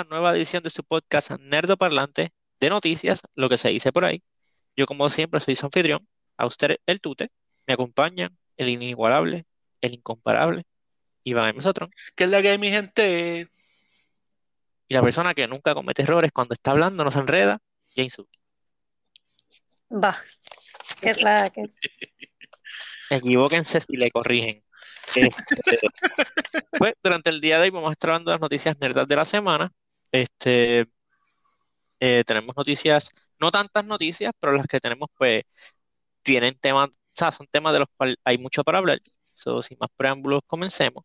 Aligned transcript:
La 0.00 0.04
nueva 0.04 0.34
edición 0.34 0.62
de 0.62 0.70
su 0.70 0.82
podcast 0.82 1.32
Nerdo 1.32 1.76
Parlante 1.76 2.32
de 2.58 2.70
noticias, 2.70 3.20
lo 3.34 3.50
que 3.50 3.58
se 3.58 3.68
dice 3.68 3.92
por 3.92 4.06
ahí. 4.06 4.22
Yo 4.74 4.86
como 4.86 5.10
siempre 5.10 5.40
soy 5.40 5.56
su 5.56 5.66
anfitrión, 5.66 6.08
a 6.38 6.46
usted 6.46 6.78
el 6.86 7.02
tute, 7.02 7.30
me 7.66 7.74
acompañan 7.74 8.34
el 8.56 8.70
inigualable, 8.70 9.44
el 9.82 9.92
incomparable, 9.92 10.64
Iván 11.22 11.50
M. 11.50 11.60
Sotrón, 11.60 11.90
¿Qué 12.16 12.24
es 12.24 12.30
la 12.30 12.40
que 12.40 12.48
hay, 12.48 12.56
mi 12.56 12.70
gente? 12.70 13.50
y 14.88 14.94
la 14.94 15.02
persona 15.02 15.34
que 15.34 15.46
nunca 15.46 15.74
comete 15.74 16.00
errores 16.00 16.32
cuando 16.32 16.54
está 16.54 16.70
hablando, 16.70 17.04
no 17.04 17.10
se 17.10 17.18
enreda, 17.18 17.60
James 17.94 18.14
Suki. 18.14 18.38
Va, 19.92 20.16
que 21.02 21.10
es 21.10 21.20
la 21.20 21.50
que 21.50 21.60
es. 21.60 21.78
Equivóquense 23.10 23.82
si 23.82 23.98
le 23.98 24.10
corrigen. 24.10 24.64
Pues 26.78 26.94
durante 27.02 27.28
el 27.28 27.42
día 27.42 27.56
de 27.56 27.64
hoy 27.64 27.70
vamos 27.70 27.90
a 27.90 27.92
estar 27.92 28.10
hablando 28.10 28.30
de 28.30 28.36
las 28.36 28.40
noticias 28.40 28.74
nerdas 28.80 29.06
de 29.06 29.16
la 29.16 29.26
semana. 29.26 29.70
Este, 30.12 30.86
eh, 32.00 32.24
tenemos 32.24 32.56
noticias, 32.56 33.10
no 33.38 33.50
tantas 33.50 33.84
noticias, 33.84 34.32
pero 34.38 34.52
las 34.52 34.66
que 34.66 34.80
tenemos, 34.80 35.08
pues, 35.16 35.42
tienen 36.22 36.58
temas, 36.58 36.90
o 36.90 36.92
sea, 37.14 37.32
son 37.32 37.46
temas 37.48 37.72
de 37.72 37.80
los 37.80 37.88
cuales 37.96 38.16
hay 38.24 38.38
mucho 38.38 38.64
para 38.64 38.78
hablar. 38.78 39.00
So, 39.24 39.62
sin 39.62 39.78
más 39.80 39.90
preámbulos, 39.96 40.42
comencemos. 40.46 41.04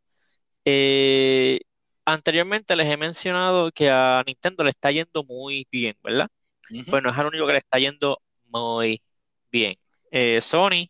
Eh, 0.66 1.60
anteriormente 2.06 2.76
les 2.76 2.88
he 2.92 2.98
mencionado 2.98 3.72
que 3.72 3.90
a 3.92 4.24
Nintendo 4.26 4.64
le 4.64 4.72
está 4.72 4.92
yendo 4.92 5.24
muy 5.26 5.68
bien, 5.72 5.98
¿verdad? 6.04 6.30
Ujú. 6.72 6.92
Bueno, 6.92 7.12
es 7.12 7.18
el 7.20 7.28
único 7.28 7.48
que 7.48 7.54
le 7.54 7.60
está 7.60 7.80
yendo 7.80 8.22
muy 8.48 9.04
bien. 9.52 9.76
Eh, 10.12 10.42
Sony, 10.42 10.90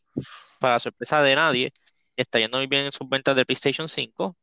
para 0.60 0.80
sorpresa 0.80 1.22
de 1.22 1.36
nadie, 1.36 1.74
está 2.16 2.40
yendo 2.40 2.58
muy 2.60 2.68
bien 2.68 2.86
en 2.86 2.92
sus 2.92 3.08
ventas 3.10 3.36
de 3.36 3.46
PlayStation 3.46 3.88
5, 3.88 4.38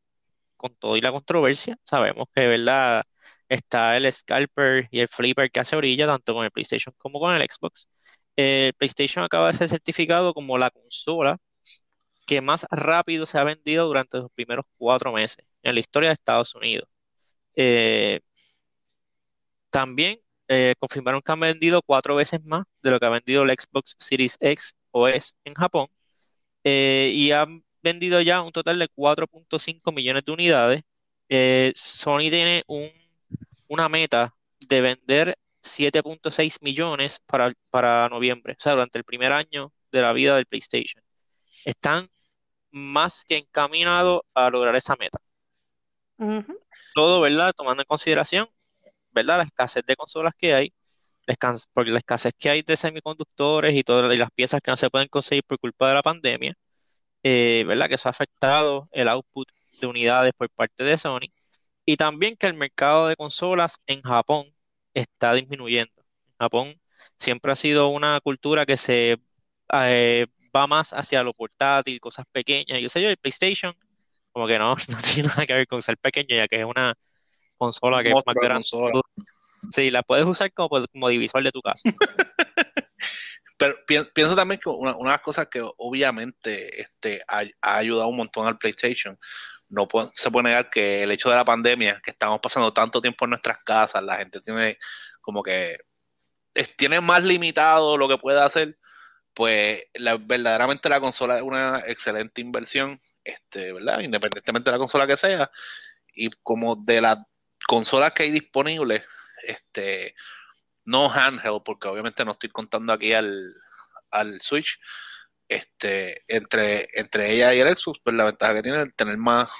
con 0.56 0.74
todo 0.76 0.96
y 0.96 1.00
la 1.00 1.12
controversia. 1.12 1.78
Sabemos 1.84 2.26
que, 2.34 2.46
¿verdad? 2.46 3.04
Está 3.52 3.96
el 3.96 4.10
scalper 4.12 4.88
y 4.90 5.00
el 5.00 5.08
flipper 5.08 5.50
que 5.50 5.60
hace 5.60 5.76
orilla, 5.76 6.06
tanto 6.06 6.34
con 6.34 6.44
el 6.44 6.50
PlayStation 6.50 6.94
como 6.98 7.20
con 7.20 7.34
el 7.34 7.42
Xbox. 7.42 7.88
El 8.36 8.74
PlayStation 8.74 9.24
acaba 9.24 9.48
de 9.48 9.54
ser 9.54 9.68
certificado 9.68 10.34
como 10.34 10.58
la 10.58 10.70
consola 10.70 11.38
que 12.26 12.40
más 12.40 12.66
rápido 12.70 13.26
se 13.26 13.38
ha 13.38 13.44
vendido 13.44 13.86
durante 13.86 14.18
los 14.18 14.30
primeros 14.32 14.66
cuatro 14.78 15.12
meses 15.12 15.44
en 15.62 15.74
la 15.74 15.80
historia 15.80 16.10
de 16.10 16.14
Estados 16.14 16.54
Unidos. 16.54 16.88
Eh, 17.56 18.20
también 19.70 20.20
eh, 20.48 20.74
confirmaron 20.78 21.22
que 21.22 21.32
han 21.32 21.40
vendido 21.40 21.82
cuatro 21.82 22.14
veces 22.16 22.44
más 22.44 22.64
de 22.82 22.90
lo 22.90 23.00
que 23.00 23.06
ha 23.06 23.10
vendido 23.10 23.42
el 23.42 23.50
Xbox 23.58 23.96
Series 23.98 24.36
X 24.40 24.74
o 24.90 25.08
S 25.08 25.34
en 25.44 25.54
Japón 25.54 25.88
eh, 26.64 27.12
y 27.14 27.32
han 27.32 27.64
vendido 27.82 28.20
ya 28.20 28.42
un 28.42 28.52
total 28.52 28.78
de 28.78 28.88
4.5 28.88 29.92
millones 29.92 30.24
de 30.24 30.32
unidades. 30.32 30.82
Eh, 31.28 31.72
Sony 31.74 32.30
tiene 32.30 32.64
un, 32.66 32.90
una 33.72 33.88
meta 33.88 34.34
de 34.68 34.80
vender 34.82 35.38
7.6 35.62 36.58
millones 36.60 37.20
para, 37.26 37.54
para 37.70 38.08
noviembre, 38.10 38.54
o 38.58 38.62
sea, 38.62 38.72
durante 38.72 38.98
el 38.98 39.04
primer 39.04 39.32
año 39.32 39.72
de 39.90 40.02
la 40.02 40.12
vida 40.12 40.36
del 40.36 40.44
PlayStation. 40.44 41.02
Están 41.64 42.10
más 42.70 43.24
que 43.24 43.38
encaminados 43.38 44.20
a 44.34 44.50
lograr 44.50 44.76
esa 44.76 44.94
meta. 44.96 45.18
Todo, 46.94 47.22
¿verdad? 47.22 47.54
Tomando 47.56 47.82
en 47.82 47.86
consideración, 47.86 48.46
¿verdad? 49.10 49.38
La 49.38 49.44
escasez 49.44 49.84
de 49.86 49.96
consolas 49.96 50.34
que 50.36 50.52
hay, 50.54 50.72
porque 51.72 51.90
la 51.90 51.98
escasez 51.98 52.34
que 52.38 52.50
hay 52.50 52.62
de 52.62 52.76
semiconductores 52.76 53.74
y 53.74 53.82
todas 53.82 54.18
las 54.18 54.30
piezas 54.32 54.60
que 54.60 54.70
no 54.70 54.76
se 54.76 54.90
pueden 54.90 55.08
conseguir 55.08 55.44
por 55.44 55.58
culpa 55.58 55.88
de 55.88 55.94
la 55.94 56.02
pandemia, 56.02 56.54
eh, 57.22 57.64
¿verdad? 57.66 57.88
Que 57.88 57.94
eso 57.94 58.08
ha 58.08 58.10
afectado 58.10 58.88
el 58.92 59.08
output 59.08 59.48
de 59.80 59.86
unidades 59.86 60.34
por 60.36 60.50
parte 60.50 60.84
de 60.84 60.98
Sony. 60.98 61.28
Y 61.84 61.96
también 61.96 62.36
que 62.36 62.46
el 62.46 62.54
mercado 62.54 63.08
de 63.08 63.16
consolas 63.16 63.80
en 63.86 64.02
Japón 64.02 64.54
está 64.94 65.34
disminuyendo. 65.34 65.92
En 66.00 66.34
Japón 66.38 66.80
siempre 67.18 67.52
ha 67.52 67.56
sido 67.56 67.88
una 67.88 68.20
cultura 68.20 68.66
que 68.66 68.76
se 68.76 69.18
eh, 69.72 70.26
va 70.54 70.66
más 70.66 70.92
hacia 70.92 71.22
lo 71.22 71.34
portátil, 71.34 72.00
cosas 72.00 72.26
pequeñas. 72.30 72.78
Y 72.78 72.82
qué 72.82 72.88
sé 72.88 73.02
yo, 73.02 73.08
el 73.08 73.16
PlayStation, 73.16 73.74
como 74.32 74.46
que 74.46 74.58
no, 74.58 74.76
no 74.88 74.98
tiene 75.02 75.28
nada 75.28 75.46
que 75.46 75.54
ver 75.54 75.66
con 75.66 75.82
ser 75.82 75.98
pequeño, 75.98 76.36
ya 76.36 76.46
que 76.46 76.60
es 76.60 76.66
una 76.66 76.94
consola 77.56 78.02
que 78.02 78.10
es 78.10 78.16
más 78.24 78.34
grande. 78.34 78.54
consola. 78.54 79.00
Sí, 79.70 79.90
la 79.90 80.02
puedes 80.02 80.26
usar 80.26 80.52
como, 80.52 80.68
como 80.86 81.08
divisor 81.08 81.42
de 81.42 81.52
tu 81.52 81.62
casa. 81.62 81.82
Pero 83.58 83.76
pi- 83.86 84.10
pienso 84.12 84.34
también 84.34 84.60
que 84.60 84.68
una, 84.68 84.96
una 84.96 85.10
de 85.10 85.16
las 85.16 85.22
cosas 85.22 85.46
que 85.48 85.62
obviamente 85.76 86.80
este, 86.80 87.22
ha, 87.28 87.44
ha 87.60 87.76
ayudado 87.76 88.08
un 88.08 88.16
montón 88.16 88.46
al 88.46 88.58
PlayStation, 88.58 89.16
no 89.72 89.88
se 90.12 90.30
puede 90.30 90.44
negar 90.44 90.68
que 90.68 91.02
el 91.02 91.10
hecho 91.10 91.30
de 91.30 91.36
la 91.36 91.46
pandemia, 91.46 92.00
que 92.04 92.10
estamos 92.10 92.40
pasando 92.40 92.72
tanto 92.74 93.00
tiempo 93.00 93.24
en 93.24 93.30
nuestras 93.30 93.58
casas, 93.64 94.02
la 94.02 94.16
gente 94.16 94.40
tiene 94.40 94.78
como 95.22 95.42
que 95.42 95.78
tiene 96.76 97.00
más 97.00 97.24
limitado 97.24 97.96
lo 97.96 98.06
que 98.06 98.18
puede 98.18 98.40
hacer, 98.42 98.78
pues 99.32 99.84
verdaderamente 99.94 100.90
la 100.90 101.00
consola 101.00 101.36
es 101.36 101.42
una 101.42 101.82
excelente 101.86 102.42
inversión, 102.42 102.98
este, 103.24 103.72
¿verdad? 103.72 104.00
Independientemente 104.00 104.70
de 104.70 104.72
la 104.76 104.78
consola 104.78 105.06
que 105.06 105.16
sea, 105.16 105.50
y 106.12 106.28
como 106.42 106.76
de 106.76 107.00
las 107.00 107.18
consolas 107.66 108.12
que 108.12 108.24
hay 108.24 108.30
disponibles, 108.30 109.02
este, 109.42 110.14
no 110.84 111.10
handheld, 111.10 111.62
porque 111.64 111.88
obviamente 111.88 112.26
no 112.26 112.32
estoy 112.32 112.50
contando 112.50 112.92
aquí 112.92 113.14
al, 113.14 113.54
al 114.10 114.42
Switch, 114.42 114.78
este, 115.54 116.22
entre, 116.28 116.88
entre 116.94 117.32
ella 117.32 117.54
y 117.54 117.60
el 117.60 117.76
Xbox, 117.76 118.00
pues 118.02 118.16
la 118.16 118.24
ventaja 118.24 118.54
que 118.54 118.62
tiene 118.62 118.82
es 118.82 118.96
tener 118.96 119.16
más 119.16 119.50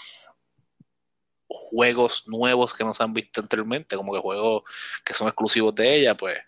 juegos 1.46 2.24
nuevos 2.26 2.74
que 2.74 2.84
no 2.84 2.94
se 2.94 3.02
han 3.02 3.12
visto 3.12 3.40
anteriormente, 3.40 3.96
como 3.96 4.12
que 4.12 4.20
juegos 4.20 4.62
que 5.04 5.14
son 5.14 5.28
exclusivos 5.28 5.74
de 5.74 5.96
ella, 5.96 6.16
pues 6.16 6.38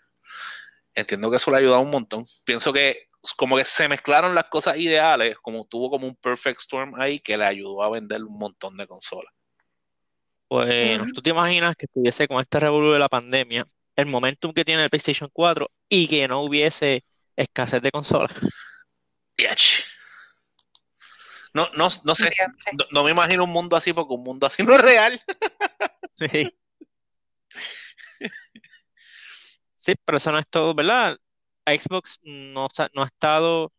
entiendo 0.93 1.29
que 1.29 1.37
eso 1.37 1.51
le 1.51 1.57
ha 1.57 1.59
ayudado 1.59 1.81
un 1.81 1.91
montón. 1.91 2.25
Pienso 2.45 2.73
que 2.73 3.09
como 3.37 3.57
que 3.57 3.65
se 3.65 3.87
mezclaron 3.87 4.35
las 4.35 4.45
cosas 4.45 4.77
ideales, 4.77 5.37
como 5.39 5.65
tuvo 5.65 5.89
como 5.89 6.07
un 6.07 6.15
perfect 6.15 6.59
storm 6.59 6.99
ahí 6.99 7.19
que 7.19 7.37
le 7.37 7.45
ayudó 7.45 7.83
a 7.83 7.89
vender 7.89 8.23
un 8.23 8.37
montón 8.37 8.77
de 8.77 8.87
consolas. 8.87 9.33
Ujú. 10.47 11.13
¿tú 11.13 11.21
te 11.21 11.31
imaginas 11.31 11.75
que 11.75 11.85
estuviese 11.85 12.27
con 12.27 12.39
este 12.39 12.59
revolú 12.59 12.93
de 12.93 12.99
la 12.99 13.09
pandemia, 13.09 13.67
el 13.95 14.05
momentum 14.05 14.53
que 14.53 14.63
tiene 14.63 14.83
el 14.83 14.89
PlayStation 14.89 15.29
4 15.33 15.69
y 15.89 16.07
que 16.07 16.27
no 16.27 16.41
hubiese 16.41 17.03
escasez 17.35 17.81
de 17.81 17.91
consolas? 17.91 18.31
Yach. 19.37 19.83
No, 21.53 21.69
no, 21.77 21.87
no 22.03 22.15
sé, 22.15 22.31
no, 22.73 22.85
no 22.91 23.03
me 23.03 23.11
imagino 23.11 23.45
un 23.45 23.51
mundo 23.51 23.77
así 23.77 23.93
porque 23.93 24.13
un 24.13 24.23
mundo 24.23 24.45
así 24.45 24.63
no 24.63 24.75
es 24.75 24.81
real. 24.81 25.21
Sí. 26.17 26.53
Sí, 29.75 29.93
pero 30.03 30.17
eso 30.17 30.31
no 30.31 30.39
es 30.39 30.47
todo, 30.49 30.73
¿verdad? 30.73 31.17
Xbox 31.65 32.19
no, 32.23 32.67
no 32.93 33.03
ha 33.03 33.05
estado, 33.05 33.71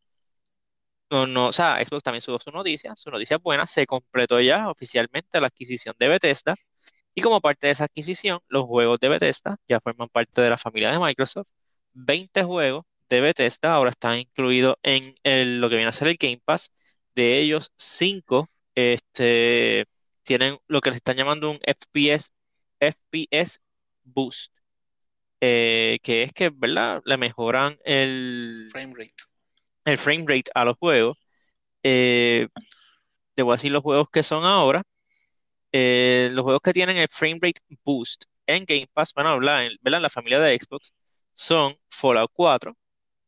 no, 1.10 1.26
no, 1.26 1.48
o 1.48 1.52
sea, 1.52 1.84
Xbox 1.84 2.02
también 2.02 2.20
subió 2.20 2.38
su 2.40 2.50
noticia, 2.50 2.94
su 2.96 3.10
noticia 3.10 3.36
es 3.36 3.42
buena, 3.42 3.66
se 3.66 3.86
completó 3.86 4.40
ya 4.40 4.68
oficialmente 4.68 5.40
la 5.40 5.48
adquisición 5.48 5.94
de 5.98 6.08
Bethesda 6.08 6.54
y 7.14 7.22
como 7.22 7.40
parte 7.40 7.68
de 7.68 7.72
esa 7.72 7.84
adquisición, 7.84 8.40
los 8.48 8.64
juegos 8.66 9.00
de 9.00 9.08
Bethesda 9.08 9.56
ya 9.68 9.80
forman 9.80 10.08
parte 10.08 10.42
de 10.42 10.50
la 10.50 10.58
familia 10.58 10.92
de 10.92 10.98
Microsoft. 10.98 11.48
20 11.94 12.44
juegos 12.44 12.84
de 13.08 13.20
Bethesda 13.20 13.74
ahora 13.74 13.90
están 13.90 14.18
incluidos 14.18 14.76
en 14.82 15.14
el- 15.22 15.60
lo 15.60 15.68
que 15.68 15.76
viene 15.76 15.88
a 15.88 15.92
ser 15.92 16.08
el 16.08 16.16
Game 16.16 16.40
Pass. 16.44 16.72
De 17.14 17.40
ellos, 17.40 17.72
5 17.76 18.48
este, 18.74 19.86
tienen 20.22 20.58
lo 20.68 20.80
que 20.80 20.90
le 20.90 20.96
están 20.96 21.16
llamando 21.16 21.50
un 21.50 21.58
FPS, 21.62 22.30
FPS 22.80 23.58
Boost, 24.04 24.52
eh, 25.40 25.98
que 26.02 26.24
es 26.24 26.32
que, 26.32 26.50
¿verdad? 26.50 27.02
Le 27.04 27.16
mejoran 27.16 27.78
el, 27.84 28.64
Frame 28.72 28.94
rate. 28.96 29.14
el 29.84 29.98
frame 29.98 30.24
rate 30.28 30.50
a 30.54 30.64
los 30.64 30.76
juegos. 30.78 31.18
Eh, 31.82 32.48
te 33.34 33.42
voy 33.42 33.52
a 33.52 33.56
decir 33.56 33.72
los 33.72 33.82
juegos 33.82 34.08
que 34.12 34.22
son 34.22 34.44
ahora. 34.44 34.82
Eh, 35.72 36.30
los 36.32 36.42
juegos 36.44 36.62
que 36.62 36.72
tienen 36.72 36.96
el 36.96 37.08
frame 37.10 37.38
rate 37.42 37.60
boost 37.84 38.24
en 38.46 38.64
Game 38.64 38.88
Pass, 38.92 39.12
van 39.14 39.26
a 39.26 39.32
hablar, 39.32 39.64
en, 39.64 39.72
¿verdad? 39.82 39.98
en 39.98 40.02
la 40.04 40.10
familia 40.10 40.40
de 40.40 40.58
Xbox, 40.58 40.94
son 41.34 41.76
Fallout 41.90 42.30
4, 42.32 42.76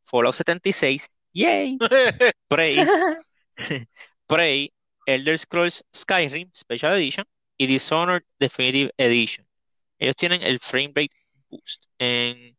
Fallout 0.09 0.35
76, 0.35 1.09
¡yay! 1.33 1.79
Prey, 2.49 2.79
Prey, 4.27 4.73
Elder 5.07 5.39
Scrolls 5.39 5.85
Skyrim 5.95 6.51
Special 6.55 6.93
Edition 6.95 7.27
y 7.57 7.67
Dishonored 7.67 8.25
Definitive 8.39 8.93
Edition. 8.97 9.47
Ellos 9.99 10.17
tienen 10.17 10.43
el 10.43 10.61
frame 10.61 10.93
rate 10.95 11.11
boost. 11.51 11.85
En 11.99 12.57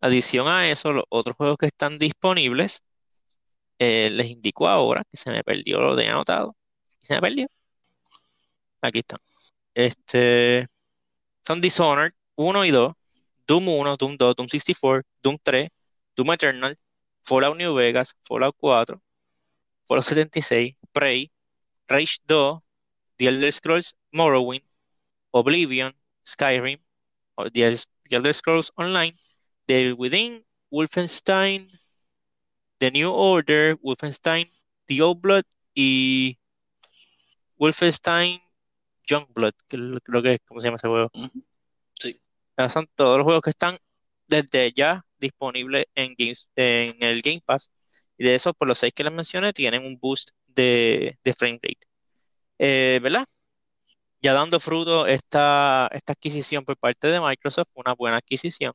adición 0.00 0.48
a 0.48 0.70
eso, 0.70 0.92
los 0.92 1.04
otros 1.10 1.36
juegos 1.36 1.58
que 1.58 1.66
están 1.66 1.98
disponibles, 1.98 2.82
eh, 3.78 4.08
les 4.10 4.28
indico 4.30 4.68
ahora 4.68 5.04
que 5.10 5.16
se 5.16 5.30
me 5.30 5.44
perdió 5.44 5.80
lo 5.80 5.96
de 5.96 6.08
anotado. 6.08 6.56
¿Y 7.02 7.06
se 7.06 7.14
me 7.14 7.20
perdió? 7.20 7.48
Aquí 8.80 9.00
están. 9.00 9.18
Este, 9.74 10.66
son 11.42 11.60
Dishonored 11.60 12.12
1 12.36 12.64
y 12.64 12.70
2, 12.70 12.94
Doom 13.46 13.68
1, 13.68 13.96
Doom 13.96 14.16
2, 14.16 14.36
Doom 14.36 14.48
64, 14.48 15.02
Doom 15.22 15.38
3, 15.42 15.68
Doom 16.16 16.32
Eternal, 16.32 16.78
Fallout 17.28 17.58
New 17.58 17.74
Vegas, 17.76 18.14
Fallout 18.24 18.56
4, 18.58 18.98
Fallout 19.86 20.04
76, 20.04 20.76
Prey, 20.94 21.30
Rage 21.86 22.20
2, 22.26 22.62
The 23.18 23.26
Elder 23.26 23.52
Scrolls 23.52 23.94
Morrowind, 24.14 24.64
Oblivion, 25.34 25.92
Skyrim, 26.24 26.78
The 27.52 27.76
Elder 28.10 28.32
Scrolls 28.32 28.72
Online, 28.76 29.12
The 29.66 29.92
Within, 29.92 30.42
Wolfenstein, 30.72 31.68
The 32.78 32.90
New 32.92 33.10
Order, 33.10 33.76
Wolfenstein, 33.82 34.48
The 34.86 35.02
Old 35.02 35.20
Blood 35.20 35.44
y 35.74 36.38
Wolfenstein 37.58 38.40
Youngblood, 39.06 39.52
que 39.68 39.76
creo 40.02 40.22
que 40.22 40.34
es 40.34 40.40
como 40.46 40.62
se 40.62 40.68
llama 40.68 40.76
ese 40.76 40.88
juego. 40.88 41.10
Sí. 41.92 42.18
Son 42.70 42.88
todos 42.94 43.18
los 43.18 43.24
juegos 43.24 43.42
que 43.42 43.50
están 43.50 43.78
desde 44.28 44.72
ya 44.72 45.04
disponibles 45.18 45.86
en, 45.94 46.14
el 46.56 47.22
Game 47.22 47.42
Pass. 47.44 47.72
Y 48.16 48.24
de 48.24 48.34
esos, 48.34 48.54
por 48.54 48.68
los 48.68 48.78
seis 48.78 48.92
que 48.94 49.04
les 49.04 49.12
mencioné, 49.12 49.52
tienen 49.52 49.84
un 49.84 49.98
boost 49.98 50.30
de, 50.46 51.18
frame 51.36 51.60
rate. 51.62 51.86
Eh, 52.58 53.00
¿verdad? 53.02 53.26
Ya 54.20 54.32
dando 54.34 54.60
fruto 54.60 55.06
esta, 55.06 55.88
esta 55.92 56.12
adquisición 56.12 56.64
por 56.64 56.76
parte 56.76 57.08
de 57.08 57.20
Microsoft, 57.20 57.68
una 57.74 57.94
buena 57.94 58.18
adquisición. 58.18 58.72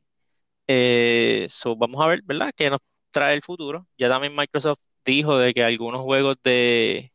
Eh, 0.67 1.47
so 1.50 1.75
vamos 1.75 2.01
a 2.03 2.07
ver, 2.07 2.21
¿verdad? 2.23 2.51
¿Qué 2.56 2.69
nos 2.69 2.79
trae 3.11 3.35
el 3.35 3.41
futuro? 3.44 3.88
Ya 3.97 4.09
también 4.09 4.35
Microsoft 4.35 4.79
dijo 5.06 5.38
de 5.38 5.53
que 5.53 5.63
algunos 5.63 6.01
juegos 6.01 6.38
de, 6.44 7.11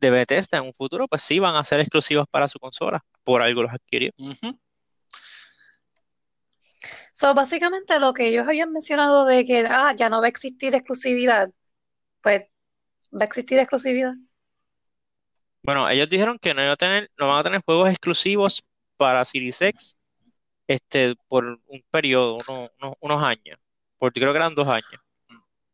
de 0.00 0.10
Bethesda 0.10 0.58
en 0.58 0.64
un 0.64 0.74
futuro, 0.74 1.08
pues 1.08 1.22
sí 1.22 1.38
van 1.38 1.56
a 1.56 1.64
ser 1.64 1.80
exclusivos 1.80 2.26
para 2.30 2.48
su 2.48 2.58
consola. 2.58 3.04
Por 3.24 3.42
algo 3.42 3.62
los 3.62 3.72
adquirió. 3.72 4.12
Ujú. 4.18 4.58
So, 7.18 7.32
básicamente 7.32 7.98
lo 7.98 8.12
que 8.12 8.28
ellos 8.28 8.46
habían 8.46 8.70
mencionado 8.72 9.24
de 9.24 9.46
que 9.46 9.64
ah, 9.66 9.92
ya 9.96 10.10
no 10.10 10.20
va 10.20 10.26
a 10.26 10.28
existir 10.28 10.74
exclusividad, 10.74 11.48
pues 12.20 12.42
va 13.10 13.22
a 13.22 13.24
existir 13.24 13.58
exclusividad. 13.58 14.12
Bueno, 15.62 15.88
ellos 15.88 16.10
dijeron 16.10 16.38
que 16.38 16.52
no, 16.52 16.62
iba 16.62 16.72
a 16.72 16.76
tener, 16.76 17.10
no 17.16 17.28
van 17.28 17.38
a 17.38 17.42
tener 17.42 17.62
juegos 17.64 17.88
exclusivos 17.88 18.62
para 18.98 19.24
Series 19.24 19.62
X 19.62 19.96
este, 20.66 21.14
por 21.26 21.46
un 21.46 21.84
periodo, 21.90 22.36
uno- 22.46 22.70
uno- 22.82 22.96
unos 23.00 23.22
años. 23.22 23.58
Porque 23.96 24.20
creo 24.20 24.32
que 24.34 24.38
eran 24.38 24.54
dos 24.54 24.68
años. 24.68 25.00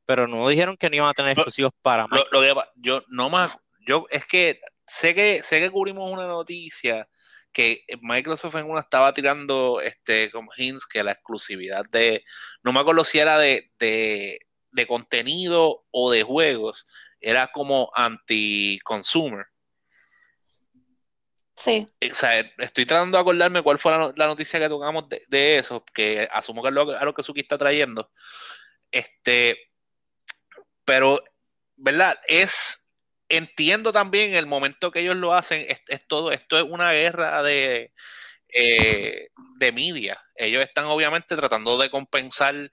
Pero 0.06 0.28
no 0.28 0.46
dijeron 0.48 0.76
que 0.76 0.88
no 0.88 0.94
iban 0.96 1.08
a 1.08 1.12
tener 1.14 1.36
Lo- 1.36 1.42
exclusivos 1.42 1.72
para 1.82 2.04
Lo, 2.04 2.08
Microsoft. 2.08 2.32
lo 2.34 2.40
que 2.40 2.54
pa- 2.54 2.72
yo 2.76 3.02
no 3.08 3.28
más, 3.28 3.50
yo 3.84 4.04
es 4.10 4.24
que 4.26 4.60
sé 4.86 5.12
que 5.12 5.42
sé 5.42 5.58
que 5.58 5.70
cubrimos 5.70 6.08
una 6.08 6.28
noticia 6.28 7.08
que 7.52 7.84
Microsoft 8.00 8.56
en 8.56 8.70
una 8.70 8.81
estaba 8.81 9.12
tirando 9.12 9.81
este 9.81 10.31
como 10.31 10.50
hints 10.56 10.87
que 10.87 11.04
la 11.04 11.12
exclusividad 11.12 11.84
de, 11.90 12.25
no 12.62 12.72
me 12.72 12.81
acuerdo 12.81 13.04
si 13.04 13.19
era 13.19 13.38
de, 13.38 13.70
de, 13.78 14.40
de 14.70 14.87
contenido 14.87 15.84
o 15.90 16.10
de 16.10 16.22
juegos, 16.22 16.87
era 17.20 17.49
como 17.49 17.90
anti-consumer. 17.94 19.46
Sí. 21.54 21.87
O 22.10 22.14
sea, 22.14 22.40
estoy 22.58 22.87
tratando 22.87 23.16
de 23.16 23.20
acordarme 23.20 23.62
cuál 23.62 23.78
fue 23.78 23.93
la 23.93 24.26
noticia 24.26 24.58
que 24.58 24.69
tocamos 24.69 25.08
de, 25.08 25.22
de 25.28 25.58
eso, 25.58 25.84
que 25.94 26.28
asumo 26.32 26.62
que 26.62 26.69
es 26.69 26.75
lo, 26.75 26.90
a 26.99 27.04
lo 27.04 27.14
que 27.14 27.22
Suki 27.22 27.40
está 27.40 27.58
trayendo. 27.58 28.10
Este, 28.90 29.58
pero, 30.84 31.22
¿verdad? 31.76 32.19
Es, 32.26 32.81
entiendo 33.32 33.93
también 33.93 34.34
el 34.34 34.46
momento 34.46 34.90
que 34.90 35.00
ellos 35.00 35.17
lo 35.17 35.32
hacen, 35.32 35.64
es, 35.69 35.81
es 35.88 36.06
todo, 36.06 36.32
esto 36.32 36.58
es 36.58 36.64
una 36.64 36.93
guerra 36.93 37.43
de, 37.43 37.93
eh, 38.52 39.29
de 39.56 39.73
media. 39.73 40.23
Ellos 40.37 40.62
están 40.62 40.84
obviamente 40.84 41.34
tratando 41.34 41.79
de 41.79 41.88
compensar 41.90 42.70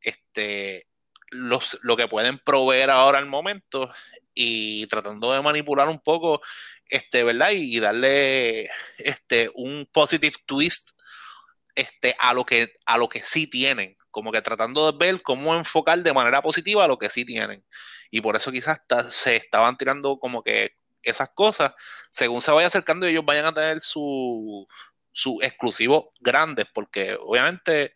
este, 0.00 0.86
los, 1.30 1.78
lo 1.82 1.96
que 1.96 2.08
pueden 2.08 2.38
proveer 2.38 2.90
ahora 2.90 3.18
al 3.18 3.26
momento 3.26 3.90
y 4.34 4.86
tratando 4.88 5.32
de 5.32 5.40
manipular 5.40 5.88
un 5.88 6.00
poco, 6.00 6.42
este, 6.86 7.24
¿verdad? 7.24 7.52
Y, 7.52 7.80
darle 7.80 8.70
este, 8.98 9.50
un 9.54 9.88
positive 9.90 10.36
twist 10.44 10.90
este, 11.74 12.14
a, 12.18 12.34
lo 12.34 12.44
que, 12.44 12.74
a 12.84 12.98
lo 12.98 13.08
que 13.08 13.22
sí 13.22 13.48
tienen, 13.48 13.96
como 14.12 14.30
que 14.30 14.42
tratando 14.42 14.92
de 14.92 14.98
ver 14.98 15.22
cómo 15.22 15.56
enfocar 15.56 15.98
de 16.00 16.12
manera 16.12 16.40
positiva 16.40 16.86
lo 16.86 16.98
que 16.98 17.08
sí 17.08 17.24
tienen. 17.24 17.64
Y 18.10 18.20
por 18.20 18.36
eso 18.36 18.52
quizás 18.52 18.80
se 19.10 19.34
estaban 19.34 19.76
tirando 19.76 20.18
como 20.18 20.42
que 20.44 20.76
esas 21.02 21.30
cosas, 21.30 21.72
según 22.10 22.40
se 22.40 22.52
vaya 22.52 22.68
acercando, 22.68 23.06
ellos 23.06 23.24
vayan 23.24 23.46
a 23.46 23.54
tener 23.54 23.80
su, 23.80 24.66
su 25.10 25.40
exclusivos 25.42 26.06
grandes, 26.20 26.66
porque 26.72 27.16
obviamente 27.20 27.94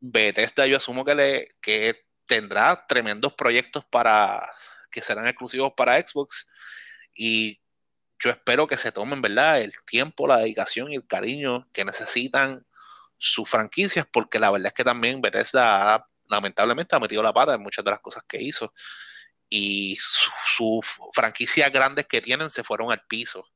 Bethesda 0.00 0.66
yo 0.66 0.78
asumo 0.78 1.04
que, 1.04 1.14
le, 1.14 1.48
que 1.60 2.06
tendrá 2.24 2.86
tremendos 2.86 3.34
proyectos 3.34 3.84
para 3.84 4.50
que 4.90 5.02
serán 5.02 5.26
exclusivos 5.26 5.72
para 5.76 6.00
Xbox 6.00 6.46
y 7.14 7.60
yo 8.20 8.30
espero 8.30 8.66
que 8.66 8.76
se 8.76 8.92
tomen, 8.92 9.22
¿verdad? 9.22 9.60
El 9.60 9.72
tiempo, 9.84 10.26
la 10.26 10.38
dedicación 10.38 10.92
y 10.92 10.96
el 10.96 11.06
cariño 11.06 11.68
que 11.72 11.84
necesitan 11.84 12.64
sus 13.18 13.48
franquicias, 13.48 14.06
porque 14.10 14.38
la 14.38 14.50
verdad 14.50 14.68
es 14.68 14.74
que 14.74 14.84
también 14.84 15.20
Bethesda 15.20 15.94
ha, 15.94 16.08
lamentablemente 16.28 16.94
ha 16.94 17.00
metido 17.00 17.22
la 17.22 17.32
pata 17.32 17.54
en 17.54 17.62
muchas 17.62 17.84
de 17.84 17.90
las 17.90 18.00
cosas 18.00 18.22
que 18.28 18.40
hizo 18.42 18.72
y 19.50 19.96
sus 20.00 20.32
su 20.56 20.80
franquicias 21.12 21.72
grandes 21.72 22.06
que 22.06 22.20
tienen 22.20 22.50
se 22.50 22.64
fueron 22.64 22.92
al 22.92 23.06
piso. 23.06 23.46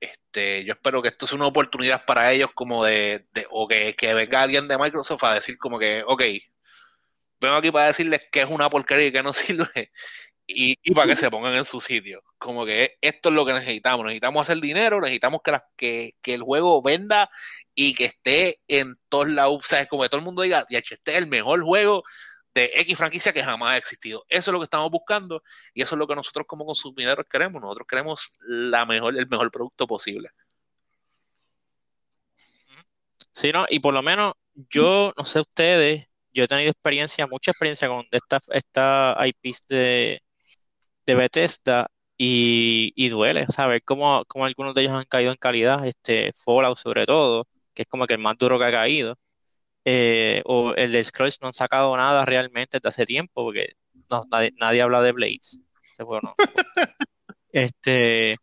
Este, 0.00 0.64
yo 0.64 0.74
espero 0.74 1.02
que 1.02 1.08
esto 1.08 1.26
sea 1.26 1.36
una 1.36 1.46
oportunidad 1.46 2.04
para 2.06 2.32
ellos 2.32 2.50
como 2.54 2.84
de, 2.84 3.26
de 3.32 3.46
o 3.50 3.68
que, 3.68 3.94
que, 3.94 4.14
venga 4.14 4.42
alguien 4.42 4.66
de 4.68 4.78
Microsoft 4.78 5.24
a 5.24 5.34
decir 5.34 5.58
como 5.58 5.78
que, 5.78 6.02
ok, 6.06 6.22
vengo 7.40 7.56
aquí 7.56 7.70
para 7.70 7.86
decirles 7.86 8.22
que 8.32 8.42
es 8.42 8.48
una 8.48 8.70
porquería 8.70 9.06
y 9.06 9.12
que 9.12 9.22
no 9.22 9.32
sirve 9.32 9.92
y, 10.46 10.76
y 10.82 10.94
para 10.94 11.08
que 11.08 11.16
se 11.16 11.30
pongan 11.30 11.54
en 11.54 11.64
su 11.64 11.80
sitio. 11.80 12.22
Como 12.40 12.64
que 12.64 12.96
esto 13.02 13.28
es 13.28 13.34
lo 13.34 13.44
que 13.44 13.52
necesitamos. 13.52 14.06
Necesitamos 14.06 14.48
hacer 14.48 14.62
dinero, 14.62 14.98
necesitamos 14.98 15.42
que, 15.44 15.50
la, 15.52 15.68
que, 15.76 16.14
que 16.22 16.32
el 16.32 16.42
juego 16.42 16.80
venda 16.80 17.30
y 17.74 17.92
que 17.94 18.06
esté 18.06 18.60
en 18.66 18.98
todos 19.10 19.28
lados. 19.28 19.58
O 19.58 19.68
sea, 19.68 19.84
como 19.86 20.04
que 20.04 20.08
todo 20.08 20.20
el 20.20 20.24
mundo 20.24 20.40
diga, 20.40 20.64
este 20.70 21.12
es 21.12 21.18
el 21.18 21.26
mejor 21.26 21.62
juego 21.62 22.02
de 22.54 22.70
X 22.76 22.96
franquicia 22.96 23.34
que 23.34 23.44
jamás 23.44 23.74
ha 23.74 23.76
existido. 23.76 24.24
Eso 24.26 24.50
es 24.50 24.52
lo 24.54 24.58
que 24.58 24.64
estamos 24.64 24.90
buscando 24.90 25.42
y 25.74 25.82
eso 25.82 25.94
es 25.94 25.98
lo 25.98 26.06
que 26.06 26.14
nosotros 26.14 26.46
como 26.46 26.64
consumidores 26.64 27.26
queremos. 27.28 27.60
Nosotros 27.60 27.86
queremos 27.86 28.32
la 28.48 28.86
mejor, 28.86 29.18
el 29.18 29.28
mejor 29.28 29.50
producto 29.50 29.86
posible. 29.86 30.30
Sí, 33.34 33.52
no, 33.52 33.66
y 33.68 33.80
por 33.80 33.92
lo 33.92 34.02
menos 34.02 34.32
yo, 34.54 35.12
no 35.14 35.26
sé 35.26 35.40
ustedes, 35.40 36.06
yo 36.32 36.44
he 36.44 36.48
tenido 36.48 36.70
experiencia, 36.70 37.26
mucha 37.26 37.50
experiencia 37.50 37.86
con 37.88 38.06
esta, 38.10 38.40
esta 38.48 39.16
IPs 39.26 39.66
de, 39.68 40.22
de 41.04 41.14
Bethesda 41.14 41.90
y, 42.22 42.92
y 42.96 43.08
duele 43.08 43.46
saber 43.46 43.82
cómo, 43.82 44.26
cómo 44.26 44.44
algunos 44.44 44.74
de 44.74 44.82
ellos 44.82 44.92
han 44.92 45.06
caído 45.06 45.30
en 45.32 45.38
calidad, 45.38 45.86
este 45.86 46.34
Fallout 46.44 46.76
sobre 46.76 47.06
todo, 47.06 47.48
que 47.72 47.82
es 47.82 47.88
como 47.88 48.06
que 48.06 48.12
el 48.12 48.20
más 48.20 48.36
duro 48.36 48.58
que 48.58 48.66
ha 48.66 48.70
caído. 48.70 49.18
Eh, 49.86 50.42
o 50.44 50.74
el 50.74 50.92
de 50.92 51.02
Scrolls 51.02 51.40
no 51.40 51.48
han 51.48 51.54
sacado 51.54 51.96
nada 51.96 52.26
realmente 52.26 52.76
desde 52.78 52.88
hace 52.90 53.06
tiempo, 53.06 53.44
porque 53.44 53.70
no, 54.10 54.24
nadie, 54.30 54.52
nadie 54.60 54.82
habla 54.82 55.00
de 55.00 55.12
Blades. 55.12 55.60
Este 55.82 56.04
juego 56.04 56.20
no. 56.22 56.34
Este, 57.52 58.36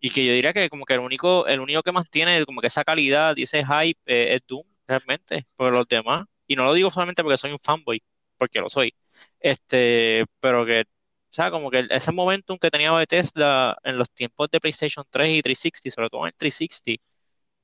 y 0.00 0.10
que 0.10 0.26
yo 0.26 0.32
diría 0.34 0.52
que 0.52 0.68
como 0.68 0.84
que 0.84 0.94
el 0.94 1.00
único, 1.00 1.46
el 1.46 1.60
único 1.60 1.82
que 1.82 1.92
mantiene 1.92 2.44
como 2.44 2.60
que 2.60 2.66
esa 2.68 2.84
calidad 2.84 3.36
y 3.36 3.44
ese 3.44 3.64
hype 3.64 4.00
eh, 4.06 4.34
es 4.34 4.42
Doom, 4.46 4.64
realmente, 4.86 5.46
por 5.56 5.72
los 5.72 5.88
demás. 5.88 6.26
Y 6.46 6.56
no 6.56 6.64
lo 6.64 6.74
digo 6.74 6.90
solamente 6.90 7.22
porque 7.22 7.38
soy 7.38 7.52
un 7.52 7.60
fanboy, 7.60 8.02
porque 8.36 8.60
lo 8.60 8.68
soy. 8.68 8.94
Este, 9.40 10.26
pero 10.40 10.66
que, 10.66 10.84
o 11.32 11.34
sea, 11.34 11.50
como 11.50 11.70
que 11.70 11.86
ese 11.88 12.12
momentum 12.12 12.58
que 12.58 12.70
tenía 12.70 12.92
Bethesda 12.92 13.74
en 13.84 13.96
los 13.96 14.10
tiempos 14.10 14.50
de 14.50 14.60
PlayStation 14.60 15.02
3 15.08 15.38
y 15.38 15.40
360, 15.40 15.94
sobre 15.94 16.10
todo 16.10 16.20
en 16.22 16.26
el 16.26 16.34
360, 16.34 17.02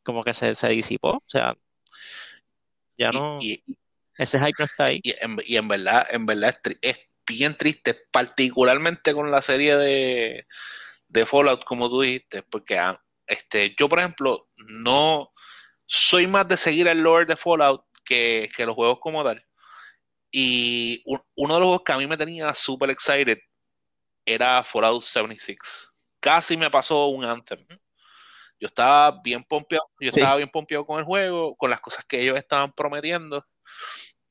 como 0.03 0.25
que 0.25 0.33
se, 0.33 0.55
se 0.55 0.69
disipó. 0.71 1.11
O 1.19 1.29
sea, 1.29 1.55
ya 2.97 3.11
no, 3.11 3.37
y, 3.43 3.63
y, 3.67 3.79
ese 4.17 4.39
hype 4.39 4.55
no 4.59 4.65
está 4.65 4.85
ahí. 4.85 5.01
Y 5.03 5.11
en, 5.21 5.37
y 5.45 5.57
en 5.57 5.69
verdad, 5.69 6.07
en 6.11 6.25
verdad 6.25 6.59
es, 6.65 6.79
es, 6.81 6.99
bien 7.27 7.59
triste, 7.59 7.95
particularmente 8.11 9.13
con 9.13 9.31
la 9.31 9.43
serie 9.43 9.77
de, 9.77 10.47
de 11.09 11.27
Fallout, 11.27 11.63
como 11.65 11.91
tú 11.91 12.01
dijiste, 12.01 12.43
porque 12.45 12.81
este, 13.27 13.77
yo, 13.79 13.87
por 13.87 13.99
ejemplo, 13.99 14.49
no 14.67 15.31
soy 15.85 16.27
más 16.27 16.49
de 16.49 16.57
seguir 16.57 16.89
el 16.89 17.03
lore 17.03 17.27
de 17.27 17.37
Fallout 17.37 17.85
que, 18.03 18.51
que 18.57 18.65
los 18.65 18.75
juegos 18.75 18.99
como 18.99 19.23
tal. 19.23 19.45
Y 20.31 21.03
un, 21.05 21.21
uno 21.35 21.55
de 21.55 21.61
los 21.61 21.67
juegos 21.67 21.83
que 21.85 21.93
a 21.93 21.99
mí 21.99 22.07
me 22.07 22.17
tenía 22.17 22.55
súper 22.55 22.89
excited 22.89 23.39
era 24.35 24.63
Fallout 24.63 25.03
76. 25.03 25.93
Casi 26.21 26.57
me 26.57 26.71
pasó 26.71 27.07
un 27.07 27.25
Anthem. 27.25 27.61
Yo 28.61 28.67
estaba 28.67 29.21
bien 29.23 29.43
pompeado, 29.45 29.89
yo 30.01 30.11
sí. 30.13 30.21
estaba 30.21 30.37
bien 30.37 30.49
pompeado 30.49 30.85
con 30.85 30.99
el 30.99 31.05
juego, 31.05 31.57
con 31.57 31.71
las 31.71 31.81
cosas 31.81 32.05
que 32.05 32.21
ellos 32.21 32.37
estaban 32.37 32.73
prometiendo 32.73 33.47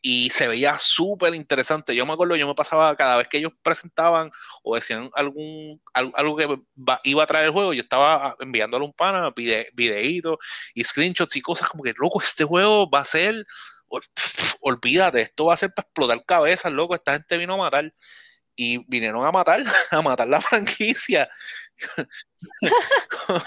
y 0.01 0.29
se 0.29 0.47
veía 0.47 0.77
súper 0.79 1.33
interesante. 1.33 1.95
Yo 1.95 2.05
me 2.05 2.13
acuerdo, 2.13 2.35
yo 2.35 2.47
me 2.47 2.55
pasaba 2.55 2.95
cada 2.95 3.17
vez 3.17 3.27
que 3.27 3.37
ellos 3.39 3.53
presentaban 3.63 4.31
o 4.63 4.75
decían 4.75 5.09
algún 5.15 5.81
algo 5.93 6.37
que 6.37 6.59
iba 7.03 7.23
a 7.23 7.27
traer 7.27 7.47
el 7.47 7.51
juego, 7.51 7.73
yo 7.73 7.81
estaba 7.81 8.35
enviándole 8.39 8.85
un 8.85 8.93
pana, 8.93 9.31
vide, 9.35 9.69
videitos 9.73 10.37
y 10.73 10.83
screenshots 10.83 11.35
y 11.35 11.41
cosas 11.41 11.69
como 11.69 11.83
que, 11.83 11.93
loco, 11.97 12.21
este 12.21 12.43
juego 12.43 12.89
va 12.89 12.99
a 12.99 13.05
ser, 13.05 13.45
olvídate, 14.61 15.21
esto 15.21 15.45
va 15.45 15.55
a 15.55 15.57
ser 15.57 15.73
para 15.73 15.87
explotar 15.87 16.25
cabezas, 16.25 16.71
loco, 16.71 16.95
esta 16.95 17.13
gente 17.13 17.37
vino 17.37 17.55
a 17.55 17.57
matar 17.57 17.93
y 18.57 18.79
vinieron 18.89 19.23
a 19.25 19.31
matar, 19.31 19.63
a 19.91 20.01
matar 20.01 20.27
la 20.27 20.41
franquicia. 20.41 21.29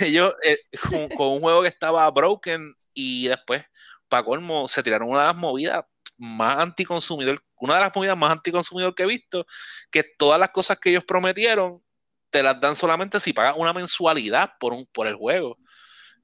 ellos 0.00 0.34
eh, 0.42 0.58
con, 0.90 1.08
con 1.10 1.28
un 1.28 1.40
juego 1.40 1.62
que 1.62 1.68
estaba 1.68 2.10
broken 2.10 2.74
y 2.94 3.28
después, 3.28 3.62
para 4.08 4.24
colmo, 4.24 4.68
se 4.68 4.82
tiraron 4.82 5.08
una 5.08 5.20
de 5.20 5.26
las 5.26 5.36
movidas 5.36 5.84
más 6.16 6.58
anticonsumidor, 6.58 7.42
una 7.56 7.74
de 7.74 7.80
las 7.80 7.94
movidas 7.94 8.16
más 8.16 8.32
anticonsumidor 8.32 8.94
que 8.94 9.02
he 9.04 9.06
visto, 9.06 9.46
que 9.90 10.02
todas 10.04 10.40
las 10.40 10.50
cosas 10.50 10.78
que 10.78 10.90
ellos 10.90 11.04
prometieron 11.04 11.82
te 12.30 12.42
las 12.42 12.58
dan 12.60 12.74
solamente 12.76 13.20
si 13.20 13.32
pagas 13.32 13.54
una 13.56 13.72
mensualidad 13.72 14.52
por, 14.58 14.72
un, 14.72 14.86
por 14.86 15.06
el 15.06 15.16
juego, 15.16 15.58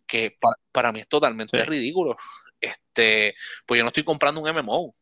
que 0.07 0.37
pa- 0.41 0.55
para 0.73 0.93
mí 0.93 1.01
es 1.01 1.09
totalmente 1.09 1.59
Sí. 1.59 1.65
ridículo. 1.65 2.17
Este, 2.61 3.35
pues 3.67 3.79
yo 3.79 3.85
no 3.85 3.89
estoy 3.89 4.05
comprando 4.05 4.41
un 4.41 4.49
MMO, 4.49 4.95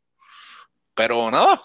pero 0.95 1.31
nada, 1.31 1.61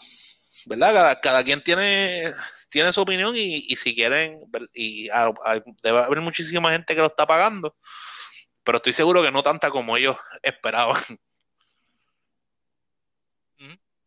¿verdad? 0.67 0.93
Cada, 0.93 1.21
cada 1.21 1.43
quien 1.43 1.63
tiene, 1.63 2.31
tiene 2.69 2.91
su 2.91 3.01
opinión 3.01 3.35
y, 3.35 3.65
y 3.67 3.75
si 3.75 3.95
quieren, 3.95 4.41
y 4.73 5.09
a- 5.09 5.25
a- 5.45 5.63
debe 5.83 5.99
haber 5.99 6.21
muchísima 6.21 6.71
gente 6.71 6.95
que 6.95 7.01
lo 7.01 7.07
está 7.07 7.25
pagando, 7.25 7.75
pero 8.63 8.77
estoy 8.77 8.93
seguro 8.93 9.21
que 9.23 9.31
no 9.31 9.43
tanta 9.43 9.69
como 9.71 9.97
ellos 9.97 10.17
esperaban. 10.43 11.01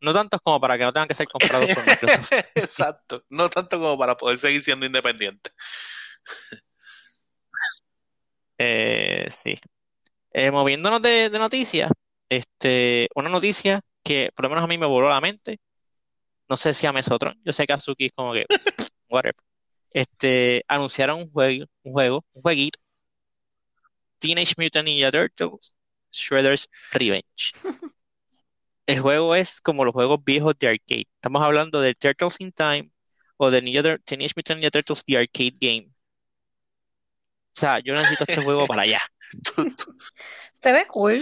No 0.05 0.13
tantos 0.13 0.39
como 0.43 0.61
para 0.61 0.77
que 0.77 0.85
no 0.85 0.93
tengan 0.93 1.09
que 1.09 1.15
ser 1.15 1.27
comprados 1.29 1.67
por 1.75 1.87
Microsoft. 1.87 2.31
Exacto, 2.55 3.25
no 3.31 3.49
tanto 3.49 3.79
como 3.79 3.97
para 3.97 4.15
poder 4.15 4.39
seguir 4.39 4.63
siendo 4.63 4.85
independiente. 4.85 5.51
Eh, 8.59 9.27
sí. 9.43 9.55
Eh, 10.33 10.51
moviéndonos 10.51 11.01
de, 11.01 11.31
de 11.31 11.39
noticias, 11.39 11.91
este, 12.29 13.09
una 13.15 13.31
noticia 13.31 13.81
que 14.03 14.31
por 14.35 14.45
lo 14.45 14.51
menos 14.51 14.65
a 14.65 14.67
mí 14.67 14.77
me 14.77 14.87
voló 14.87 15.09
la 15.09 15.23
mente. 15.23 15.59
No 16.49 16.57
sé 16.57 16.75
si 16.75 16.87
a 16.87 16.93
Mesotron, 16.93 17.41
yo 17.45 17.53
sé 17.53 17.67
que 17.67 17.73
Azuki 17.73 18.07
es 18.07 18.13
como 18.13 18.33
que, 18.33 18.45
whatever. 19.09 19.37
Este, 19.91 20.65
anunciaron 20.69 21.21
un 21.21 21.31
juego, 21.31 21.67
un 21.85 21.93
juego, 21.93 22.25
un 22.33 22.43
jueguito, 22.43 22.79
Teenage 24.19 24.55
Mutant 24.57 24.87
Ninja 24.87 25.11
Turtles, 25.11 25.77
Shredder's 26.11 26.69
Revenge. 26.93 27.53
El 28.87 29.01
juego 29.01 29.35
es 29.35 29.61
como 29.61 29.85
los 29.85 29.95
juegos 29.95 30.23
viejos 30.25 30.59
de 30.59 30.69
arcade. 30.69 31.09
Estamos 31.15 31.43
hablando 31.43 31.81
de 31.81 31.95
Turtles 31.95 32.41
in 32.41 32.53
Time 32.53 32.91
o 33.37 33.51
de 33.51 33.63
Ninja 33.63 33.99
Teenage 34.05 34.35
Mutant 34.37 34.59
Ninja 34.61 34.71
Turtles 34.71 35.05
The 35.05 35.19
Arcade 35.19 35.57
Game. 35.61 35.89
O 37.57 37.61
sea, 37.61 37.79
yo 37.85 37.95
necesito 37.95 38.25
este 38.27 38.43
juego 38.43 38.67
para 38.67 38.83
allá. 38.83 39.01
Se 40.53 40.73
ve 40.73 40.87
cool. 40.87 41.19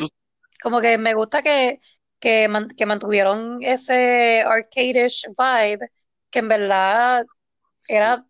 Como 0.63 0.81
que 0.81 0.97
me 0.97 1.15
gusta 1.15 1.43
que, 1.43 1.81
que, 2.23 2.49
man- 2.49 2.69
que 2.79 2.87
mantuvieron 2.87 3.59
ese 3.63 4.43
arcade-ish 4.43 5.25
vibe, 5.39 5.89
que 6.31 6.41
en 6.41 6.49
verdad 6.49 7.27
era, 7.89 8.27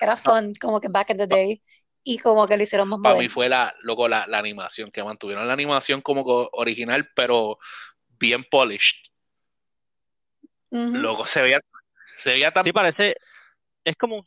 era 0.00 0.16
fun, 0.16 0.54
como 0.60 0.80
que 0.80 0.88
back 0.88 1.10
in 1.12 1.18
the 1.18 1.28
day, 1.28 1.62
y 2.04 2.18
como 2.18 2.46
que 2.48 2.56
lo 2.58 2.64
hicieron 2.64 2.88
más 2.90 3.00
para 3.02 3.14
mí 3.16 3.28
fue 3.28 3.48
la, 3.48 3.72
loco, 3.82 4.08
la, 4.08 4.26
la 4.26 4.38
animación, 4.38 4.90
que 4.90 5.02
mantuvieron 5.04 5.46
la 5.46 5.54
animación 5.54 6.02
como 6.02 6.24
co- 6.24 6.50
original, 6.52 7.08
pero 7.14 7.58
bien 8.18 8.44
polished. 8.50 8.96
Ujú. 10.70 10.98
Loco, 10.98 11.26
se 11.26 11.42
veía, 11.42 11.60
se 12.16 12.32
veía 12.32 12.52
tan... 12.52 12.64
Sí, 12.64 12.72
parece, 12.72 13.14
es 13.84 13.96
como 13.96 14.18
un 14.18 14.24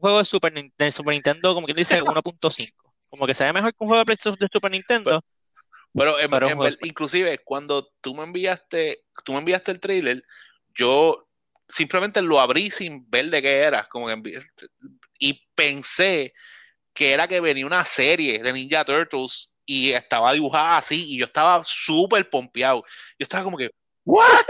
juego 0.00 0.18
de 0.18 0.24
Super, 0.24 0.52
Nin- 0.54 0.72
de 0.78 0.92
Super 0.92 1.14
Nintendo, 1.14 1.54
como 1.54 1.66
quien 1.66 1.76
dice 1.76 2.00
1.5. 2.02 2.94
Como 3.10 3.26
que 3.26 3.34
se 3.34 3.44
ve 3.44 3.52
mejor 3.52 3.72
que 3.72 3.78
un 3.80 3.88
juego 3.88 4.00
de 4.00 4.06
PlayStation 4.06 4.38
de 4.40 4.48
Super 4.52 4.70
Nintendo, 4.72 5.10
Pero 5.10 5.22
en, 6.20 6.30
pero 6.30 6.46
en 6.48 6.52
un 6.52 6.58
juego 6.58 6.76
ver- 6.78 6.88
inclusive 6.88 7.38
cuando 7.44 7.90
tú 8.00 8.14
me 8.14 8.24
enviaste, 8.24 9.04
tú 9.24 9.32
me 9.32 9.38
enviaste 9.38 9.72
el 9.72 9.80
trailer, 9.80 10.22
yo 10.74 11.28
simplemente 11.68 12.22
lo 12.22 12.40
abrí 12.40 12.70
sin 12.70 13.08
ver 13.10 13.30
de 13.30 13.42
qué 13.42 13.58
era, 13.58 13.88
como 13.88 14.06
que 14.08 14.40
y 15.18 15.48
pensé 15.54 16.32
que 16.92 17.12
era 17.12 17.28
que 17.28 17.40
venía 17.40 17.66
una 17.66 17.84
serie 17.84 18.40
de 18.42 18.52
Ninja 18.52 18.84
Turtles 18.84 19.56
y 19.66 19.92
estaba 19.92 20.32
dibujada 20.32 20.78
así 20.78 21.04
y 21.14 21.18
yo 21.18 21.26
estaba 21.26 21.62
súper 21.64 22.28
pompeado. 22.30 22.84
Yo 23.18 23.24
estaba 23.24 23.44
como 23.44 23.56
que, 23.58 23.70
¿what? 24.04 24.46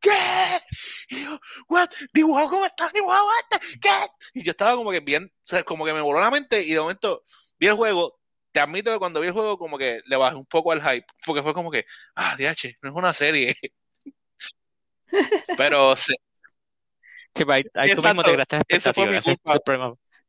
¿Qué? 0.00 0.10
Y 1.08 1.24
yo, 1.24 1.40
¿what? 1.68 1.88
¿Dibujado 2.12 2.50
cómo 2.50 2.64
está 2.66 2.90
dibujado 2.92 3.26
este? 3.42 3.78
¿Qué? 3.80 3.90
Y 4.34 4.42
yo 4.44 4.50
estaba 4.52 4.74
como 4.76 4.90
que 4.90 5.00
bien, 5.00 5.24
o 5.24 5.28
sea, 5.42 5.62
como 5.64 5.84
que 5.84 5.92
me 5.92 6.00
voló 6.00 6.20
la 6.20 6.30
mente 6.30 6.62
y 6.62 6.72
de 6.72 6.80
momento 6.80 7.24
vi 7.58 7.68
el 7.68 7.74
juego. 7.74 8.20
Te 8.52 8.60
admito 8.60 8.92
que 8.92 8.98
cuando 8.98 9.20
vi 9.20 9.28
el 9.28 9.32
juego 9.32 9.58
como 9.58 9.78
que 9.78 10.00
le 10.04 10.16
bajé 10.16 10.36
un 10.36 10.46
poco 10.46 10.72
al 10.72 10.82
hype, 10.82 11.06
porque 11.24 11.42
fue 11.42 11.54
como 11.54 11.70
que, 11.70 11.84
ah, 12.14 12.36
DH, 12.36 12.76
no 12.82 12.90
es 12.90 12.94
una 12.96 13.12
serie. 13.14 13.56
Pero 15.56 15.94
Sí, 17.34 17.44
pero 17.46 17.52
ahí, 17.54 17.62
ahí 17.74 17.94
tú 17.94 18.02
mismo 18.02 18.22
te 18.22 18.32
creaste 18.32 18.60
ese 18.68 18.92
fue 18.92 19.06
mi 19.06 19.20
culpa. 19.20 19.58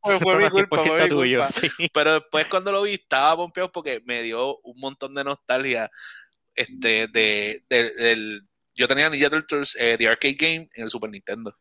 fue, 0.01 0.19
fue 0.19 0.37
mi 0.37 0.49
culpa, 0.49 0.77
fue 0.77 0.85
100% 0.85 1.03
mi 1.03 1.09
tuyo. 1.09 1.39
culpa. 1.39 1.51
Sí. 1.51 1.69
Pero 1.93 2.13
después 2.13 2.47
cuando 2.47 2.71
lo 2.71 2.81
vi 2.83 2.93
estaba 2.93 3.35
pompeado 3.35 3.71
porque 3.71 4.01
me 4.05 4.21
dio 4.21 4.57
un 4.59 4.79
montón 4.79 5.13
de 5.13 5.23
nostalgia 5.23 5.91
este, 6.55 7.07
de, 7.07 7.63
de- 7.69 7.91
del... 7.91 8.47
Yo 8.75 8.87
tenía 8.87 9.09
Ninja 9.09 9.29
Turtles, 9.29 9.75
eh, 9.79 9.97
The 9.97 10.07
Arcade 10.07 10.35
Game, 10.35 10.69
en 10.73 10.83
el 10.83 10.89
Super 10.89 11.09
Nintendo. 11.09 11.55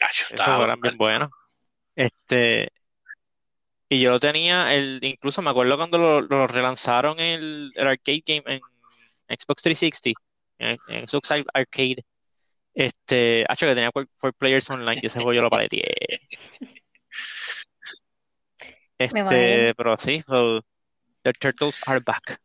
Ah, 0.00 0.10
yo 0.14 0.24
estaba... 0.28 0.64
eran 0.64 0.80
bien 0.80 0.96
buenos. 0.96 1.30
Este, 1.94 2.70
y 3.88 4.00
yo 4.00 4.10
lo 4.10 4.18
tenía, 4.20 4.74
el, 4.74 4.98
incluso 5.02 5.42
me 5.42 5.50
acuerdo 5.50 5.76
cuando 5.76 5.98
lo, 5.98 6.20
lo 6.20 6.46
relanzaron 6.46 7.20
el, 7.20 7.72
el 7.74 7.86
arcade 7.86 8.22
game 8.26 8.42
en 8.46 8.60
Xbox 9.38 9.62
360, 9.62 10.20
en, 10.58 10.78
en 10.88 11.06
Xbox 11.06 11.30
Ar- 11.30 11.44
Arcade. 11.54 12.04
Este, 12.74 13.40
hecho 13.42 13.66
que 13.66 13.74
tenía 13.74 13.90
4 13.90 14.32
players 14.36 14.68
online 14.70 15.00
y 15.02 15.06
ese 15.06 15.18
juego 15.18 15.32
yo 15.32 15.42
lo 15.42 15.50
paleteé. 15.50 15.94
Me 18.98 19.04
Este, 19.06 19.74
pero 19.74 19.96
sí, 19.98 20.22
so, 20.26 20.60
the 21.22 21.32
turtles 21.34 21.78
are 21.86 22.00
back. 22.00 22.40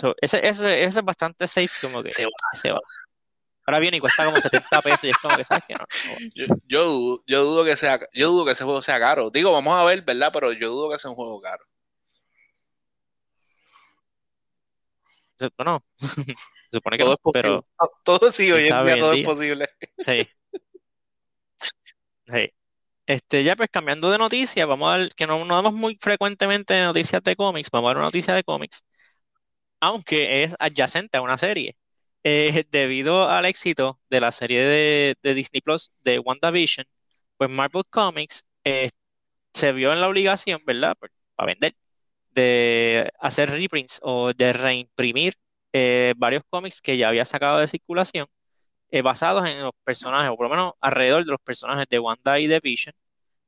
So, 0.00 0.14
ese, 0.20 0.46
ese, 0.46 0.84
ese 0.84 0.98
es 0.98 1.04
bastante 1.04 1.46
safe, 1.46 1.70
como 1.82 2.02
que 2.02 2.10
Se 2.12 2.24
va, 2.24 2.30
se 2.54 2.72
va. 2.72 2.80
Ahora 3.66 3.78
viene 3.80 3.98
y 3.98 4.00
cuesta 4.00 4.24
como 4.24 4.40
70 4.40 4.82
pesos 4.82 5.04
y 5.04 5.08
es 5.10 5.18
como 5.18 5.36
que, 5.36 5.44
¿sabes 5.44 5.64
qué? 5.66 5.76
No, 5.76 5.86
no, 6.02 6.20
Yo, 6.34 6.46
yo 6.66 6.84
dudo, 6.84 7.22
yo 7.26 7.44
dudo 7.44 7.64
que 7.64 7.76
sea, 7.76 8.00
yo 8.14 8.30
dudo 8.30 8.44
que 8.44 8.52
ese 8.52 8.64
juego 8.64 8.82
sea 8.82 8.98
caro. 8.98 9.30
Digo, 9.30 9.52
vamos 9.52 9.74
a 9.74 9.84
ver, 9.84 10.02
¿verdad? 10.02 10.30
Pero 10.32 10.52
yo 10.52 10.70
dudo 10.70 10.90
que 10.90 10.98
sea 10.98 11.10
un 11.10 11.16
juego 11.16 11.40
caro. 11.40 11.64
no, 15.64 15.84
se 16.70 16.76
supone 16.76 16.96
que 16.98 17.04
Todo 17.04 17.10
no, 17.10 17.14
es 17.14 17.20
posible. 17.20 17.60
pero 17.72 17.88
Todo 18.04 18.32
sí, 18.32 18.50
hoy 18.52 18.68
en 18.68 18.82
día 18.84 18.98
todo 18.98 19.12
es 19.12 19.24
posible. 19.24 19.68
Sí, 20.06 20.28
sí. 22.26 22.50
Este, 23.06 23.44
ya 23.44 23.56
pues 23.56 23.70
cambiando 23.70 24.10
de 24.10 24.18
noticias, 24.18 24.66
vamos 24.68 24.92
a 24.92 24.98
ver, 24.98 25.14
que 25.16 25.26
no, 25.26 25.44
no 25.44 25.56
damos 25.56 25.74
muy 25.74 25.96
frecuentemente 26.00 26.80
noticias 26.82 27.22
de 27.22 27.36
cómics, 27.36 27.70
vamos 27.70 27.88
a 27.88 27.90
ver 27.92 27.98
una 27.98 28.06
noticia 28.06 28.34
de 28.34 28.44
cómics, 28.44 28.84
aunque 29.80 30.44
es 30.44 30.54
adyacente 30.60 31.18
a 31.18 31.22
una 31.22 31.38
serie. 31.38 31.76
Eh, 32.22 32.64
debido 32.70 33.28
al 33.30 33.46
éxito 33.46 33.98
de 34.10 34.20
la 34.20 34.30
serie 34.32 34.62
de, 34.62 35.16
de 35.22 35.34
Disney 35.34 35.62
Plus 35.62 35.90
de 36.02 36.18
WandaVision, 36.18 36.86
pues 37.38 37.48
Marvel 37.50 37.84
Comics 37.88 38.44
eh, 38.64 38.90
se 39.54 39.72
vio 39.72 39.92
en 39.92 40.00
la 40.00 40.08
obligación, 40.08 40.60
¿verdad? 40.66 40.96
Para 41.36 41.46
vender, 41.48 41.76
de 42.32 43.10
hacer 43.20 43.50
reprints 43.50 44.00
o 44.02 44.32
de 44.34 44.52
reimprimir 44.54 45.34
eh, 45.72 46.14
varios 46.18 46.44
cómics 46.50 46.82
que 46.82 46.96
ya 46.98 47.08
había 47.08 47.24
sacado 47.26 47.58
de 47.60 47.68
circulación 47.68 48.26
basados 49.04 49.46
en 49.48 49.62
los 49.62 49.72
personajes, 49.84 50.30
o 50.30 50.36
por 50.36 50.46
lo 50.46 50.50
menos 50.50 50.72
alrededor 50.80 51.24
de 51.24 51.30
los 51.32 51.40
personajes 51.42 51.86
de 51.90 51.98
Wanda 52.00 52.40
y 52.40 52.46
de 52.48 52.60
Vision. 52.60 52.94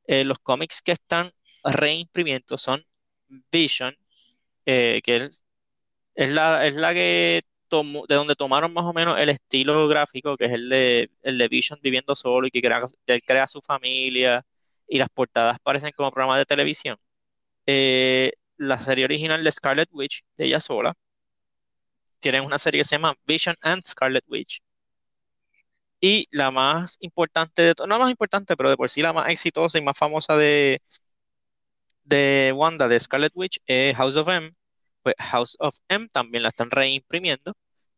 Los 0.09 0.39
cómics 0.41 0.83
que 0.83 0.93
están 0.93 1.33
reimprimiendo 1.65 2.59
son 2.59 2.85
Vision, 3.53 3.97
que 4.65 5.03
es, 5.05 5.45
es 6.15 6.31
la, 6.31 6.67
es 6.67 6.75
la 6.77 6.95
que 6.95 7.43
de 8.09 8.15
donde 8.15 8.37
tomaron 8.37 8.73
más 8.73 8.85
o 8.85 8.93
menos 8.93 9.19
el 9.19 9.29
estilo 9.31 9.89
gráfico, 9.89 10.37
que 10.37 10.47
es 10.47 10.53
el 10.53 10.69
de, 10.69 11.11
el 11.23 11.39
de 11.39 11.49
Vision 11.49 11.79
viviendo 11.83 12.15
solo 12.15 12.47
y 12.47 12.51
que 12.51 12.61
crea, 12.61 12.87
él 13.07 13.23
crea 13.25 13.47
su 13.47 13.61
familia 13.63 14.45
y 14.87 14.99
las 14.99 15.09
portadas 15.11 15.59
parecen 15.61 15.93
como 15.97 16.11
programas 16.13 16.39
de 16.39 16.47
televisión. 16.47 16.99
Eh, 17.67 18.33
la 18.59 18.79
serie 18.79 19.05
original 19.07 19.45
de 19.45 19.53
Scarlet 19.53 19.89
Witch, 19.93 20.25
de 20.37 20.47
ella 20.47 20.61
sola, 20.61 20.95
tienen 22.21 22.45
una 22.45 22.59
serie 22.59 22.81
que 22.81 22.85
se 22.85 22.97
llama 22.97 23.15
Vision 23.27 23.57
and 23.61 23.83
Scarlet 23.85 24.25
Witch. 24.29 24.63
Y 26.01 26.27
la 26.31 26.51
más 26.51 26.97
importante 27.01 27.63
de 27.63 27.75
no 27.79 27.87
la 27.87 27.99
más 27.99 28.11
importante, 28.11 28.57
pero 28.57 28.71
de 28.71 28.77
por 28.77 28.91
sí 28.91 29.03
la 29.03 29.13
más 29.13 29.31
exitosa 29.31 29.79
y 29.79 29.83
más 29.83 29.97
famosa 29.97 30.37
de, 30.37 30.83
de 32.05 32.53
Wanda, 32.55 32.89
de 32.89 33.01
Scarlet 33.01 33.33
Witch, 33.35 33.61
es 33.67 33.97
House 33.97 34.17
of 34.17 34.29
M. 34.29 34.53
Pues 35.03 35.15
House 35.19 35.57
of 35.61 35.77
M 35.89 36.09
también 36.13 36.43
la 36.43 36.51
están 36.51 36.71
reimprimiendo 36.71 37.55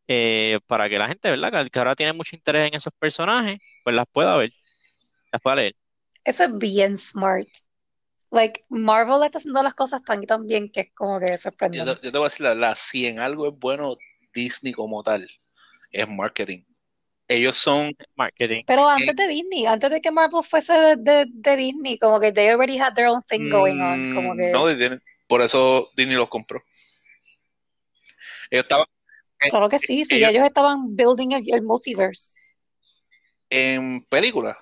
eh, 0.08 0.58
para 0.66 0.88
que 0.88 0.98
la 0.98 1.08
gente, 1.08 1.30
¿verdad? 1.30 1.64
Que, 1.64 1.70
que 1.70 1.78
ahora 1.78 1.94
tiene 1.96 2.12
mucho 2.12 2.36
interés 2.36 2.68
en 2.68 2.74
esos 2.76 2.92
personajes, 2.98 3.58
pues 3.84 3.94
las 3.96 4.06
pueda 4.12 4.36
ver, 4.36 4.50
las 5.32 5.42
pueda 5.42 5.56
leer. 5.56 5.76
Eso 6.24 6.44
es 6.44 6.58
bien 6.58 6.96
smart. 6.98 7.48
Like, 8.32 8.62
Marvel 8.70 9.24
está 9.24 9.38
haciendo 9.38 9.62
las 9.62 9.74
cosas 9.74 10.02
tan 10.04 10.22
y 10.22 10.26
tan 10.26 10.46
bien 10.46 10.70
que 10.70 10.80
es 10.82 10.92
como 10.94 11.20
que 11.20 11.26
Yo 11.26 11.32
te, 11.34 11.38
sorprendente. 11.38 12.06
yo 12.06 12.12
te 12.12 12.18
voy 12.18 12.26
a 12.26 12.28
decir 12.28 12.42
la 12.44 12.50
verdad, 12.54 12.76
si 12.78 13.06
en 13.06 13.20
algo 13.20 13.48
es 13.48 13.54
bueno 13.58 13.96
Disney 14.34 14.72
como 14.72 15.02
tal, 15.02 15.26
es 15.90 16.08
marketing. 16.08 16.64
ellos 17.28 17.56
son, 17.56 17.92
marketing. 18.16 18.64
Pero 18.66 18.88
antes 18.88 19.14
de 19.16 19.28
Disney, 19.28 19.66
antes 19.66 19.90
de 19.90 20.00
que 20.00 20.10
Marvel 20.10 20.42
fuese 20.42 20.72
de, 20.74 20.96
de- 20.96 21.26
de 21.30 21.56
Disney, 21.56 21.98
como 21.98 22.20
que 22.20 22.32
they 22.32 22.48
already 22.48 22.78
had 22.78 22.94
their 22.94 23.08
own 23.08 23.22
thing 23.22 23.48
going 23.48 23.80
on, 23.80 24.04
como 24.14 24.34
mm, 24.34 24.36
que, 24.36 24.50
no 24.52 24.66
Disney, 24.66 24.98
por 25.28 25.42
eso 25.42 25.88
Disney 25.96 26.16
los 26.16 26.28
compró. 26.28 26.62
Ellos 28.54 28.64
estaban 28.64 28.86
claro 29.50 29.68
que 29.68 29.78
sí, 29.78 30.04
sí, 30.04 30.14
ellos- 30.16 30.30
ellos 30.30 30.44
estaban 30.46 30.94
building 30.96 31.32
el, 31.32 31.42
el 31.52 31.62
multiverse. 31.62 32.40
en 33.50 34.04
películas. 34.08 34.56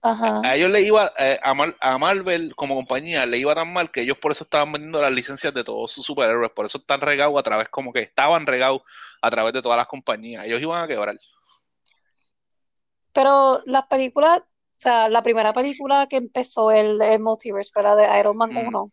Ajá. 0.00 0.40
A 0.44 0.54
ellos 0.54 0.70
le 0.70 0.82
iba, 0.82 1.10
eh, 1.18 1.38
a, 1.42 1.54
Mar- 1.54 1.76
a 1.80 1.96
Marvel 1.98 2.54
como 2.56 2.74
compañía 2.74 3.24
le 3.24 3.38
iba 3.38 3.54
tan 3.54 3.72
mal 3.72 3.90
que 3.90 4.02
ellos 4.02 4.18
por 4.18 4.32
eso 4.32 4.44
estaban 4.44 4.70
vendiendo 4.70 5.00
las 5.00 5.12
licencias 5.12 5.52
de 5.54 5.64
todos 5.64 5.90
sus 5.92 6.04
superhéroes, 6.04 6.50
por 6.52 6.66
eso 6.66 6.78
están 6.78 7.00
regados 7.00 7.38
a 7.38 7.42
través, 7.42 7.68
como 7.68 7.92
que 7.92 8.00
estaban 8.00 8.46
regados 8.46 8.82
a 9.22 9.30
través 9.30 9.54
de 9.54 9.62
todas 9.62 9.78
las 9.78 9.86
compañías. 9.86 10.44
Ellos 10.44 10.60
iban 10.60 10.82
a 10.84 10.86
quebrar. 10.86 11.16
Pero 13.12 13.60
las 13.64 13.86
películas, 13.86 14.40
o 14.40 14.44
sea, 14.76 15.08
la 15.08 15.22
primera 15.22 15.52
película 15.52 16.06
que 16.08 16.16
empezó 16.16 16.70
el, 16.70 17.00
el 17.00 17.20
multiverse 17.20 17.70
fue 17.72 17.82
la 17.82 17.96
de 17.96 18.18
Iron 18.20 18.36
Man 18.36 18.52
Mm. 18.52 18.68
1. 18.68 18.90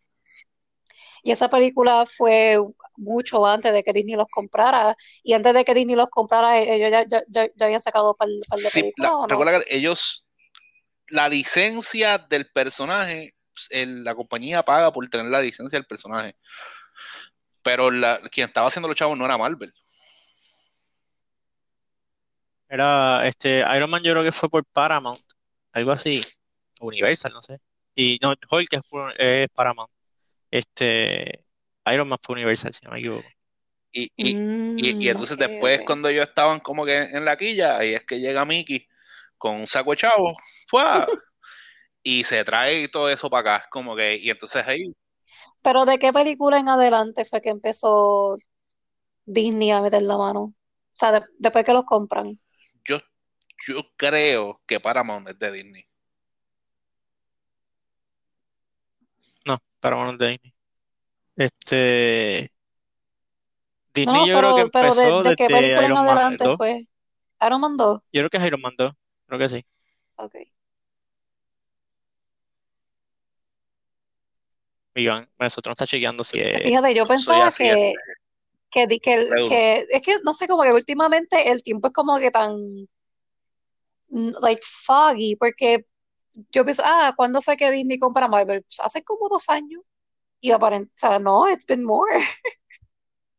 Y 1.24 1.30
esa 1.32 1.48
película 1.50 2.04
fue 2.06 2.58
mucho 2.96 3.46
antes 3.46 3.72
de 3.72 3.82
que 3.82 3.92
Disney 3.92 4.16
los 4.16 4.28
comprara. 4.28 4.96
Y 5.22 5.32
antes 5.34 5.54
de 5.54 5.64
que 5.64 5.74
Disney 5.74 5.96
los 5.96 6.08
comprara, 6.10 6.58
ellos 6.58 6.90
ya, 6.90 7.04
ya, 7.08 7.22
ya, 7.28 7.48
ya 7.54 7.66
habían 7.66 7.80
sacado 7.80 8.10
un 8.12 8.16
par, 8.16 8.28
par 8.48 8.58
de 8.58 8.64
Sí, 8.64 8.80
películas, 8.82 9.12
la- 9.20 9.26
recuerda 9.28 9.60
que 9.64 9.76
ellos, 9.76 10.26
la 11.08 11.28
licencia 11.28 12.18
del 12.18 12.46
personaje, 12.50 13.34
el- 13.70 14.04
la 14.04 14.14
compañía 14.14 14.62
paga 14.62 14.92
por 14.92 15.08
tener 15.08 15.26
la 15.26 15.40
licencia 15.42 15.78
del 15.78 15.86
personaje. 15.86 16.36
Pero 17.62 17.90
la, 17.90 18.20
quien 18.30 18.48
estaba 18.48 18.66
haciendo 18.68 18.88
los 18.88 18.96
chavos 18.96 19.16
no 19.16 19.24
era 19.24 19.38
Marvel. 19.38 19.72
Era 22.68 23.26
este 23.26 23.58
Iron 23.76 23.90
Man, 23.90 24.02
yo 24.02 24.12
creo 24.12 24.24
que 24.24 24.32
fue 24.32 24.48
por 24.48 24.64
Paramount, 24.64 25.20
algo 25.72 25.92
así, 25.92 26.22
Universal, 26.80 27.32
no 27.32 27.42
sé. 27.42 27.58
Y 27.94 28.18
no, 28.22 28.34
Hulk 28.50 28.72
es, 28.72 28.80
por- 28.88 29.20
es 29.20 29.48
Paramount. 29.54 29.90
Este 30.50 31.44
Iron 31.86 32.08
Man 32.08 32.18
fue 32.22 32.34
Universal, 32.34 32.72
si 32.72 32.84
no 32.86 32.92
me 32.92 32.98
equivoco. 33.00 33.34
Y, 33.92 34.10
y, 34.16 34.30
y, 34.76 34.96
y 35.06 35.08
Mm, 35.08 35.10
entonces 35.10 35.38
después, 35.38 35.82
cuando 35.82 36.08
ellos 36.08 36.28
estaban 36.28 36.60
como 36.60 36.84
que 36.86 36.96
en 36.98 37.24
la 37.24 37.36
quilla, 37.36 37.78
ahí 37.78 37.94
es 37.94 38.04
que 38.04 38.20
llega 38.20 38.44
Mickey 38.44 38.88
con 39.38 39.56
un 39.56 39.66
saco 39.68 39.92
de 39.92 39.98
chavo, 39.98 40.36
¡fua! 40.68 41.06
y 42.02 42.24
se 42.24 42.44
trae 42.44 42.88
todo 42.88 43.08
eso 43.10 43.30
para 43.30 43.56
acá, 43.58 43.68
como 43.70 43.96
que, 43.96 44.16
y 44.18 44.30
entonces 44.30 44.66
ahí, 44.66 44.94
Pero 45.62 45.84
¿de 45.86 45.98
qué 45.98 46.12
película 46.12 46.58
en 46.58 46.68
adelante 46.68 47.24
fue 47.24 47.40
que 47.40 47.50
empezó 47.50 48.36
Disney 49.26 49.70
a 49.72 49.82
meter 49.82 50.02
la 50.02 50.18
mano? 50.18 50.42
O 50.44 50.54
sea, 50.94 51.12
de- 51.12 51.26
después 51.38 51.64
que 51.64 51.74
los 51.74 51.84
compran. 51.84 52.40
yo, 52.88 53.00
yo 53.68 53.82
creo 53.96 54.62
que 54.66 54.80
Paramount 54.80 55.28
es 55.30 55.38
de 55.38 55.52
Disney. 55.52 55.86
No, 59.46 59.58
Paramount 59.80 60.18
de 60.20 60.28
Disney. 60.30 60.51
Este 61.36 62.52
Disney 63.94 64.20
no, 64.20 64.26
yo 64.26 64.38
creo 64.38 64.54
que 64.56 64.70
pero, 64.70 64.94
pero 64.94 65.22
de, 65.22 65.36
qué 65.36 65.48
desde 65.48 65.52
película 65.52 65.82
en 65.82 65.84
Iron 65.92 66.04
Man 66.06 66.16
adelante 66.16 66.44
2. 66.44 66.56
fue. 66.56 66.88
Iron 67.46 67.60
Man 67.60 67.76
2. 67.76 68.02
Yo 68.12 68.20
creo 68.20 68.30
que 68.30 68.36
es 68.38 68.44
Iron 68.44 68.60
Man 68.60 68.74
2, 68.76 68.92
creo 69.26 69.38
que 69.38 69.48
sí. 69.48 69.64
Ok. 70.16 70.34
Iván, 74.94 75.28
nosotros 75.38 75.70
no 75.70 75.72
está 75.72 75.86
chequeando 75.86 76.22
si 76.22 76.38
es 76.40 76.62
Fíjate, 76.62 76.94
yo 76.94 77.06
pensaba 77.06 77.50
que, 77.50 77.94
que, 78.70 78.86
di- 78.86 79.00
que, 79.00 79.28
que 79.48 79.86
es 79.90 80.02
que 80.02 80.16
no 80.24 80.34
sé, 80.34 80.46
como 80.46 80.62
que 80.62 80.72
últimamente 80.72 81.50
el 81.50 81.62
tiempo 81.62 81.88
es 81.88 81.94
como 81.94 82.18
que 82.18 82.30
tan 82.30 82.56
like 84.10 84.62
foggy, 84.62 85.36
porque 85.36 85.86
yo 86.50 86.64
pienso, 86.64 86.82
ah, 86.84 87.14
¿cuándo 87.16 87.40
fue 87.42 87.56
que 87.56 87.70
Disney 87.70 87.98
compra 87.98 88.28
Marvel? 88.28 88.62
Pues 88.62 88.80
hace 88.80 89.02
como 89.02 89.28
dos 89.28 89.48
años. 89.48 89.82
Y 90.42 90.52
aparente, 90.52 90.92
o 90.96 91.00
sea, 91.00 91.20
no, 91.20 91.48
it's 91.50 91.66
been 91.66 91.84
more. 91.84 92.12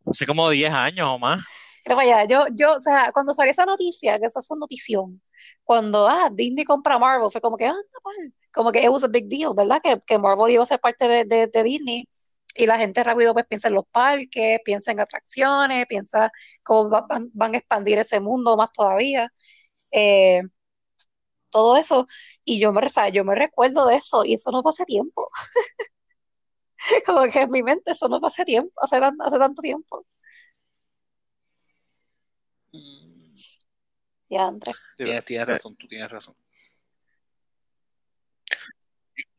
hace 0.06 0.26
como 0.26 0.50
10 0.50 0.72
años 0.74 1.08
o 1.10 1.20
más. 1.20 1.44
Pero 1.84 1.96
vaya, 1.98 2.26
yo, 2.26 2.46
yo, 2.56 2.74
o 2.76 2.80
sea, 2.80 3.12
cuando 3.14 3.34
salió 3.34 3.52
esa 3.52 3.66
noticia, 3.66 4.20
que 4.20 4.26
esa 4.28 4.42
fue 4.42 4.58
notición, 4.58 5.22
cuando, 5.64 6.08
ah, 6.08 6.30
Disney 6.32 6.64
compra 6.66 6.98
Marvel, 7.00 7.30
fue 7.32 7.42
como 7.42 7.58
que, 7.58 7.66
ah, 7.68 7.74
mal. 8.06 8.34
Como 8.54 8.72
que 8.72 8.84
it 8.84 8.90
was 8.90 9.04
a 9.04 9.08
big 9.08 9.28
deal, 9.28 9.54
¿verdad? 9.56 9.82
Que, 9.84 10.00
que 10.06 10.18
Marvel 10.20 10.52
iba 10.54 10.64
a 10.64 10.66
ser 10.66 10.80
parte 10.80 11.08
de, 11.08 11.26
de, 11.26 11.48
de 11.48 11.64
Disney. 11.64 12.08
Y 12.56 12.68
la 12.68 12.78
gente 12.78 13.04
rápido 13.04 13.34
pues 13.34 13.46
piensa 13.48 13.68
en 13.68 13.74
los 13.76 13.86
parques, 13.92 14.60
piensa 14.64 14.92
en 14.92 15.00
atracciones, 15.00 15.86
piensa 15.88 16.30
cómo 16.64 16.90
va- 16.90 17.02
van, 17.10 17.30
van 17.34 17.56
a 17.56 17.58
expandir 17.58 17.98
ese 18.00 18.20
mundo 18.20 18.56
más 18.58 18.72
todavía. 18.72 19.28
Eh, 19.92 20.44
todo 21.50 21.78
eso. 21.78 22.08
Y 22.46 22.60
yo 22.60 22.72
me, 22.74 22.86
o 22.86 22.90
sea, 22.90 23.10
yo 23.10 23.24
me 23.26 23.36
recuerdo 23.36 23.88
de 23.88 23.96
eso, 23.98 24.26
y 24.26 24.34
eso 24.36 24.52
no 24.52 24.62
fue 24.62 24.72
hace 24.72 24.86
tiempo. 24.86 25.28
Como 27.06 27.24
que 27.28 27.42
en 27.42 27.52
mi 27.52 27.64
mente 27.64 27.92
eso 27.92 28.08
no 28.08 28.20
fue 28.20 28.28
hace 28.28 28.46
tiempo, 28.46 28.74
hace, 28.82 29.00
tan- 29.00 29.22
hace 29.22 29.38
tanto 29.38 29.62
tiempo. 29.62 30.06
Ya, 34.30 34.48
Andrés. 34.48 34.76
Tienes, 34.98 35.26
tienes 35.26 35.48
razón, 35.48 35.76
tú 35.76 35.88
tienes 35.88 36.10
razón. 36.10 36.36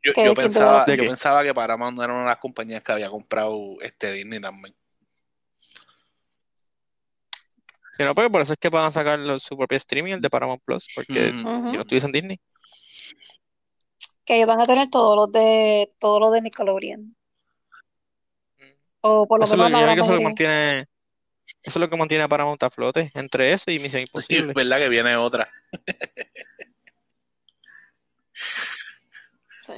Yo, 0.02 0.12
¿Qué- 0.12 0.24
yo 0.24 0.35
pensaba, 0.35 1.42
que 1.42 1.54
Paramount 1.54 1.98
era 1.98 2.12
una 2.12 2.22
de 2.22 2.28
las 2.28 2.38
compañías 2.38 2.83
que 2.83 2.92
había 2.92 3.11
comprado 3.11 3.76
este 3.80 4.12
Disney 4.12 4.40
también. 4.40 4.74
Si 7.92 8.02
no, 8.02 8.14
porque 8.14 8.30
por 8.30 8.42
eso 8.42 8.52
es 8.52 8.59
que 8.59 8.68
van 8.68 8.85
a 8.85 8.90
sacar 8.90 9.18
su 9.38 9.57
propio 9.57 9.78
streaming, 9.78 10.14
el 10.14 10.20
de 10.20 10.28
Paramount 10.28 10.62
Plus, 10.64 10.88
porque. 10.94 11.30
Ujú. 11.30 11.68
si 11.68 11.74
no 11.76 11.83
estuviesen 11.83 12.12
Disney. 12.12 12.40
que 14.24 14.37
ellos 14.37 14.48
van 14.48 14.61
a 14.61 14.64
tener 14.64 14.88
todos 14.88 15.16
los 15.16 15.33
de 15.33 15.88
todos 15.98 16.20
los 16.20 16.33
de 16.33 16.42
Nickelodeon. 16.42 17.16
O 19.07 19.27
por 19.27 19.38
lo 19.38 19.45
Eso 19.45 19.53
es 19.53 19.61
menos 19.61 19.83
lo, 19.83 19.87
la 19.87 19.95
que 19.95 20.01
eso 20.01 20.05
es 20.05 20.11
lo 20.12 20.19
que 20.19 20.25
mantiene, 20.25 20.81
eso 20.81 20.88
es 21.64 21.77
lo 21.77 21.90
que 21.90 21.97
mantiene 21.99 22.25
a 22.25 22.29
Paramount 22.29 22.62
a 22.62 22.71
flote, 22.71 23.11
entre 23.12 23.53
eso 23.53 23.71
y 23.71 23.79
Misión 23.79 24.01
Sí, 24.07 24.09
Imposible. 24.09 24.53
verdad 24.55 24.79
que 24.79 24.88
viene 24.88 25.14
otra. 25.17 25.53
Sí. 29.59 29.75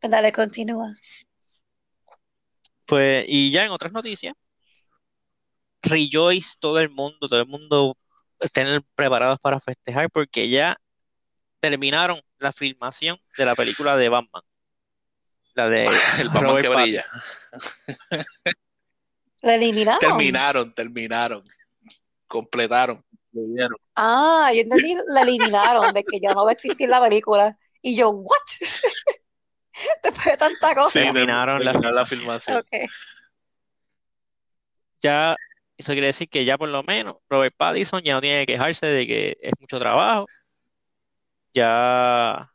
Pues 0.00 0.10
dale, 0.10 0.32
continúa. 0.32 0.92
Pues, 2.84 3.24
y 3.28 3.52
ya 3.52 3.64
en 3.64 3.70
otras 3.70 3.92
noticias, 3.92 4.34
Rejoice, 5.80 6.56
todo 6.58 6.80
el 6.80 6.90
mundo, 6.90 7.28
todo 7.28 7.38
el 7.38 7.46
mundo 7.46 7.96
estén 8.40 8.84
preparados 8.96 9.38
para 9.38 9.60
festejar 9.60 10.10
porque 10.10 10.48
ya 10.50 10.76
terminaron 11.60 12.20
la 12.38 12.50
filmación 12.50 13.20
de 13.36 13.44
la 13.44 13.54
película 13.54 13.96
de 13.96 14.08
Batman, 14.08 14.42
la 15.58 15.68
de 15.68 15.84
El 16.20 16.28
Batman 16.28 16.44
Robert 16.44 16.68
que 16.68 16.74
brilla. 16.74 17.04
¿La 19.42 19.54
eliminaron? 19.54 20.00
Terminaron, 20.00 20.74
terminaron. 20.74 21.44
Completaron. 22.26 23.04
Lo 23.32 23.42
vieron. 23.46 23.76
Ah, 23.94 24.50
yo 24.54 24.60
entendí, 24.62 24.94
la 25.08 25.22
eliminaron, 25.22 25.92
de 25.92 26.04
que 26.04 26.20
ya 26.20 26.32
no 26.34 26.44
va 26.44 26.50
a 26.50 26.54
existir 26.54 26.88
la 26.88 27.02
película. 27.02 27.58
Y 27.82 27.96
yo, 27.96 28.10
¿what? 28.10 28.36
Después 30.02 30.26
de 30.26 30.36
tanta 30.36 30.74
cosa. 30.74 30.90
Sí, 30.90 31.12
Terminaron 31.12 31.64
la 31.64 32.06
filmación. 32.06 32.64
Ya, 35.00 35.36
eso 35.76 35.92
quiere 35.92 36.08
decir 36.08 36.28
que 36.28 36.44
ya 36.44 36.58
por 36.58 36.68
lo 36.68 36.82
menos 36.82 37.18
Robert 37.28 37.54
Pattinson 37.56 38.02
ya 38.02 38.14
no 38.14 38.20
tiene 38.20 38.44
que 38.44 38.54
quejarse 38.54 38.86
de 38.86 39.06
que 39.06 39.36
es 39.40 39.52
mucho 39.60 39.78
trabajo. 39.78 40.26
Ya, 41.54 42.50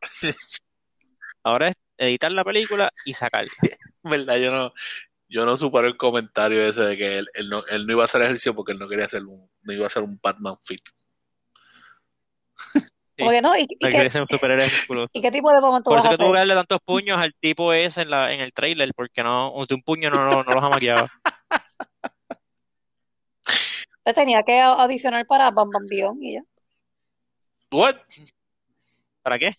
ahora 1.44 1.70
es 1.70 1.76
editar 1.98 2.32
la 2.32 2.44
película 2.44 2.92
y 3.06 3.14
sacarla. 3.14 3.52
¿Verdad? 4.04 4.38
Yo 4.38 4.52
no, 4.52 4.74
yo 5.28 5.46
no 5.46 5.58
supero 5.58 5.88
el 5.88 5.98
comentario 5.98 6.62
ese 6.62 6.82
de 6.82 6.98
que 6.98 7.18
él, 7.20 7.28
él 7.34 7.50
no, 7.50 7.64
él 7.72 7.86
no 7.86 7.94
iba 7.94 8.04
a 8.04 8.06
hacer 8.06 8.22
ejercicio 8.22 8.56
porque 8.56 8.74
él 8.74 8.80
no 8.80 8.88
quería 8.88 9.06
hacer 9.06 9.24
un, 9.24 9.50
no 9.62 9.74
iba 9.74 9.86
a 9.86 9.88
hacer 9.88 10.04
un 10.04 10.20
Batman 10.22 10.56
fit. 10.64 10.82
Como 13.18 13.30
que 13.30 13.42
no, 13.42 13.56
¿y, 13.56 13.62
y 13.62 13.90
qué, 13.90 14.10
y 15.14 15.22
qué 15.22 15.32
tipo 15.32 15.52
de 15.52 15.62
momento 15.62 15.90
Por 15.90 15.98
vas 15.98 16.02
eso 16.02 16.10
a 16.10 16.12
que 16.12 16.18
tuvo 16.18 16.34
que 16.34 16.40
hacer? 16.40 16.48
darle 16.48 16.56
tantos 16.56 16.80
puños 16.84 17.20
al 17.20 17.34
tipo 17.40 17.72
ese 17.72 18.02
en 18.02 18.10
la, 18.10 18.34
en 18.34 18.42
el 18.42 18.52
trailer, 18.54 18.92
porque 18.96 19.24
no, 19.24 19.54
de 19.68 19.76
un 19.76 19.84
puño 19.84 20.10
no, 20.10 20.26
no, 20.26 20.44
no 20.44 20.52
los 20.52 20.64
amaqueaba. 20.64 21.12
Te 24.04 24.14
tenía 24.14 24.44
que 24.44 24.60
adicionar 24.60 25.26
para 25.26 25.52
Bam 25.52 25.70
Bam 25.70 25.88
Bion 25.88 26.22
y 26.22 26.34
ya. 26.34 26.42
What? 27.72 27.96
¿Para 29.22 29.40
qué? 29.40 29.52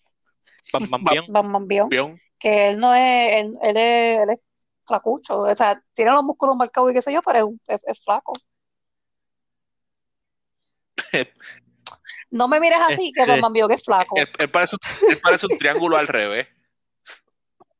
Bam, 0.71 0.89
bam, 0.89 1.03
bion. 1.03 1.25
Bam 1.27 1.51
Bam 1.51 1.67
Bion. 1.67 2.19
Que 2.45 2.67
él 2.69 2.77
no 2.79 2.93
es, 2.93 3.43
él, 3.43 3.55
él 3.63 3.75
es, 3.77 4.19
él 4.21 4.29
es 4.29 4.39
flacucho. 4.85 5.39
O 5.39 5.55
sea, 5.55 5.81
tiene 5.95 6.11
los 6.11 6.21
músculos 6.21 6.55
marcados 6.55 6.91
y 6.91 6.93
qué 6.93 7.01
sé 7.01 7.11
yo, 7.11 7.23
pero 7.23 7.39
es, 7.65 7.81
es- 7.81 7.83
es 7.87 8.03
flaco. 8.03 8.33
No 12.29 12.47
me 12.47 12.59
mires 12.59 12.77
así, 12.87 13.11
que 13.11 13.21
Este, 13.21 13.31
Bam 13.31 13.41
Bam 13.41 13.53
Bion 13.53 13.71
es 13.71 13.83
flaco. 13.83 14.15
Él, 14.17 14.29
él 14.37 14.49
parece, 14.51 14.75
un- 14.75 15.09
él 15.09 15.19
parece 15.23 15.47
un 15.47 15.57
triángulo 15.57 15.97
al 15.97 16.07
revés. 16.07 16.47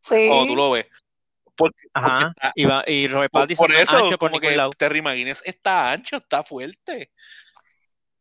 Sí. 0.01 0.28
Cuando 0.28 0.47
tú 0.47 0.56
lo 0.56 0.71
ves. 0.71 0.88
Porque, 1.56 1.78
porque 1.93 2.08
Ajá. 2.08 2.34
está- 2.36 2.51
Y, 2.56 2.65
va, 2.65 2.84
y 2.88 3.08
Robert 3.08 3.32
por, 3.32 3.41
Pattinson 3.41 3.67
por 3.67 3.75
eso, 3.75 3.97
ancho 3.97 4.17
por 4.17 4.32
como 4.32 4.39
que 4.39 4.56
lado. 4.58 4.71
Terry 4.71 5.04
McGuinness 5.04 5.43
está 5.45 5.91
ancho, 5.91 6.17
está 6.17 6.41
fuerte. 6.43 7.12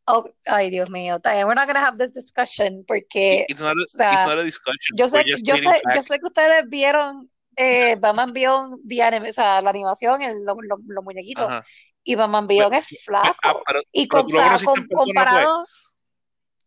Oh, 0.06 0.24
ay, 0.46 0.68
Dios 0.70 0.90
mío. 0.90 1.18
We're 1.24 1.54
not 1.54 1.66
gonna 1.66 1.80
have 1.84 1.96
this 1.96 2.12
discussion 2.12 2.84
porque, 2.86 3.46
It's 3.48 3.60
not 3.62 3.72
a, 3.76 3.82
o 3.82 3.86
sea, 3.86 4.12
it's 4.12 4.26
not 4.26 4.38
a 4.38 4.42
discussion. 4.42 4.96
yo 4.96 5.08
sé, 5.08 5.24
yo 5.42 5.56
sé, 5.56 5.80
yo 5.94 6.02
sé 6.02 6.18
que 6.20 6.26
ustedes 6.26 6.68
vieron 6.68 7.30
eh, 7.56 7.96
Batman 7.98 8.32
Beyond 8.32 8.80
the 8.86 9.02
anime, 9.02 9.30
o 9.30 9.32
sea, 9.32 9.62
la 9.62 9.70
animación, 9.70 10.20
el- 10.22 10.44
los, 10.44 11.04
muñequitos, 11.04 11.48
Ajá. 11.48 11.64
y 12.02 12.16
Batman 12.16 12.46
Beyond 12.46 12.74
es 12.74 12.86
Ah, 12.92 12.96
flaco. 13.04 13.62
pero, 13.66 13.80
Y 13.92 14.06
pero 14.08 14.26
o 14.26 14.30
sea, 14.30 14.58
pues. 14.58 14.86
comparado, 14.92 15.64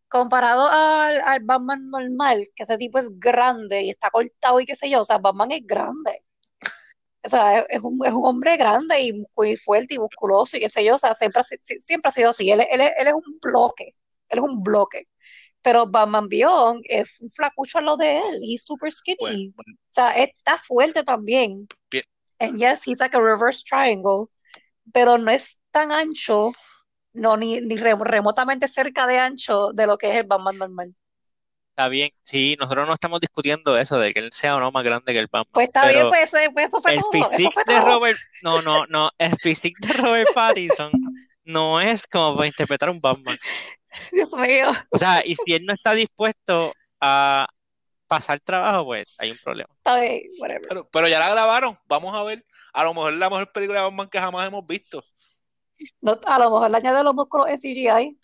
comparado 0.07 0.67
al, 0.69 1.21
al 1.21 1.39
Batman 1.43 1.89
normal, 1.89 2.43
que 2.55 2.63
ese 2.63 2.77
tipo 2.77 2.97
es 2.99 3.19
grande 3.19 3.81
y 3.83 3.89
está 3.89 4.09
cortado 4.09 4.59
y 4.61 4.65
qué 4.65 4.75
sé 4.75 4.89
yo, 4.89 5.01
o 5.01 5.03
sea, 5.05 5.17
Batman 5.17 5.51
es 5.51 5.61
grande. 5.65 6.23
O 7.23 7.29
sea, 7.29 7.59
es, 7.61 7.81
un, 7.81 7.99
es 8.05 8.13
un 8.13 8.25
hombre 8.25 8.57
grande 8.57 9.01
y 9.01 9.13
muy 9.35 9.57
fuerte 9.57 9.95
y 9.95 9.99
musculoso 9.99 10.57
y 10.57 10.61
qué 10.61 10.69
sé 10.69 10.85
yo, 10.85 10.95
o 10.95 10.99
sea, 10.99 11.13
siempre, 11.13 11.41
siempre 11.43 12.07
ha 12.09 12.11
sido 12.11 12.29
así. 12.29 12.49
Él, 12.51 12.61
es- 12.61 12.67
él, 12.71 12.81
él 12.81 13.07
es 13.07 13.13
un 13.13 13.39
bloque, 13.41 13.95
él 14.29 14.39
es 14.39 14.43
un 14.45 14.63
bloque. 14.63 15.07
Pero 15.61 15.87
Batman 15.87 16.27
Beyond 16.29 16.81
es 16.89 17.19
un 17.21 17.29
flacucho 17.29 17.79
a 17.79 17.81
lo 17.81 17.97
de 17.97 18.19
él 18.19 18.39
y 18.43 18.57
super 18.57 18.91
skinny. 18.91 19.17
Bueno, 19.19 19.37
bueno, 19.55 19.77
O 19.77 19.93
sea, 19.93 20.11
está 20.17 20.57
fuerte 20.57 21.03
también. 21.03 21.67
Bien. 21.91 22.03
And 22.39 22.57
yes, 22.59 22.83
he's 22.87 22.99
like 22.99 23.15
a 23.17 23.21
reverse 23.21 23.63
triangle, 23.63 24.29
pero 24.93 25.17
no 25.17 25.31
es 25.31 25.59
tan 25.71 25.91
ancho, 25.91 26.53
no, 27.13 27.37
ni, 27.37 27.61
ni 27.61 27.77
rem- 27.77 28.03
remotamente 28.03 28.67
cerca 28.67 29.07
de 29.07 29.17
ancho 29.19 29.71
de 29.73 29.87
lo 29.87 29.97
que 29.97 30.11
es 30.11 30.17
el 30.19 30.27
Batman 30.27 30.57
normal. 30.57 30.95
Está 31.77 31.89
bien, 31.89 32.09
sí, 32.23 32.57
nosotros 32.59 32.87
no 32.87 32.95
estamos 32.95 33.19
discutiendo 33.19 33.77
eso 33.77 33.99
de 33.99 34.11
que 34.11 34.19
él 34.19 34.31
sea 34.33 34.55
o 34.55 34.59
no 34.59 34.71
más 34.71 34.83
grande 34.83 35.13
que 35.13 35.19
el 35.19 35.27
Batman, 35.27 35.51
Pues 35.51 35.67
está 35.67 35.87
bien, 35.87 36.09
pues, 36.09 36.31
pues 36.51 36.69
eso 36.69 36.81
fue 36.81 36.95
el 36.95 37.01
todo, 37.01 37.11
eso 37.11 37.29
physique 37.29 37.51
fue 37.53 37.63
de 37.67 37.79
todo. 37.79 37.85
Robert, 37.85 38.17
no, 38.41 38.63
no, 38.63 38.83
no, 38.87 39.11
el 39.19 39.35
physique 39.35 39.75
de 39.85 39.93
Robert 39.93 40.27
Pattinson 40.33 40.91
no 41.43 41.79
es 41.79 42.07
como 42.07 42.35
para 42.35 42.47
interpretar 42.47 42.89
un 42.89 42.99
Batman. 42.99 43.37
Dios 44.11 44.33
mío. 44.33 44.71
O 44.89 44.97
sea, 44.97 45.21
y 45.23 45.35
si 45.35 45.53
él 45.53 45.65
no 45.67 45.73
está 45.75 45.93
dispuesto 45.93 46.73
a 46.99 47.47
pasar 48.07 48.39
trabajo, 48.39 48.85
pues 48.85 49.15
hay 49.19 49.29
un 49.29 49.37
problema. 49.43 49.69
Está 49.77 49.99
bien, 49.99 50.23
whatever. 50.39 50.67
pero, 50.67 50.83
pero 50.91 51.07
ya 51.07 51.19
la 51.19 51.29
grabaron. 51.29 51.77
Vamos 51.85 52.15
a 52.15 52.23
ver. 52.23 52.43
A 52.73 52.85
lo 52.85 52.95
mejor 52.95 53.13
la 53.13 53.29
mejor 53.29 53.51
película 53.51 53.81
de 53.81 53.85
Batman 53.85 54.09
que 54.09 54.19
jamás 54.19 54.47
hemos 54.47 54.65
visto. 54.65 55.03
No, 56.01 56.19
a 56.25 56.39
lo 56.39 56.45
mejor 56.45 56.71
le 56.71 56.77
añade 56.77 57.03
los 57.03 57.13
músculos 57.13 57.49
en 57.49 57.57
CGI. 57.59 58.17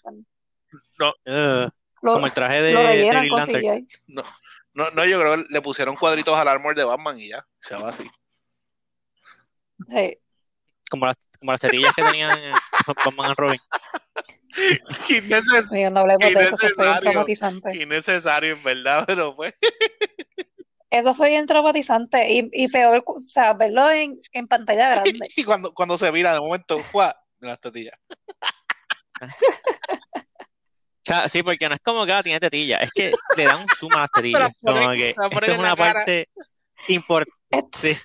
Ugh, 1.27 1.71
Lo, 2.03 2.13
como 2.13 2.25
el 2.27 2.33
traje 2.33 2.61
de, 2.61 2.73
lo 2.73 2.81
de 2.83 3.11
Lantern. 3.29 3.87
No, 4.07 4.23
no, 4.73 4.89
no, 4.91 5.05
yo 5.05 5.19
creo 5.19 5.35
que 5.37 5.45
le 5.49 5.61
pusieron 5.61 5.95
cuadritos 5.95 6.37
al 6.37 6.47
armor 6.47 6.75
de 6.75 6.83
Batman 6.83 7.17
y 7.19 7.29
ya. 7.29 7.45
Se 7.59 7.75
va 7.75 7.89
así. 7.89 8.03
Sí. 9.87 10.17
Como 10.89 11.05
las, 11.07 11.15
como 11.39 11.51
las 11.53 11.61
tetillas 11.61 11.93
que 11.95 12.03
tenían 12.03 12.31
en 12.37 12.53
Batman 12.85 13.27
and 13.29 13.37
Robin. 13.37 13.59
Inneces- 15.09 15.71
Mira, 15.71 15.89
no 15.89 16.01
hablemos 16.01 16.21
de 16.21 16.29
eso, 16.29 16.39
eso 16.39 16.57
fue 16.57 16.65
bien 16.65 16.69
Innecesario. 16.75 17.01
traumatizante. 17.01 17.75
innecesario, 17.77 18.53
en 18.53 18.63
verdad, 18.63 19.03
pero 19.07 19.33
pues. 19.35 19.53
Eso 20.91 21.15
fue 21.15 21.29
bien 21.29 21.47
traumatizante 21.47 22.31
y, 22.31 22.49
y 22.53 22.67
peor, 22.67 23.03
o 23.07 23.19
sea, 23.19 23.53
verlo 23.53 23.89
en, 23.89 24.19
en 24.31 24.47
pantalla 24.47 24.89
grande. 25.01 25.27
Y 25.35 25.43
cuando, 25.43 25.73
cuando 25.73 25.97
se 25.97 26.11
mira 26.11 26.33
de 26.33 26.39
momento, 26.39 26.77
¡fua! 26.79 27.15
Las 27.39 27.59
tetillas. 27.59 27.97
Sea, 31.05 31.27
sí, 31.27 31.43
porque 31.43 31.67
no 31.67 31.75
es 31.75 31.81
como 31.81 32.05
que 32.05 32.23
tiene 32.23 32.39
tetillas, 32.39 32.83
es 32.83 32.91
que 32.91 33.11
le 33.35 33.43
dan 33.43 33.61
un 33.61 33.67
zoom 33.77 33.93
a 33.93 34.01
las 34.01 34.11
tetillas. 34.13 34.57
Como 34.61 34.89
que 34.91 35.09
esto 35.09 35.51
es 35.51 35.59
una 35.59 35.75
parte 35.75 36.29
importante. 36.87 37.97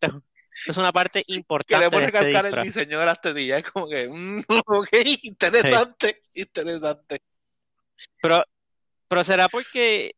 Esto 0.00 0.72
es 0.72 0.76
una 0.76 0.92
parte 0.92 1.22
Que 1.24 1.32
le 1.32 1.38
importante 1.38 1.84
a 1.84 2.06
este 2.06 2.12
calcar 2.12 2.46
el 2.46 2.62
diseño 2.62 2.98
de 3.00 3.06
las 3.06 3.20
tetillas. 3.20 3.58
Es 3.64 3.70
como 3.70 3.88
que, 3.88 4.08
mm, 4.08 4.42
ok, 4.66 4.88
interesante, 5.22 6.22
interesante. 6.34 7.20
Pero, 8.20 8.44
pero 9.08 9.24
será 9.24 9.48
porque 9.48 10.12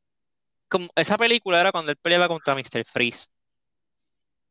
como 0.69 0.91
esa 0.97 1.17
película 1.17 1.61
era 1.61 1.73
cuando 1.73 1.93
él 1.93 1.99
peleaba 1.99 2.29
contra 2.29 2.55
Mr. 2.55 2.85
Freeze. 2.85 3.29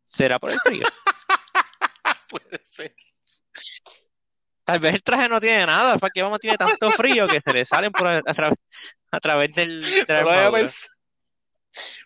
¿Será 0.06 0.40
por 0.40 0.52
el 0.52 0.60
frío? 0.60 0.84
Puede 2.30 2.60
ser. 2.64 2.96
Tal 4.68 4.80
vez 4.80 4.96
el 4.96 5.02
traje 5.02 5.30
no 5.30 5.40
tiene 5.40 5.66
nada, 5.66 5.98
para 5.98 6.12
que 6.14 6.22
vamos 6.22 6.42
tiene 6.42 6.58
tanto 6.58 6.92
frío 6.92 7.26
que 7.26 7.40
se 7.40 7.54
le 7.54 7.64
salen 7.64 7.90
por 7.94 8.06
a, 8.06 8.18
a 8.18 8.34
través, 8.34 8.60
a 9.12 9.20
través 9.22 9.56
del, 9.56 9.80
de 9.80 10.06
la 10.14 10.70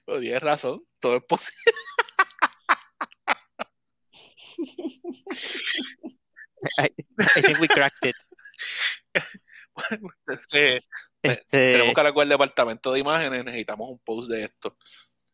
No 0.06 0.19
tienes 0.19 0.43
razón, 0.43 0.86
todo 1.00 1.17
es 1.17 1.24
posible. 1.24 1.74
I, 6.78 6.89
I 7.38 7.41
think 7.41 7.60
we 7.60 7.67
cracked 7.67 8.06
it. 8.06 8.15
Eh, 10.54 10.80
Este, 11.24 11.41
tenemos 11.50 11.95
que 11.95 12.02
hablar 12.02 12.13
el 12.24 12.30
departamento 12.30 12.93
de 12.93 13.00
imágenes, 13.00 13.43
necesitamos 13.43 13.89
un 13.89 14.00
post 14.00 14.30
de 14.30 14.43
esto. 14.43 14.78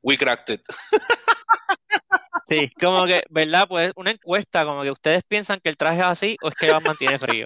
We 0.02 0.18
cracked 0.18 0.56
it. 0.56 0.62
sí, 2.48 2.70
como 2.80 3.06
que, 3.06 3.24
¿verdad? 3.30 3.68
Pues 3.68 3.92
una 3.96 4.12
encuesta, 4.12 4.64
como 4.66 4.84
que 4.84 4.92
ustedes 4.92 5.24
piensan 5.28 5.60
que 5.60 5.70
el 5.70 5.78
traje 5.78 6.00
es 6.00 6.06
así 6.06 6.38
o 6.42 6.50
es 6.50 6.56
que 6.56 6.72
Batman 6.72 6.96
tiene 6.98 7.20
frío. 7.20 7.46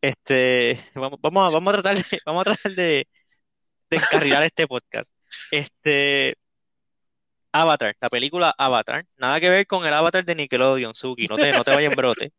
Este, 0.00 0.78
vamos, 0.94 1.18
vamos, 1.22 1.50
a- 1.52 1.54
vamos 1.54 1.74
a 1.74 1.82
tratar 1.82 1.96
de, 1.96 2.20
vamos 2.26 2.40
a 2.42 2.44
tratar 2.44 2.72
de, 2.72 3.08
de 3.90 3.96
encarrilar 3.96 4.42
este 4.42 4.66
podcast. 4.66 5.12
Este, 5.50 6.36
Avatar, 7.52 7.94
la 8.00 8.08
película 8.08 8.54
Avatar, 8.56 9.04
nada 9.16 9.40
que 9.40 9.48
ver 9.50 9.66
con 9.66 9.86
el 9.86 9.92
Avatar 9.94 10.24
de 10.24 10.34
Nickelodeon, 10.34 10.94
Suki, 10.94 11.24
no 11.26 11.36
te, 11.36 11.50
no 11.52 11.64
te 11.64 11.74
vayas 11.74 11.90
en 11.90 11.96
brote. 11.96 12.32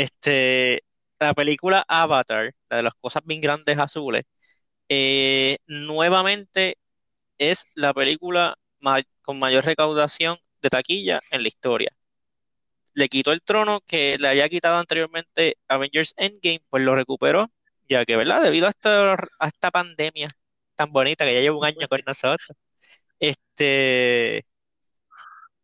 Este, 0.00 0.84
la 1.18 1.34
película 1.34 1.84
Avatar, 1.88 2.52
la 2.70 2.76
de 2.78 2.82
las 2.82 2.94
cosas 3.00 3.22
bien 3.24 3.40
grandes 3.40 3.78
azules, 3.78 4.24
eh, 4.94 5.58
nuevamente 5.66 6.76
es 7.38 7.66
la 7.76 7.94
película 7.94 8.58
con 9.22 9.38
mayor 9.38 9.64
recaudación 9.64 10.38
de 10.60 10.70
taquilla 10.70 11.20
en 11.30 11.42
la 11.42 11.48
historia. 11.48 11.92
Le 12.94 13.08
quitó 13.08 13.32
el 13.32 13.42
trono 13.42 13.80
que 13.86 14.18
le 14.18 14.28
había 14.28 14.48
quitado 14.50 14.76
anteriormente 14.78 15.56
Avengers 15.68 16.14
Endgame, 16.18 16.62
pues 16.68 16.82
lo 16.84 16.94
recuperó, 16.94 17.50
ya 17.88 18.04
que, 18.04 18.16
¿verdad? 18.16 18.42
Debido 18.42 18.66
a 18.66 18.70
esta, 18.70 19.70
pandemia 19.70 20.28
tan 20.74 20.92
bonita 20.92 21.24
que 21.24 21.34
ya 21.34 21.40
lleva 21.40 21.58
un 21.58 21.64
año 21.64 21.88
con 21.88 22.00
nosotros, 22.06 22.52
este, 23.20 24.44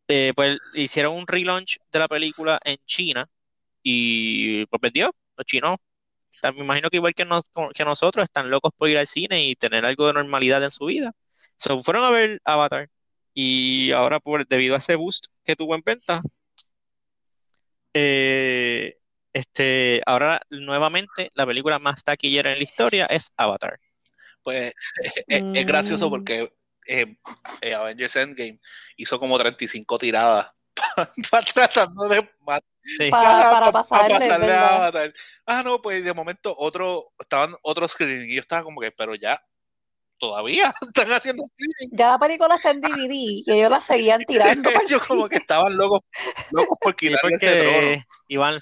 eh, 0.08 0.32
pues 0.34 0.58
hicieron 0.74 1.14
un 1.16 1.26
relaunch 1.26 1.78
de 1.92 1.98
la 1.98 2.08
película 2.08 2.58
en 2.64 2.78
China 2.86 3.28
y 3.82 4.66
pues 4.66 4.80
vendió. 4.80 5.14
Los 5.36 5.46
chinos, 5.46 5.78
me 6.54 6.60
imagino 6.64 6.90
que 6.90 6.96
igual 6.98 7.14
que, 7.14 7.24
nos- 7.24 7.44
como- 7.52 7.70
que 7.70 7.84
nosotros, 7.84 8.24
están 8.24 8.50
locos 8.50 8.72
por 8.76 8.88
ir 8.90 8.98
al 8.98 9.06
cine 9.06 9.44
y 9.44 9.54
tener 9.56 9.84
algo 9.84 10.06
de 10.06 10.12
normalidad 10.14 10.62
en 10.62 10.70
su 10.70 10.86
vida. 10.86 11.12
So, 11.56 11.80
fueron 11.80 12.04
a 12.04 12.10
ver 12.10 12.40
Avatar 12.44 12.88
y 13.34 13.92
ahora 13.92 14.20
por, 14.20 14.46
debido 14.46 14.74
a 14.74 14.78
ese 14.78 14.94
boost 14.96 15.26
que 15.44 15.56
tuvo 15.56 15.74
en 15.74 15.82
venta, 15.84 16.22
eh, 17.94 18.96
este, 19.32 20.02
ahora 20.06 20.40
nuevamente 20.50 21.30
la 21.34 21.46
película 21.46 21.78
más 21.78 22.02
taquillera 22.04 22.52
en 22.52 22.58
la 22.58 22.64
historia 22.64 23.06
es 23.06 23.30
Avatar. 23.36 23.78
Pues 24.42 24.74
es, 25.26 25.44
es 25.54 25.66
gracioso 25.66 26.06
Mm. 26.06 26.10
porque 26.10 26.52
eh, 26.86 27.16
eh, 27.60 27.74
Avengers 27.74 28.16
Endgame 28.16 28.60
hizo 28.96 29.18
como 29.20 29.38
35 29.38 29.98
tiradas 29.98 30.48
para 31.30 31.44
tratando 31.44 32.08
de 32.08 32.28
matar 32.46 32.64
Sí. 32.96 33.10
Para, 33.10 33.50
para 33.50 33.66
pa- 33.66 33.72
pa 33.72 33.72
pasarle, 33.72 34.14
pasarle 34.18 34.52
a. 34.52 34.76
Avatar. 34.76 35.12
Ah, 35.46 35.62
no, 35.62 35.82
pues 35.82 36.02
de 36.04 36.14
momento 36.14 36.54
otro, 36.58 37.12
estaban 37.18 37.54
otros 37.62 37.92
screening 37.92 38.30
y 38.30 38.34
yo 38.36 38.40
estaba 38.40 38.62
como 38.62 38.80
que, 38.80 38.90
pero 38.92 39.14
ya, 39.14 39.42
todavía 40.18 40.74
están 40.94 41.12
haciendo 41.12 41.42
screening. 41.44 41.90
Ya 41.96 42.10
la 42.10 42.18
película 42.18 42.54
está 42.54 42.70
en 42.70 42.80
DVD 42.80 43.12
y 43.12 43.44
ellos 43.46 43.70
la 43.70 43.80
seguían 43.80 44.22
tirando 44.26 44.70
para 44.70 44.80
el 44.84 44.86
Ellos 44.86 45.06
como 45.06 45.28
que 45.28 45.36
estaban 45.36 45.76
locos, 45.76 46.00
locos 46.52 46.78
por 46.80 46.94
Sí, 46.98 47.08
quitarle 47.08 47.36
ese 47.36 47.60
trono. 47.60 47.76
porque 47.76 48.04
Iván, 48.28 48.60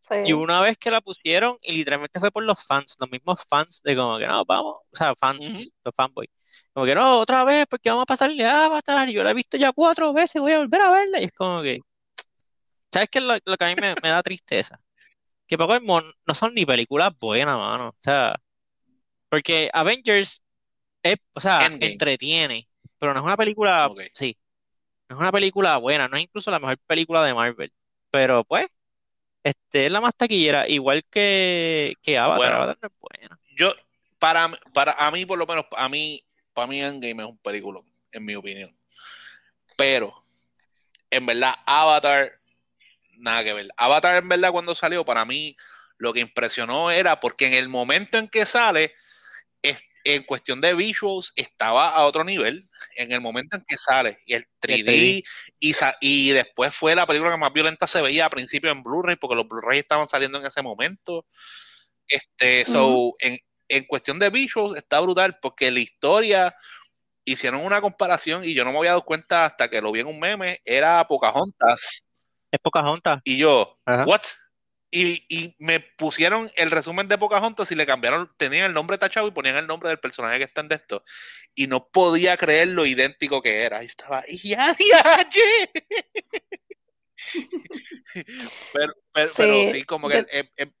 Sí. 0.00 0.14
y 0.24 0.32
una 0.34 0.60
vez 0.60 0.78
que 0.78 0.92
la 0.92 1.00
pusieron, 1.00 1.58
y 1.62 1.72
literalmente 1.72 2.20
fue 2.20 2.30
por 2.30 2.44
los 2.44 2.62
fans, 2.62 2.94
los 3.00 3.10
mismos 3.10 3.40
fans 3.48 3.82
de 3.82 3.96
como 3.96 4.18
que 4.18 4.26
no, 4.28 4.44
vamos, 4.44 4.76
o 4.92 4.96
sea, 4.96 5.16
fans, 5.16 5.40
Ujú. 5.40 5.64
los 5.84 5.94
fanboys, 5.96 6.30
como 6.72 6.86
que 6.86 6.94
no, 6.94 7.18
otra 7.18 7.42
vez, 7.42 7.66
porque 7.68 7.90
vamos 7.90 8.02
a 8.04 8.06
pasarle 8.06 8.44
a 8.44 8.66
Avatar, 8.66 9.08
y 9.08 9.14
yo 9.14 9.24
la 9.24 9.32
he 9.32 9.34
visto 9.34 9.56
ya 9.56 9.72
cuatro 9.72 10.12
veces, 10.12 10.40
voy 10.40 10.52
a 10.52 10.58
volver 10.58 10.80
a 10.80 10.90
verla, 10.90 11.20
y 11.20 11.24
es 11.24 11.32
como 11.32 11.60
que, 11.60 11.80
¿sabes 12.96 13.10
qué 13.10 13.18
es 13.18 13.24
lo, 13.26 13.36
lo 13.44 13.56
que 13.58 13.64
a 13.64 13.68
mí 13.68 13.74
me, 13.78 13.94
me 14.02 14.08
da 14.08 14.22
tristeza? 14.22 14.80
Que 15.46 15.58
Poco 15.58 15.78
no 15.78 16.34
son 16.34 16.54
ni 16.54 16.64
películas 16.64 17.12
buenas, 17.20 17.58
mano, 17.58 17.88
o 17.90 17.96
sea, 18.00 18.34
porque 19.28 19.68
Avengers 19.72 20.42
es, 21.02 21.16
o 21.34 21.40
sea, 21.40 21.66
Endgame. 21.66 21.92
entretiene, 21.92 22.68
pero 22.98 23.12
no 23.12 23.20
es 23.20 23.24
una 23.26 23.36
película, 23.36 23.92
sí, 24.14 24.36
no 25.08 25.16
es 25.16 25.20
una 25.20 25.30
película 25.30 25.76
buena, 25.76 26.08
no 26.08 26.16
es 26.16 26.22
incluso 26.24 26.50
la 26.50 26.58
mejor 26.58 26.78
película 26.86 27.22
de 27.22 27.34
Marvel, 27.34 27.72
pero 28.10 28.44
pues, 28.44 28.66
este 29.44 29.86
es 29.86 29.92
la 29.92 30.00
más 30.00 30.14
taquillera, 30.16 30.66
igual 30.66 31.04
que, 31.10 31.96
que 32.02 32.16
Avatar, 32.16 32.38
Bueno. 32.38 32.56
Avatar 32.56 32.78
no 32.80 32.88
es 32.88 32.94
buena. 32.98 33.36
Yo, 33.56 33.74
para, 34.18 34.50
para 34.72 34.92
a 34.92 35.10
mí, 35.10 35.26
por 35.26 35.38
lo 35.38 35.46
menos, 35.46 35.66
a 35.76 35.88
mí, 35.90 36.24
para 36.54 36.66
mí 36.66 36.80
Endgame 36.80 37.22
es 37.22 37.28
un 37.28 37.38
película, 37.38 37.80
en 38.10 38.24
mi 38.24 38.34
opinión. 38.34 38.74
Pero, 39.76 40.24
en 41.10 41.26
verdad, 41.26 41.54
Avatar 41.66 42.40
nada 43.18 43.44
que 43.44 43.52
ver. 43.54 43.68
Avatar, 43.76 44.16
en 44.16 44.28
verdad, 44.28 44.52
cuando 44.52 44.74
salió, 44.74 45.04
para 45.04 45.24
mí 45.24 45.56
lo 45.98 46.12
que 46.12 46.20
impresionó 46.20 46.90
era 46.90 47.20
porque 47.20 47.46
en 47.46 47.54
el 47.54 47.68
momento 47.68 48.18
en 48.18 48.28
que 48.28 48.46
sale, 48.46 48.92
en 50.06 50.22
cuestión 50.22 50.60
de 50.60 50.72
visuals, 50.74 51.32
estaba 51.34 51.88
a 51.88 52.04
otro 52.04 52.22
nivel. 52.22 52.70
En 52.94 53.10
el 53.10 53.20
momento 53.20 53.56
en 53.56 53.64
que 53.66 53.76
sale, 53.76 54.20
y 54.24 54.34
el 54.34 54.46
3D, 54.60 55.24
y, 55.58 55.72
y 56.00 56.30
después 56.30 56.74
fue 56.74 56.94
la 56.94 57.06
película 57.06 57.32
que 57.32 57.36
más 57.38 57.52
violenta 57.52 57.88
se 57.88 58.00
veía 58.00 58.26
a 58.26 58.30
principio 58.30 58.70
en 58.70 58.84
Blu-ray, 58.84 59.16
porque 59.16 59.34
los 59.34 59.48
Blu-ray 59.48 59.80
estaban 59.80 60.06
saliendo 60.06 60.38
en 60.38 60.46
ese 60.46 60.62
momento. 60.62 61.26
Este, 62.06 62.64
so, 62.66 63.14
en, 63.18 63.38
en 63.68 63.84
cuestión 63.84 64.20
de 64.20 64.30
visuals, 64.30 64.76
está 64.76 65.00
brutal, 65.00 65.38
porque 65.42 65.72
la 65.72 65.80
historia 65.80 66.54
hicieron 67.24 67.64
una 67.64 67.80
comparación 67.80 68.44
y 68.44 68.54
yo 68.54 68.64
no 68.64 68.70
me 68.70 68.78
había 68.78 68.90
dado 68.90 69.04
cuenta 69.04 69.44
hasta 69.46 69.68
que 69.68 69.80
lo 69.80 69.90
vi 69.90 70.00
en 70.00 70.06
un 70.06 70.20
meme, 70.20 70.60
era 70.64 71.04
Pocahontas. 71.08 72.05
Es 72.50 72.60
Pocahontas. 72.60 73.20
Y 73.24 73.38
yo, 73.38 73.78
¿what? 74.06 74.22
Y, 74.90 75.54
me 75.58 75.80
pusieron 75.80 76.50
el 76.56 76.70
resumen 76.70 77.08
de 77.08 77.18
Pocahontas 77.18 77.70
y 77.70 77.74
le 77.74 77.86
cambiaron, 77.86 78.32
tenían 78.36 78.66
el 78.66 78.72
nombre 78.72 78.98
tachado 78.98 79.28
y 79.28 79.32
ponían 79.32 79.56
el 79.56 79.66
nombre 79.66 79.88
del 79.88 79.98
personaje 79.98 80.38
que 80.38 80.44
está 80.44 80.62
en 80.62 80.72
esto. 80.72 81.04
Y 81.54 81.66
no 81.66 81.88
podía 81.88 82.36
creer 82.36 82.68
lo 82.68 82.86
idéntico 82.86 83.42
que 83.42 83.62
era. 83.62 83.82
Y 83.82 83.86
estaba, 83.86 84.24
¡ya, 84.42 84.74
ya, 84.78 85.28
pero, 88.72 88.92
pero, 89.12 89.28
sí, 89.28 89.34
pero 89.36 89.72
sí, 89.72 89.84
como 89.84 90.08
que 90.08 90.26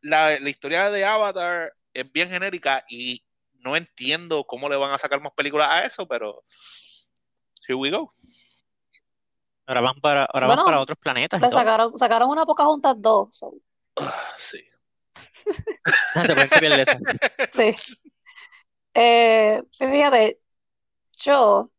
la, 0.02 0.38
la 0.38 0.50
historia 0.50 0.90
de 0.90 1.04
Avatar 1.04 1.72
es 1.92 2.12
bien 2.12 2.28
genérica 2.28 2.84
y 2.88 3.26
no 3.54 3.76
entiendo 3.76 4.44
cómo 4.44 4.68
le 4.68 4.76
van 4.76 4.92
a 4.92 4.98
sacar 4.98 5.20
más 5.20 5.32
películas 5.32 5.68
a 5.70 5.84
eso, 5.84 6.06
pero 6.06 6.44
here 7.66 7.74
we 7.74 7.90
go. 7.90 8.12
Ahora 9.66 9.80
van 9.80 10.00
para, 10.00 10.24
ahora 10.24 10.46
van 10.46 10.64
para 10.64 10.80
otros 10.80 10.98
planetas. 10.98 11.40
sacaron, 11.40 11.98
sacaron 11.98 12.30
una 12.30 12.46
Pocahontas 12.46 13.00
2. 13.00 13.44
Ah, 13.96 14.34
sí. 14.36 14.64
sí. 17.52 17.74
Eh, 18.94 19.62
fíjate, 19.72 20.40
yo, 21.18 21.70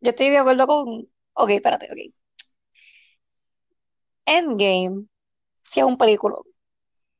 yo 0.00 0.10
estoy 0.10 0.30
de 0.30 0.38
acuerdo 0.38 0.66
con. 0.66 1.08
Ok, 1.34 1.50
espérate, 1.50 1.86
ok. 1.86 2.14
Endgame 4.26 5.06
sí 5.62 5.80
es 5.80 5.86
un 5.86 5.98
película, 5.98 6.36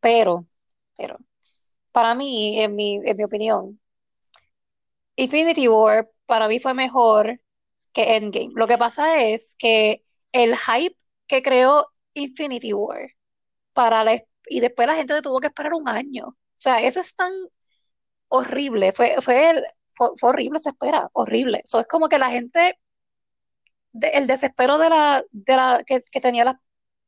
pero, 0.00 0.40
pero, 0.96 1.18
para 1.92 2.14
mí, 2.14 2.61
en 2.61 2.74
mi, 2.74 2.96
en 3.05 3.16
mi 3.16 3.24
opinión, 3.24 3.81
Infinity 5.16 5.68
War 5.68 6.11
para 6.27 6.48
mí 6.48 6.59
fue 6.59 6.74
mejor 6.74 7.40
que 7.94 8.16
Endgame. 8.16 8.52
Lo 8.54 8.66
que 8.68 8.78
pasa 8.78 9.22
es 9.24 9.57
que 9.59 10.04
el 10.33 10.57
hype 10.57 10.96
que 11.26 11.42
creó 11.42 11.88
Infinity 12.14 12.74
War 12.74 13.09
para 13.72 14.04
y 14.48 14.61
después 14.61 14.88
la 14.88 14.96
gente 14.96 15.22
tuvo 15.22 15.40
que 15.40 15.48
esperar 15.48 15.74
un 15.74 15.88
año. 15.88 16.28
O 16.28 16.37
sea, 16.59 16.80
eso 16.83 17.00
es 17.00 17.16
tan 17.16 17.33
horrible. 18.28 18.92
Fue, 18.92 19.16
fue, 19.22 19.62
horrible 20.22 20.59
esa 20.59 20.70
espera, 20.70 21.11
horrible. 21.12 21.62
Es 21.64 21.87
como 21.88 22.09
que 22.09 22.18
la 22.18 22.30
gente, 22.30 22.78
el 24.00 24.26
desespero 24.26 24.78
de 24.78 24.88
la, 24.90 25.24
de 25.30 25.57
la 25.57 25.83
que, 25.87 26.00
tenía 26.20 26.44
la, 26.44 26.61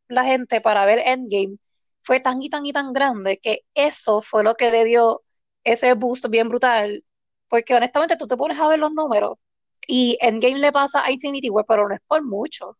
la 0.09 0.25
gente 0.25 0.61
para 0.61 0.85
ver 0.87 1.01
Endgame 1.01 1.59
fue 2.03 2.20
tan 2.20 2.40
y 2.42 2.51
tan 2.51 2.64
y 2.66 2.72
tan 2.72 2.92
grande 2.92 3.38
que 3.38 3.62
eso 3.75 4.22
fue 4.22 4.44
lo 4.44 4.55
que 4.55 4.70
le 4.70 4.85
dio 4.85 5.22
ese 5.64 5.94
boost 5.94 6.29
bien 6.29 6.49
brutal 6.49 7.05
porque 7.49 7.75
honestamente 7.75 8.16
tú 8.16 8.27
te 8.29 8.37
pones 8.37 8.59
a 8.59 8.68
ver 8.68 8.79
los 8.79 8.92
números 8.92 9.38
y 9.87 10.18
Endgame 10.20 10.59
le 10.59 10.72
pasa 10.72 11.05
a 11.05 11.11
Infinity 11.12 11.51
War, 11.51 11.64
pero 11.66 11.88
no 11.88 11.94
es 11.94 12.01
por 12.07 12.25
mucho. 12.25 12.77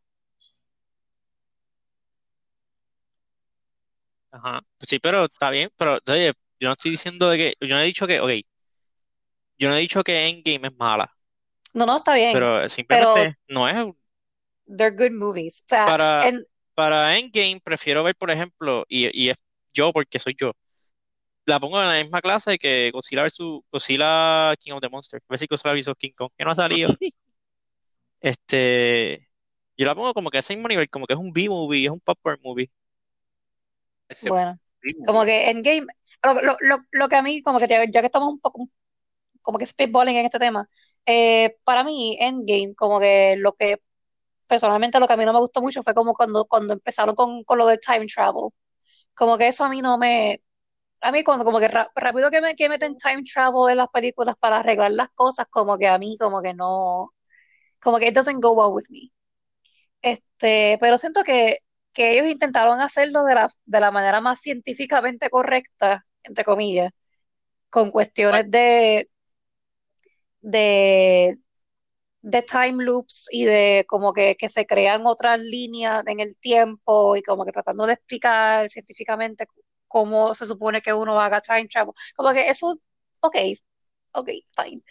Ajá, 4.31 4.61
sí, 4.81 4.99
pero 4.99 5.25
está 5.25 5.51
bien, 5.51 5.71
pero 5.77 5.99
oye, 6.09 6.33
yo 6.61 6.69
no 6.69 6.73
estoy 6.73 6.91
diciendo 6.93 7.31
de 7.31 7.39
que, 7.39 7.55
yo 7.67 7.75
no 7.75 7.81
he 7.81 7.87
dicho 7.87 8.07
que, 8.07 8.21
ok, 8.21 8.31
yo 9.59 9.69
no 9.69 9.77
he 9.77 9.81
dicho 9.81 10.03
que 10.03 10.29
Endgame 10.29 10.69
es 10.69 10.77
mala. 10.77 11.11
No, 11.75 11.87
no, 11.87 11.97
está 11.97 12.15
bien. 12.15 12.35
Pero 12.35 12.69
simplemente 12.69 13.37
no 13.49 13.69
es. 13.69 13.95
They're 14.67 14.91
good 14.95 15.13
movies. 15.13 15.63
O 15.65 15.69
sea, 15.69 15.87
para, 15.87 16.33
para 16.75 17.19
Endgame 17.19 17.61
prefiero 17.63 18.03
ver, 18.03 18.17
por 18.17 18.31
ejemplo, 18.31 18.85
y, 18.89 19.09
y 19.19 19.31
es 19.31 19.37
yo 19.73 19.93
porque 19.93 20.19
soy 20.19 20.35
yo, 20.39 20.53
la 21.47 21.61
pongo 21.61 21.81
en 21.81 21.89
la 21.89 22.03
misma 22.03 22.21
clase 22.21 22.59
que 22.59 22.91
Godzilla 22.91 23.23
vs. 23.23 23.39
Godzilla 23.71 24.55
King 24.59 24.73
of 24.73 24.81
the 24.81 24.89
Monsters. 24.89 25.23
A 25.23 25.27
ver 25.31 25.39
si 25.39 25.47
Godzilla 25.47 25.75
vs. 25.75 25.95
King 25.97 26.13
Kong, 26.17 26.31
que 26.37 26.45
no 26.45 26.51
ha 26.51 26.55
salido. 26.55 26.89
este, 28.21 29.29
yo 29.77 29.87
la 29.87 29.95
pongo 29.95 30.13
como 30.13 30.31
que 30.31 30.39
es 30.39 30.51
el 30.51 30.57
mismo 30.57 30.69
nivel, 30.69 30.91
como 30.91 31.07
que 31.07 31.15
es 31.15 31.19
un 31.19 31.33
B-movie, 31.33 31.87
es 31.87 31.91
un 31.91 32.01
popcorn 32.01 32.41
movie. 32.43 32.71
Bueno, 34.23 34.59
como 35.07 35.25
que 35.25 35.51
Endgame, 35.51 35.87
lo, 36.23 36.35
lo, 36.61 36.79
lo, 36.91 37.09
que 37.09 37.17
a 37.17 37.23
mí, 37.23 37.43
como 37.43 37.59
que 37.59 37.67
ya 37.69 38.01
que 38.01 38.07
estamos 38.07 38.29
un 38.29 38.41
poco, 38.41 38.69
como 39.43 39.59
que 39.59 39.67
spitballing 39.67 40.17
en 40.17 40.27
este 40.27 40.39
tema, 40.39 40.69
eh, 41.07 41.57
para 41.65 41.85
mí 41.85 42.17
Endgame, 42.21 42.75
como 42.75 42.99
que 43.01 43.37
lo 43.39 43.55
que, 43.55 43.81
personalmente 44.47 45.01
lo 45.01 45.07
que 45.07 45.15
a 45.15 45.17
mí 45.17 45.25
no 45.25 45.33
me 45.33 45.41
gustó 45.41 45.61
mucho 45.61 45.83
fue 45.83 45.95
como 45.95 46.15
cuando, 46.15 46.45
cuando 46.47 46.73
empezaron 46.75 47.15
con, 47.15 47.45
con 47.45 47.59
lo 47.59 47.67
del 47.67 47.81
time 47.81 48.07
travel. 48.07 48.51
Como 49.15 49.39
que 49.39 49.49
eso 49.49 49.65
a 49.65 49.69
mí 49.69 49.81
no 49.83 49.99
me, 49.99 50.43
a 51.07 51.13
mí 51.13 51.23
cuando 51.25 51.45
como 51.45 51.61
que 51.61 51.69
rápido 51.69 52.31
que, 52.31 52.41
me, 52.41 52.57
que 52.57 52.69
meten 52.69 52.97
time 52.99 53.23
travel 53.25 53.71
en 53.71 53.77
las 53.79 53.89
películas 53.91 54.37
para 54.41 54.59
arreglar 54.59 54.91
las 54.93 55.11
cosas, 55.11 55.47
como 55.49 55.79
que 55.79 55.87
a 55.89 55.99
mí 55.99 56.17
como 56.19 56.43
que 56.43 56.53
no, 56.55 57.13
como 57.81 57.99
que 57.99 58.09
it 58.09 58.15
doesn't 58.15 58.43
go 58.43 58.53
well 58.53 58.75
with 58.75 58.87
me. 58.91 59.13
Este, 60.03 60.79
pero 60.81 60.99
siento 60.99 61.23
que, 61.25 61.61
que 61.93 62.13
ellos 62.13 62.27
intentaron 62.31 62.81
hacerlo 62.81 63.25
de 63.25 63.35
la, 63.35 63.49
de 63.67 63.81
la 63.81 63.91
manera 63.91 64.21
más 64.21 64.41
científicamente 64.41 65.31
correcta, 65.31 66.07
entre 66.25 66.45
comillas, 66.45 66.93
con 67.71 67.91
cuestiones 67.91 68.51
de, 68.51 69.09
de, 70.41 71.39
de 72.23 72.43
time 72.43 72.85
loops 72.85 73.29
y 73.33 73.45
de 73.47 73.85
como 73.89 74.13
que, 74.13 74.37
que 74.37 74.49
se 74.49 74.67
crean 74.67 75.07
otras 75.07 75.41
líneas 75.41 76.05
en 76.07 76.21
el 76.21 76.39
tiempo 76.39 77.17
y 77.17 77.23
como 77.23 77.45
que 77.45 77.53
tratando 77.53 77.87
de 77.87 77.95
explicar 77.95 78.69
científicamente 78.71 79.47
cómo 79.97 80.35
se 80.35 80.47
supone 80.47 80.83
que 80.83 80.93
uno 80.93 81.19
haga 81.21 81.41
time 81.41 81.67
travel. 81.67 81.95
Como 82.17 82.33
que 82.35 82.49
eso, 82.51 82.79
ok, 83.21 83.37
ok, 84.13 84.29
fine. 84.57 84.83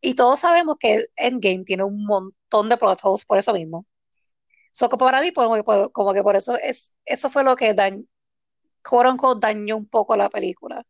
Y 0.00 0.14
todos 0.14 0.40
sabemos 0.40 0.76
que 0.80 1.06
Endgame 1.16 1.64
tiene 1.64 1.84
un 1.84 2.04
montón 2.06 2.68
de 2.70 2.76
plot 2.78 3.00
holes 3.02 3.26
por 3.26 3.38
eso 3.38 3.52
mismo. 3.54 3.86
So 4.72 4.88
que 4.88 4.96
para 4.98 5.20
mí, 5.22 5.32
pues, 5.32 5.48
como 5.92 6.14
que 6.14 6.22
por 6.22 6.36
eso 6.36 6.56
es, 6.58 6.96
eso 7.06 7.30
fue 7.30 7.44
lo 7.44 7.56
que 7.56 7.74
dañó, 7.74 8.04
dañó 9.40 9.76
un 9.76 9.88
poco 9.88 10.16
la 10.16 10.30
película. 10.30 10.84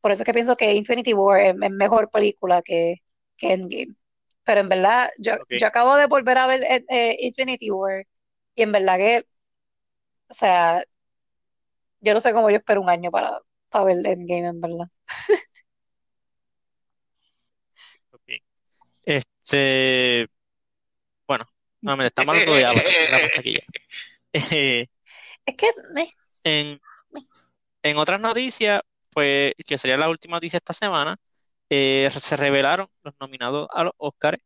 Por 0.00 0.12
eso 0.12 0.22
es 0.22 0.26
que 0.26 0.34
pienso 0.34 0.56
que 0.56 0.74
Infinity 0.74 1.14
War 1.14 1.40
es, 1.40 1.54
mejor 1.56 2.10
película 2.10 2.62
que, 2.62 2.96
que, 3.36 3.52
Endgame. 3.54 3.96
Pero 4.44 4.60
en 4.62 4.68
verdad, 4.70 5.10
yo, 5.18 5.34
yo 5.50 5.66
acabo 5.66 5.96
de 5.96 6.06
volver 6.06 6.38
a 6.38 6.46
ver 6.46 6.62
eh, 6.64 6.84
eh, 6.90 7.16
Infinity 7.20 7.70
War 7.70 8.04
y 8.54 8.62
en 8.62 8.72
verdad 8.72 8.98
que, 8.98 9.26
o 10.30 10.34
sea, 10.34 10.84
yo 12.00 12.14
no 12.14 12.20
sé 12.20 12.32
cómo 12.32 12.50
yo 12.50 12.56
espero 12.56 12.80
un 12.80 12.90
año 12.90 13.10
para, 13.10 13.38
para 13.70 13.84
ver 13.84 13.96
Endgame, 14.06 14.48
en 14.48 14.60
verdad. 14.60 14.86
Este, 19.04 20.28
bueno, 21.26 21.46
no, 21.80 21.96
me 21.96 22.06
estamos 22.06 22.36
hablando 22.36 22.54
de 22.54 22.64
algo, 22.64 22.80
es 24.32 25.56
que 25.56 25.70
me... 25.94 26.08
en, 26.44 26.80
en 27.82 27.96
otras 27.96 28.20
noticias, 28.20 28.82
pues, 29.12 29.54
que 29.66 29.78
sería 29.78 29.96
la 29.96 30.10
última 30.10 30.36
noticia 30.36 30.58
esta 30.58 30.74
semana, 30.74 31.16
eh, 31.70 32.10
se 32.20 32.36
revelaron 32.36 32.88
los 33.02 33.14
nominados 33.20 33.68
a 33.72 33.84
los 33.84 33.92
Oscars. 33.96 34.38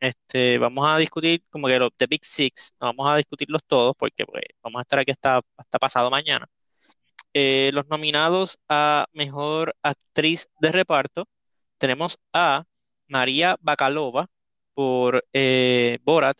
Este, 0.00 0.58
vamos 0.58 0.86
a 0.88 0.96
discutir 0.96 1.44
como 1.50 1.66
que 1.66 1.78
los 1.78 1.90
The 1.96 2.06
Big 2.06 2.24
Six, 2.24 2.74
no 2.80 2.88
vamos 2.88 3.10
a 3.10 3.16
discutirlos 3.16 3.64
todos 3.66 3.96
porque 3.98 4.24
pues, 4.26 4.44
vamos 4.62 4.78
a 4.78 4.82
estar 4.82 5.00
aquí 5.00 5.10
hasta, 5.10 5.40
hasta 5.56 5.78
pasado 5.78 6.10
mañana. 6.10 6.48
Eh, 7.34 7.70
los 7.72 7.86
nominados 7.88 8.58
a 8.68 9.06
Mejor 9.12 9.74
Actriz 9.82 10.48
de 10.60 10.72
Reparto 10.72 11.28
tenemos 11.78 12.18
a 12.32 12.64
María 13.08 13.56
Bakalova 13.60 14.28
por 14.74 15.24
eh, 15.32 15.98
Borat, 16.02 16.38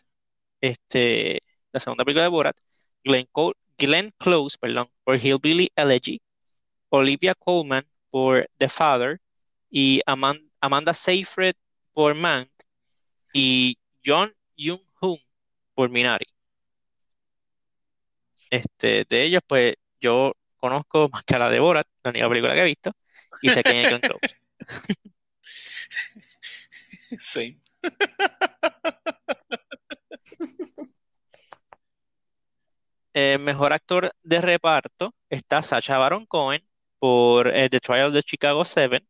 este, 0.61 1.41
la 1.71 1.79
segunda 1.79 2.05
película 2.05 2.23
de 2.23 2.29
Borat, 2.29 2.57
Glenn, 3.03 4.13
Close 4.17 4.57
perdón, 4.59 4.89
por 5.03 5.17
Hillbilly 5.17 5.71
Elegy, 5.75 6.21
Olivia 6.89 7.35
Colman 7.35 7.87
por 8.09 8.49
The 8.57 8.69
Father 8.69 9.19
y 9.69 10.01
Amanda 10.05 10.93
Seyfried 10.93 11.55
por 11.93 12.15
Mank 12.15 12.49
y 13.33 13.77
John 14.05 14.33
Young-hoon 14.57 15.19
por 15.75 15.89
Minari. 15.89 16.25
Este, 18.49 19.05
de 19.05 19.23
ellos, 19.25 19.41
pues 19.47 19.75
yo 20.01 20.33
conozco 20.59 21.09
más 21.09 21.23
que 21.25 21.35
a 21.35 21.39
la 21.39 21.49
de 21.49 21.59
Borat, 21.59 21.87
la 22.03 22.11
única 22.11 22.29
película 22.29 22.53
que 22.53 22.61
he 22.61 22.65
visto, 22.65 22.91
y 23.41 23.49
sé 23.49 23.63
quién 23.63 23.77
es 23.77 23.89
Glenn 23.89 24.01
Close. 24.01 24.35
Sí. 27.19 27.59
Eh, 33.13 33.37
mejor 33.39 33.73
actor 33.73 34.13
de 34.23 34.41
reparto 34.41 35.13
está 35.29 35.61
Sacha 35.61 35.97
Baron 35.97 36.25
Cohen 36.25 36.63
por 36.99 37.47
eh, 37.55 37.69
The 37.69 37.79
Trial 37.79 38.07
of 38.07 38.13
the 38.13 38.21
Chicago 38.23 38.63
7, 38.63 39.03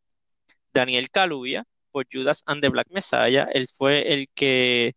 Daniel 0.72 1.10
Kaluuya 1.10 1.64
por 1.92 2.06
Judas 2.10 2.42
and 2.46 2.62
the 2.62 2.68
Black 2.68 2.88
Messiah. 2.90 3.48
Él 3.52 3.68
fue 3.76 4.12
el 4.14 4.28
que 4.34 4.94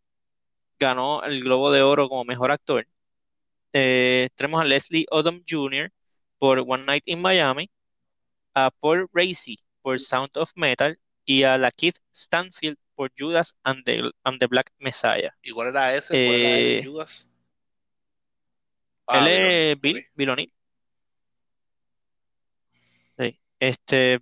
ganó 0.79 1.23
el 1.23 1.43
Globo 1.43 1.71
de 1.71 1.81
Oro 1.83 2.09
como 2.09 2.25
mejor 2.25 2.51
actor. 2.51 2.87
Eh, 3.73 4.29
tenemos 4.35 4.61
a 4.61 4.65
Leslie 4.65 5.05
Odom 5.11 5.43
Jr. 5.47 5.91
por 6.43 6.60
One 6.60 6.84
Night 6.84 7.03
in 7.06 7.21
Miami, 7.21 7.71
a 8.53 8.69
Paul 8.69 9.08
Racy 9.13 9.56
por 9.82 9.97
Sound 9.97 10.32
of 10.36 10.51
Metal 10.58 10.99
y 11.23 11.43
a 11.43 11.58
Lakeith 11.58 11.95
Stanfield 12.13 12.77
por 12.95 13.12
Judas 13.17 13.56
and 13.63 13.86
the, 13.86 14.12
and 14.25 14.39
the 14.41 14.47
Black 14.47 14.69
Messiah. 14.77 15.32
¿Y 15.41 15.51
cuál 15.51 15.69
era 15.69 15.95
ese? 15.95 16.19
¿Cuál 16.19 16.36
era 16.41 16.49
Eh, 16.60 16.84
Judas? 16.84 17.32
él 19.08 19.27
Ah, 19.27 19.29
es 19.29 19.79
Bill, 19.79 19.99
ok. 19.99 20.06
Bill 20.15 20.29
O'Neill. 20.32 20.53
Sí. 23.17 23.39
Este, 23.60 24.19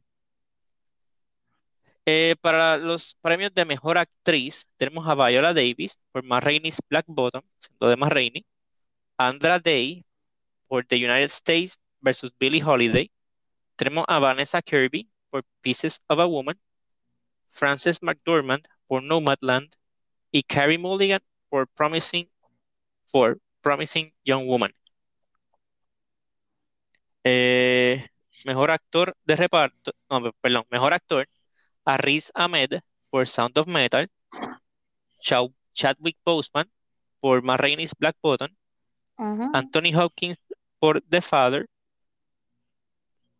eh, 2.06 2.36
para 2.40 2.78
los 2.78 3.16
premios 3.22 3.52
de 3.56 3.66
mejor 3.66 3.98
actriz, 3.98 4.68
tenemos 4.78 5.08
a 5.08 5.16
Viola 5.16 5.56
Davis 5.56 6.00
por 6.12 6.24
Ma 6.24 6.40
Rainey's 6.40 6.78
Black 6.88 7.06
Bottom, 7.08 7.42
siendo 7.58 7.88
de 7.88 7.96
Ma 7.98 8.10
Rainey, 8.10 8.46
Andra 9.18 9.60
Day 9.60 10.06
por 10.68 10.86
The 10.86 10.98
United 10.98 11.26
States 11.32 11.80
versus 12.02 12.32
Billie 12.40 12.62
Holiday, 12.62 13.12
tenemos 13.76 14.06
a 14.08 14.20
Vanessa 14.20 14.62
Kirby 14.62 15.10
por 15.30 15.44
Pieces 15.62 16.04
of 16.08 16.20
a 16.20 16.26
Woman, 16.26 16.60
Frances 17.50 18.02
McDormand 18.02 18.68
por 18.88 19.04
Nomadland 19.04 19.74
y 20.32 20.44
Carey 20.44 20.78
Mulligan 20.78 21.22
por 21.50 21.68
Promising 21.68 22.30
for 23.06 23.40
Promising 23.62 24.14
Young 24.24 24.48
Woman. 24.48 24.74
Eh, 27.24 28.08
mejor 28.46 28.72
actor 28.72 29.16
de 29.26 29.36
reparto, 29.36 29.92
no, 30.10 30.32
perdón, 30.42 30.66
mejor 30.72 30.94
actor, 30.94 31.28
a 31.86 31.98
Riz 31.98 32.32
Ahmed 32.34 32.82
por 33.10 33.28
Sound 33.28 33.58
of 33.58 33.68
Metal, 33.68 34.10
Chau- 35.20 35.54
Chadwick 35.74 36.18
Boseman 36.26 36.70
por 37.20 37.42
Ma 37.44 37.58
Rainey's 37.58 37.94
Black 37.98 38.16
Bottom, 38.22 38.50
Ujú. 39.18 39.52
Anthony 39.54 39.94
Hopkins 39.94 40.38
por 40.80 41.02
The 41.02 41.22
Father, 41.22 41.68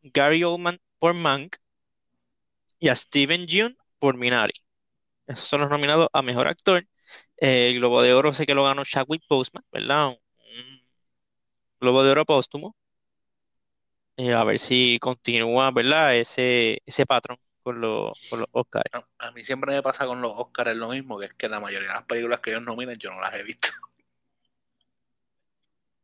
Gary 0.04 0.44
Oldman 0.44 0.80
por 1.00 1.14
Mank 1.14 1.58
y 2.80 2.90
a 2.90 2.96
Steven 2.96 3.48
Yeun 3.48 3.78
por 4.00 4.18
Minari. 4.18 4.54
Esos 5.28 5.48
son 5.48 5.62
los 5.62 5.70
nominados 5.72 6.10
a 6.14 6.22
mejor 6.22 6.48
actor. 6.50 6.88
Eh, 7.38 7.70
el 7.70 7.76
Globo 7.80 8.02
de 8.02 8.14
Oro 8.14 8.34
sé 8.34 8.46
que 8.48 8.56
lo 8.56 8.66
ganó 8.66 8.84
Chadwick 8.86 9.24
Boseman, 9.30 9.66
¿verdad? 9.72 10.08
Un, 10.10 10.18
un 10.40 10.82
Globo 11.82 12.04
de 12.04 12.12
Oro 12.12 12.26
póstumo. 12.26 12.76
Eh, 14.18 14.34
a 14.34 14.44
ver 14.44 14.60
si 14.60 15.00
continúa, 15.00 15.72
¿verdad? 15.72 16.16
Ese, 16.18 16.82
ese 16.86 17.06
patrón 17.06 17.38
con 17.64 17.82
los, 17.82 18.28
con 18.30 18.40
los 18.40 18.48
Oscars. 18.52 18.92
A, 18.94 19.06
a 19.20 19.32
mí 19.32 19.44
siempre 19.44 19.74
me 19.74 19.82
pasa 19.84 20.06
con 20.06 20.22
los 20.22 20.32
Oscars 20.36 20.76
lo 20.78 20.88
mismo, 20.90 21.20
que 21.20 21.26
es 21.26 21.34
que 21.34 21.50
la 21.50 21.60
mayoría 21.60 21.90
de 21.90 21.94
las 21.96 22.04
películas 22.06 22.40
que 22.40 22.52
ellos 22.52 22.64
nominan 22.64 22.96
yo 22.98 23.12
no 23.12 23.20
las 23.20 23.34
he 23.34 23.44
visto. 23.44 23.68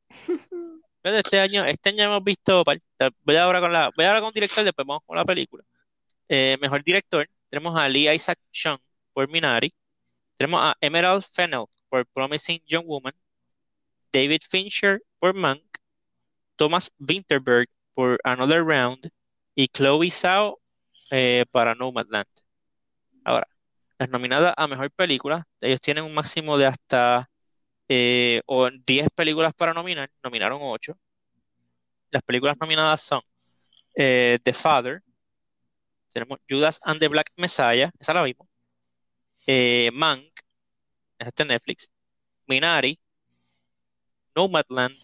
Este 1.04 1.40
año, 1.40 1.66
este 1.66 1.90
año 1.90 2.04
hemos 2.04 2.24
visto, 2.24 2.64
voy 3.24 3.36
ahora 3.38 3.62
con 3.62 3.72
la, 3.72 3.92
voy 3.96 4.06
ahora 4.06 4.20
con 4.22 4.34
director, 4.34 4.64
después 4.64 4.86
vamos 4.86 5.04
con 5.06 5.16
la 5.16 5.24
película. 5.26 5.64
Eh, 6.28 6.58
mejor 6.60 6.84
director, 6.84 7.30
tenemos 7.50 7.80
a 7.80 7.88
Lee 7.88 8.14
Isaac 8.14 8.40
Chung 8.52 8.80
por 9.14 9.30
Minari, 9.30 9.74
tenemos 10.38 10.62
a 10.62 10.76
Emerald 10.82 11.24
Fennell 11.24 11.66
por 11.90 12.06
Promising 12.08 12.62
Young 12.66 12.86
Woman, 12.86 13.14
David 14.12 14.42
Fincher 14.50 15.02
por 15.20 15.34
Mank, 15.34 15.64
Thomas 16.58 16.92
Vinterberg 16.98 17.70
por 17.94 18.20
Another 18.24 18.64
Round 18.64 19.10
y 19.56 19.68
Chloe 19.70 20.12
Zhao 20.12 20.60
eh, 21.12 21.46
para 21.52 21.74
Nomadland. 21.74 22.28
Ahora, 23.24 23.48
las 23.98 24.10
nominadas 24.10 24.54
a 24.58 24.68
mejor 24.68 24.92
película, 24.92 25.48
ellos 25.62 25.82
tienen 25.82 26.04
un 26.04 26.14
máximo 26.14 26.58
de 26.58 26.66
hasta 26.66 27.30
eh, 27.88 28.42
o 28.46 28.70
10 28.70 29.08
películas 29.16 29.54
para 29.54 29.74
nominar, 29.74 30.10
nominaron 30.24 30.60
8. 30.62 30.98
Las 32.12 32.24
películas 32.24 32.58
nominadas 32.60 33.02
son 33.02 33.22
eh, 33.96 34.40
The 34.44 34.54
Father, 34.54 35.02
tenemos 36.14 36.40
Judas 36.50 36.80
and 36.84 37.00
the 37.00 37.08
Black 37.08 37.32
Messiah, 37.36 37.92
esa 38.00 38.14
la 38.14 38.24
vimos, 38.24 38.48
eh, 39.46 39.90
Mank, 39.94 40.28
este 41.20 41.44
es 41.44 41.50
Netflix, 41.50 41.92
Minari, 42.48 43.00
Nomadland, 44.36 44.96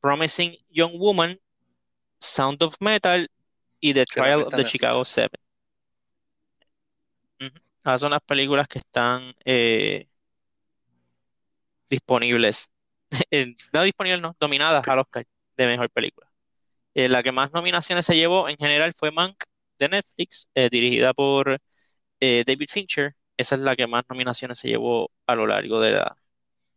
Promising 0.00 0.56
Young 0.70 0.98
Woman, 0.98 1.40
Sound 2.18 2.62
of 2.62 2.76
Metal 2.80 3.28
y 3.80 3.94
The 3.94 4.04
Trial 4.06 4.42
of 4.42 4.54
the 4.54 4.64
Chicago 4.64 5.00
Netflix. 5.00 5.08
7. 5.14 5.38
Ujú. 7.40 7.58
Esas 7.80 8.00
son 8.00 8.10
las 8.10 8.22
películas 8.22 8.66
que 8.68 8.78
están 8.78 9.34
eh, 9.44 10.08
disponibles, 11.88 12.72
eh, 13.30 13.54
no 13.72 13.82
disponibles, 13.82 14.20
no, 14.20 14.36
nominadas 14.40 14.86
al 14.88 14.98
Oscar 14.98 15.26
de 15.56 15.66
mejor 15.66 15.90
película. 15.90 16.28
Eh, 16.94 17.08
la 17.08 17.22
que 17.22 17.32
más 17.32 17.52
nominaciones 17.52 18.06
se 18.06 18.16
llevó 18.16 18.48
en 18.48 18.56
general 18.56 18.94
fue 18.94 19.10
Mank 19.10 19.42
de 19.78 19.88
Netflix, 19.88 20.48
eh, 20.54 20.68
dirigida 20.70 21.12
por 21.12 21.60
eh, 22.20 22.44
David 22.46 22.68
Fincher. 22.70 23.16
Esa 23.36 23.56
es 23.56 23.62
la 23.62 23.74
que 23.74 23.86
más 23.86 24.04
nominaciones 24.08 24.58
se 24.58 24.68
llevó 24.68 25.10
a 25.26 25.34
lo 25.34 25.46
largo 25.46 25.80
de 25.80 25.90
la, 25.90 26.16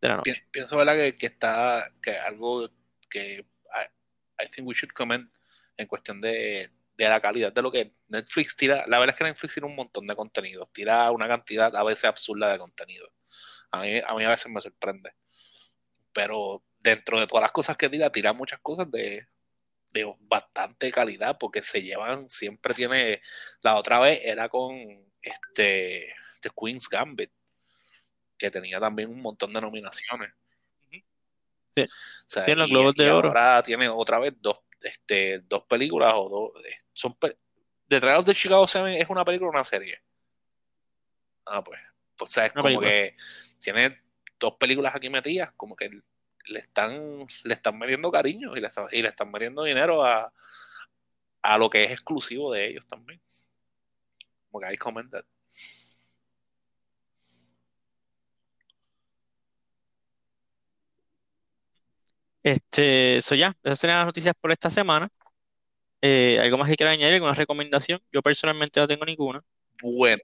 de 0.01 0.07
la 0.07 0.17
noche. 0.17 0.47
Pienso, 0.49 0.75
¿verdad? 0.75 0.95
Que, 0.95 1.17
que 1.17 1.27
está, 1.27 1.91
que 2.01 2.11
algo 2.11 2.67
que 3.09 3.39
I, 3.39 4.43
I 4.43 4.47
think 4.49 4.67
we 4.67 4.73
should 4.73 4.91
comment 4.91 5.31
en 5.77 5.85
cuestión 5.85 6.19
de, 6.19 6.71
de 6.97 7.09
la 7.09 7.21
calidad 7.21 7.53
de 7.53 7.61
lo 7.61 7.71
que 7.71 7.93
Netflix 8.07 8.55
tira. 8.55 8.85
La 8.87 8.97
verdad 8.97 9.13
es 9.13 9.19
que 9.19 9.23
Netflix 9.23 9.53
tira 9.53 9.67
un 9.67 9.75
montón 9.75 10.07
de 10.07 10.15
contenidos, 10.15 10.73
tira 10.73 11.11
una 11.11 11.27
cantidad 11.27 11.75
a 11.75 11.83
veces 11.83 12.05
absurda 12.05 12.51
de 12.51 12.57
contenido. 12.57 13.07
A 13.71 13.81
mí, 13.81 13.99
a 14.05 14.13
mí 14.15 14.23
a 14.23 14.29
veces 14.29 14.51
me 14.51 14.61
sorprende. 14.61 15.11
Pero 16.13 16.63
dentro 16.79 17.19
de 17.19 17.27
todas 17.27 17.41
las 17.43 17.51
cosas 17.51 17.77
que 17.77 17.89
tira, 17.89 18.11
tira 18.11 18.33
muchas 18.33 18.59
cosas 18.61 18.89
de, 18.91 19.27
de 19.93 20.15
bastante 20.19 20.91
calidad, 20.91 21.37
porque 21.37 21.61
se 21.61 21.81
llevan, 21.81 22.29
siempre 22.29 22.73
tiene, 22.73 23.21
la 23.61 23.75
otra 23.75 23.99
vez 23.99 24.19
era 24.23 24.49
con 24.49 24.73
este, 25.21 26.13
The 26.41 26.49
Queen's 26.59 26.87
Gambit, 26.89 27.31
que 28.37 28.49
tenía 28.51 28.79
también 28.79 29.09
un 29.09 29.21
montón 29.21 29.53
de 29.53 29.61
nominaciones. 29.61 30.31
Sí. 31.75 31.83
O 31.83 31.85
sea, 32.25 32.45
Tiene 32.45 32.61
los 32.61 32.69
Globos 32.69 32.93
y 32.97 33.03
de 33.03 33.11
Oro. 33.11 33.27
ahora 33.29 33.61
tiene 33.61 33.87
otra 33.89 34.17
vez 34.19 34.33
dos, 34.39 34.57
este, 34.81 35.39
dos 35.41 35.63
películas 35.65 36.13
o 36.15 36.27
dos. 36.53 36.65
eh, 36.65 36.77
Son 36.93 37.15
The 37.87 37.99
Trial 37.99 38.17
of 38.17 38.25
the 38.25 38.33
Chicago 38.33 38.67
7 38.67 38.99
es 38.99 39.09
una 39.09 39.23
película 39.23 39.49
o 39.49 39.53
una 39.53 39.63
serie. 39.63 40.01
Ah, 41.45 41.63
pues. 41.63 41.79
Pues 42.17 42.31
sabes, 42.31 42.51
Una 42.53 42.61
como 42.63 42.79
película. 42.79 42.89
que 42.89 43.15
tiene 43.59 44.01
dos 44.39 44.55
películas 44.59 44.95
aquí 44.95 45.09
metidas, 45.09 45.51
como 45.57 45.75
que 45.75 45.89
le 46.47 46.59
están, 46.59 47.25
le 47.43 47.53
están 47.53 47.77
metiendo 47.77 48.11
cariño 48.11 48.55
y 48.55 48.61
le 48.61 48.67
están, 48.67 48.87
y 48.91 49.01
le 49.01 49.09
están 49.09 49.31
metiendo 49.31 49.63
dinero 49.63 50.03
a, 50.05 50.31
a 51.41 51.57
lo 51.57 51.69
que 51.69 51.83
es 51.83 51.91
exclusivo 51.91 52.53
de 52.53 52.67
ellos 52.67 52.87
también. 52.87 53.21
Como 54.51 54.65
que 54.65 54.73
I 54.73 54.77
comment 54.77 55.11
that. 55.11 55.25
Este, 62.43 63.17
eso 63.17 63.35
ya, 63.35 63.57
esas 63.63 63.79
serían 63.79 63.99
las 63.99 64.05
noticias 64.07 64.33
por 64.39 64.51
esta 64.51 64.69
semana. 64.69 65.09
Eh, 66.01 66.39
¿algo 66.41 66.57
más 66.57 66.69
que 66.69 66.77
quieran 66.77 66.93
añadir? 66.93 67.15
¿Alguna 67.15 67.33
recomendación? 67.33 68.01
Yo 68.11 68.21
personalmente 68.21 68.79
no 68.79 68.87
tengo 68.87 69.05
ninguna. 69.05 69.43
Bueno, 69.81 70.21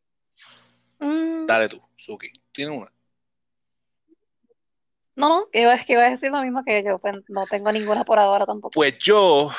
Mm, 1.00 1.46
dale 1.46 1.68
tú, 1.68 1.82
Suki. 1.96 2.32
¿Tienes 2.54 2.78
una? 2.78 2.92
No, 5.16 5.30
no, 5.30 5.48
iba, 5.54 5.78
que 5.78 5.94
iba 5.94 6.06
a 6.06 6.10
decir 6.10 6.32
lo 6.32 6.42
mismo 6.42 6.64
que 6.64 6.84
yo, 6.84 6.98
pues 6.98 7.16
no 7.28 7.46
tengo 7.46 7.72
ninguna 7.72 8.04
por 8.04 8.20
ahora 8.20 8.46
tampoco. 8.46 8.72
Pues 8.72 8.98
yo, 9.00 9.52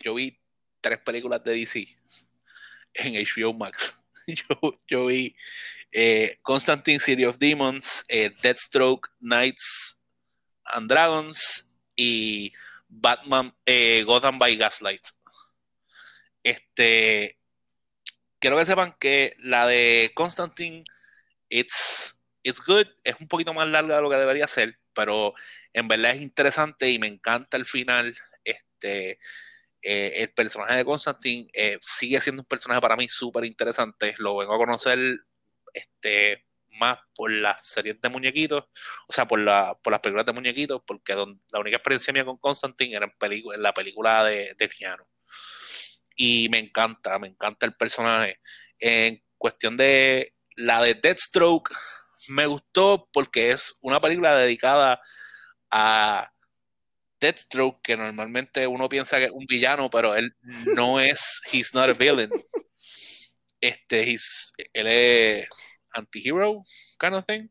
yo 0.00 0.14
vi 0.14 0.38
tres 0.80 0.98
películas 0.98 1.42
de 1.44 1.52
DC 1.52 1.86
en 2.94 3.14
HBO 3.14 3.52
Max. 3.52 3.94
Yo, 4.28 4.78
yo 4.86 5.06
vi 5.06 5.34
eh, 5.90 6.36
Constantine 6.42 7.00
City 7.00 7.24
of 7.24 7.38
Demons, 7.38 8.04
eh, 8.08 8.30
Deathstroke, 8.42 9.08
Knights 9.20 10.02
and 10.66 10.86
Dragons 10.90 11.70
y 11.96 12.52
Batman 12.88 13.54
eh, 13.64 14.02
Gotham 14.04 14.38
by 14.38 14.54
Gaslight. 14.56 15.00
Este, 16.42 17.38
quiero 18.38 18.58
que 18.58 18.66
sepan 18.66 18.94
que 18.98 19.34
la 19.38 19.66
de 19.66 20.10
Constantine, 20.14 20.84
it's, 21.48 22.17
it's 22.48 22.64
good, 22.64 22.86
es 23.04 23.16
un 23.20 23.28
poquito 23.28 23.54
más 23.54 23.68
larga 23.68 23.96
de 23.96 24.02
lo 24.02 24.10
que 24.10 24.16
debería 24.16 24.46
ser, 24.46 24.78
pero 24.94 25.34
en 25.72 25.88
verdad 25.88 26.12
es 26.12 26.22
interesante 26.22 26.90
y 26.90 26.98
me 26.98 27.06
encanta 27.06 27.56
el 27.56 27.66
final. 27.66 28.16
Este, 28.42 29.18
eh, 29.82 30.12
el 30.16 30.32
personaje 30.32 30.76
de 30.76 30.84
Constantine 30.84 31.48
eh, 31.52 31.78
sigue 31.80 32.20
siendo 32.20 32.42
un 32.42 32.48
personaje 32.48 32.80
para 32.80 32.96
mí 32.96 33.08
súper 33.08 33.44
interesante. 33.44 34.14
Lo 34.18 34.36
vengo 34.36 34.54
a 34.54 34.58
conocer 34.58 34.98
este, 35.72 36.46
más 36.78 36.98
por 37.14 37.30
las 37.30 37.66
series 37.66 38.00
de 38.00 38.08
muñequitos, 38.08 38.64
o 39.06 39.12
sea, 39.12 39.26
por, 39.26 39.40
la, 39.40 39.78
por 39.82 39.92
las 39.92 40.00
películas 40.00 40.26
de 40.26 40.32
muñequitos, 40.32 40.82
porque 40.86 41.14
la 41.14 41.60
única 41.60 41.76
experiencia 41.76 42.12
mía 42.12 42.24
con 42.24 42.38
Constantine 42.38 42.96
era 42.96 43.06
en, 43.06 43.62
la 43.62 43.72
película 43.72 44.24
de 44.24 44.68
piano. 44.76 45.06
Y 46.20 46.48
me 46.48 46.58
encanta, 46.58 47.18
me 47.20 47.28
encanta 47.28 47.64
el 47.64 47.74
personaje. 47.74 48.40
En 48.80 49.22
cuestión 49.38 49.76
de 49.76 50.34
la 50.56 50.82
de 50.82 50.94
Deathstroke, 50.94 51.70
me 52.28 52.46
gustó 52.46 53.08
porque 53.12 53.50
es 53.52 53.78
una 53.82 54.00
película 54.00 54.36
dedicada 54.36 55.00
a 55.70 56.30
Deathstroke, 57.20 57.80
que 57.82 57.96
normalmente 57.96 58.66
uno 58.66 58.88
piensa 58.88 59.18
que 59.18 59.26
es 59.26 59.30
un 59.32 59.46
villano, 59.46 59.90
pero 59.90 60.14
él 60.14 60.34
no 60.74 61.00
es, 61.00 61.40
he's 61.52 61.74
not 61.74 61.90
a 61.90 61.92
villain. 61.92 62.30
Este, 63.60 64.02
he's, 64.02 64.52
él 64.72 64.86
es 64.86 65.46
anti-hero, 65.92 66.62
kind 66.98 67.14
of 67.14 67.26
thing. 67.26 67.48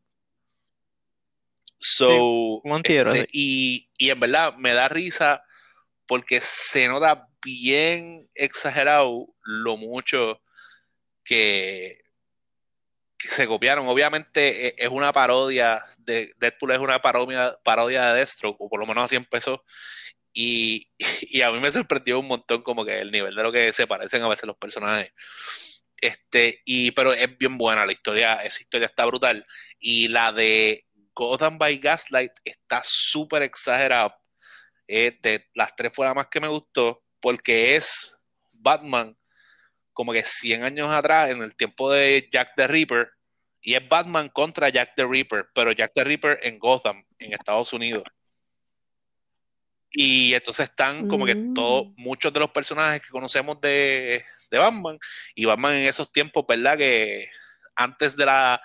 So, 1.80 2.60
este, 2.82 3.28
y, 3.32 3.88
y 3.96 4.10
en 4.10 4.18
verdad 4.18 4.54
me 4.56 4.74
da 4.74 4.88
risa 4.88 5.44
porque 6.06 6.40
se 6.40 6.88
nota 6.88 7.28
bien 7.44 8.28
exagerado 8.34 9.28
lo 9.42 9.76
mucho 9.76 10.42
que, 11.22 12.00
se 13.18 13.46
copiaron. 13.46 13.86
Obviamente 13.88 14.68
e, 14.68 14.74
es 14.78 14.88
una 14.88 15.12
parodia 15.12 15.84
de 15.98 16.32
Deadpool, 16.38 16.72
es 16.72 16.78
una 16.78 17.00
parodia, 17.00 17.58
parodia 17.64 18.12
de 18.12 18.18
Deathstroke, 18.18 18.60
o 18.60 18.68
por 18.68 18.80
lo 18.80 18.86
menos 18.86 19.04
así 19.04 19.16
empezó. 19.16 19.64
Y, 20.32 20.90
y, 21.22 21.42
a 21.42 21.50
mí 21.50 21.60
me 21.60 21.72
sorprendió 21.72 22.20
un 22.20 22.28
montón 22.28 22.62
como 22.62 22.84
que 22.84 23.00
el 23.00 23.10
nivel 23.10 23.34
de 23.34 23.42
lo 23.42 23.52
que 23.52 23.72
se 23.72 23.86
parecen 23.86 24.22
a 24.22 24.28
veces 24.28 24.46
los 24.46 24.56
personajes. 24.56 25.12
Este, 26.00 26.62
y, 26.64 26.92
pero 26.92 27.12
es 27.12 27.36
bien 27.38 27.58
buena 27.58 27.84
la 27.84 27.92
historia, 27.92 28.34
esa 28.36 28.62
historia 28.62 28.86
está 28.86 29.04
brutal. 29.04 29.46
Y 29.80 30.08
la 30.08 30.32
de 30.32 30.86
Gotham 31.14 31.58
by 31.58 31.78
Gaslight 31.78 32.32
está 32.44 32.82
súper 32.84 33.42
exagerada. 33.42 34.16
De 34.86 35.48
las 35.54 35.76
tres 35.76 35.92
fue 35.94 36.06
la 36.06 36.14
más 36.14 36.28
que 36.28 36.40
me 36.40 36.48
gustó, 36.48 37.04
porque 37.20 37.76
es 37.76 38.18
Batman 38.52 39.18
como 39.98 40.12
que 40.12 40.22
100 40.22 40.62
años 40.62 40.94
atrás, 40.94 41.28
en 41.30 41.42
el 41.42 41.56
tiempo 41.56 41.90
de 41.90 42.28
Jack 42.30 42.52
the 42.54 42.68
Ripper, 42.68 43.10
y 43.60 43.74
es 43.74 43.88
Batman 43.88 44.28
contra 44.28 44.68
Jack 44.68 44.92
the 44.94 45.04
Ripper, 45.04 45.48
pero 45.52 45.72
Jack 45.72 45.90
the 45.92 46.04
Ripper 46.04 46.38
en 46.40 46.56
Gotham, 46.60 47.04
en 47.18 47.32
Estados 47.32 47.72
Unidos. 47.72 48.04
Y 49.90 50.34
entonces 50.34 50.68
están 50.68 51.08
como 51.08 51.26
que 51.26 51.34
todos, 51.52 51.88
mm. 51.88 51.94
muchos 51.96 52.32
de 52.32 52.38
los 52.38 52.50
personajes 52.52 53.02
que 53.02 53.08
conocemos 53.08 53.60
de, 53.60 54.24
de, 54.52 54.58
Batman, 54.58 55.00
y 55.34 55.46
Batman 55.46 55.74
en 55.74 55.88
esos 55.88 56.12
tiempos, 56.12 56.44
¿verdad? 56.46 56.78
Que 56.78 57.28
antes 57.74 58.16
de 58.16 58.24
la, 58.24 58.62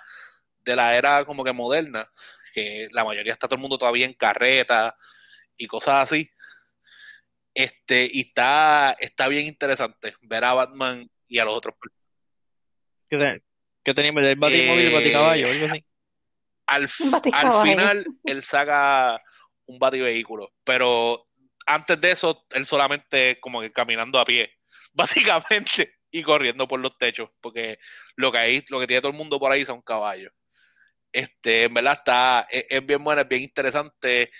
de 0.60 0.76
la 0.76 0.96
era 0.96 1.24
como 1.24 1.42
que 1.42 1.52
moderna, 1.52 2.08
que 2.52 2.86
la 2.92 3.04
mayoría 3.04 3.32
está 3.32 3.48
todo 3.48 3.56
el 3.56 3.62
mundo 3.62 3.76
todavía 3.76 4.06
en 4.06 4.14
carreta 4.14 4.96
y 5.56 5.66
cosas 5.66 6.04
así. 6.04 6.30
Este, 7.52 8.08
y 8.12 8.20
está, 8.20 8.94
está 9.00 9.26
bien 9.26 9.46
interesante 9.46 10.14
ver 10.22 10.44
a 10.44 10.54
Batman 10.54 11.10
y 11.28 11.38
a 11.38 11.44
los 11.44 11.56
otros. 11.56 11.74
¿Qué, 13.08 13.42
qué 13.82 13.94
tenía? 13.94 14.28
¿El 14.28 14.36
batimóvil, 14.36 14.86
el 14.86 14.92
eh, 14.92 14.94
baticaballo? 14.94 15.48
Algo 15.48 15.66
así. 15.66 15.84
Al, 16.66 16.88
al 17.32 17.62
final, 17.62 18.06
él 18.24 18.42
saca 18.42 19.20
un 19.66 19.78
bativehículo, 19.78 20.52
pero 20.64 21.28
antes 21.66 22.00
de 22.00 22.10
eso, 22.10 22.46
él 22.50 22.66
solamente 22.66 23.38
como 23.40 23.60
que 23.60 23.72
caminando 23.72 24.18
a 24.18 24.24
pie, 24.24 24.52
básicamente, 24.92 25.96
y 26.10 26.22
corriendo 26.22 26.68
por 26.68 26.80
los 26.80 26.96
techos, 26.96 27.30
porque 27.40 27.78
lo 28.16 28.30
que 28.30 28.38
hay, 28.38 28.64
lo 28.68 28.80
que 28.80 28.86
tiene 28.86 29.00
todo 29.00 29.12
el 29.12 29.18
mundo 29.18 29.38
por 29.38 29.52
ahí 29.52 29.64
son 29.64 29.82
caballos. 29.82 30.32
Este, 31.12 31.64
en 31.64 31.74
verdad 31.74 31.94
está, 31.98 32.46
es, 32.50 32.64
es 32.68 32.86
bien 32.86 33.02
buena, 33.02 33.22
es 33.22 33.28
bien 33.28 33.42
interesante 33.42 34.30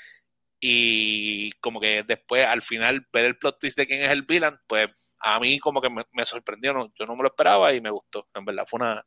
y 0.66 1.52
como 1.60 1.78
que 1.78 2.04
después 2.04 2.46
al 2.46 2.62
final 2.62 3.06
ver 3.12 3.26
el 3.26 3.36
plot 3.36 3.58
twist 3.58 3.76
de 3.76 3.86
quién 3.86 4.02
es 4.02 4.10
el 4.10 4.22
villain, 4.22 4.56
pues 4.66 5.14
a 5.20 5.38
mí 5.38 5.58
como 5.58 5.82
que 5.82 5.90
me, 5.90 6.24
sorprendió, 6.24 6.72
no, 6.72 6.90
yo 6.98 7.04
no 7.04 7.14
me 7.14 7.22
lo 7.22 7.28
esperaba 7.28 7.74
y 7.74 7.82
me 7.82 7.90
gustó, 7.90 8.30
en 8.32 8.46
verdad 8.46 8.64
fue 8.66 8.78
una, 8.78 9.06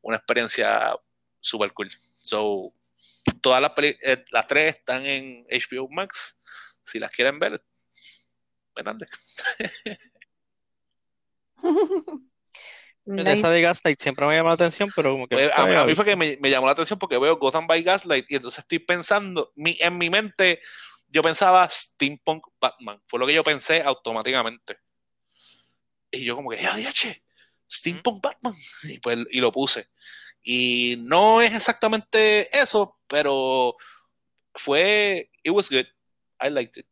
una 0.00 0.16
experiencia 0.16 0.96
super 1.38 1.72
cool. 1.74 1.92
So, 2.16 2.72
todas 3.40 3.62
las, 3.62 3.70
eh, 3.78 4.24
las 4.32 4.48
tres 4.48 4.78
están 4.78 5.06
en 5.06 5.44
HBO 5.44 5.88
Max, 5.88 6.42
si 6.82 6.98
las 6.98 7.12
quieren 7.12 7.38
ver, 7.38 7.62
venande. 8.74 9.06
Esa 13.06 13.50
de 13.50 13.62
Gaslight 13.62 14.02
siempre 14.02 14.26
me 14.26 14.34
llamó 14.34 14.48
la 14.48 14.54
atención, 14.54 14.90
pero 14.96 15.12
como 15.12 15.28
que... 15.28 15.36
Pues, 15.36 15.52
a, 15.54 15.84
mí, 15.84 15.94
fue 15.94 16.04
que 16.04 16.16
me, 16.16 16.36
me, 16.40 16.50
llamó 16.50 16.66
la 16.66 16.72
atención 16.72 16.98
porque 16.98 17.16
veo 17.16 17.36
Gotham 17.36 17.68
by 17.68 17.84
Gaslight 17.84 18.28
y 18.28 18.34
entonces 18.34 18.58
estoy 18.58 18.80
pensando, 18.80 19.52
mi, 19.54 19.78
en 19.78 19.96
mi 19.96 20.10
mente 20.10 20.60
yo 21.08 21.22
pensaba 21.22 21.68
Steampunk 21.68 22.46
Batman. 22.60 23.00
Fue 23.06 23.18
lo 23.18 23.26
que 23.26 23.34
yo 23.34 23.44
pensé 23.44 23.82
automáticamente. 23.82 24.78
Y 26.10 26.24
yo 26.24 26.36
como 26.36 26.50
que, 26.50 26.60
ya, 26.60 26.92
che, 26.92 27.24
Steampunk 27.70 28.22
Batman. 28.22 28.54
Y, 28.84 28.98
pues, 28.98 29.18
y 29.30 29.40
lo 29.40 29.52
puse. 29.52 29.88
Y 30.42 30.96
no 31.00 31.42
es 31.42 31.52
exactamente 31.52 32.56
eso, 32.56 32.98
pero 33.06 33.76
fue, 34.54 35.30
it 35.42 35.52
was 35.52 35.68
good. 35.68 35.86
I 36.40 36.50
liked 36.50 36.78
it. 36.78 36.86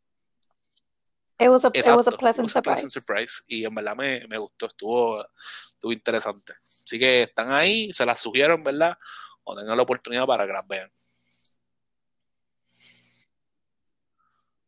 It 1.39 1.49
was 1.49 1.65
a, 1.65 1.71
it 1.75 1.87
was 1.87 2.07
a 2.07 2.13
pleasant, 2.13 2.49
surprise. 2.49 2.89
surprise. 2.91 3.43
Y 3.49 3.65
en 3.65 3.75
verdad 3.75 3.97
me, 3.97 4.27
me, 4.29 4.39
gustó, 4.39 4.67
estuvo, 4.67 5.25
estuvo 5.71 5.93
interesante. 5.93 6.53
Así 6.63 6.99
que 6.99 7.23
están 7.23 7.53
ahí, 7.53 7.93
se 7.93 8.07
las 8.07 8.21
sugiero, 8.21 8.57
¿verdad? 8.63 8.97
O 9.43 9.57
tengan 9.57 9.77
la 9.77 9.83
oportunidad 9.83 10.27
para 10.27 10.47
que 10.47 10.53
las 10.53 10.67
vean. 10.67 10.91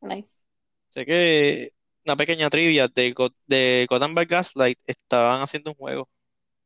Nice. 0.07 0.40
Sé 0.90 1.04
que 1.04 1.72
una 2.04 2.16
pequeña 2.16 2.48
trivia 2.48 2.88
de, 2.88 3.14
de 3.46 3.86
Gotham 3.88 4.14
by 4.14 4.26
Gaslight 4.26 4.78
estaban 4.86 5.42
haciendo 5.42 5.70
un 5.70 5.76
juego 5.76 6.09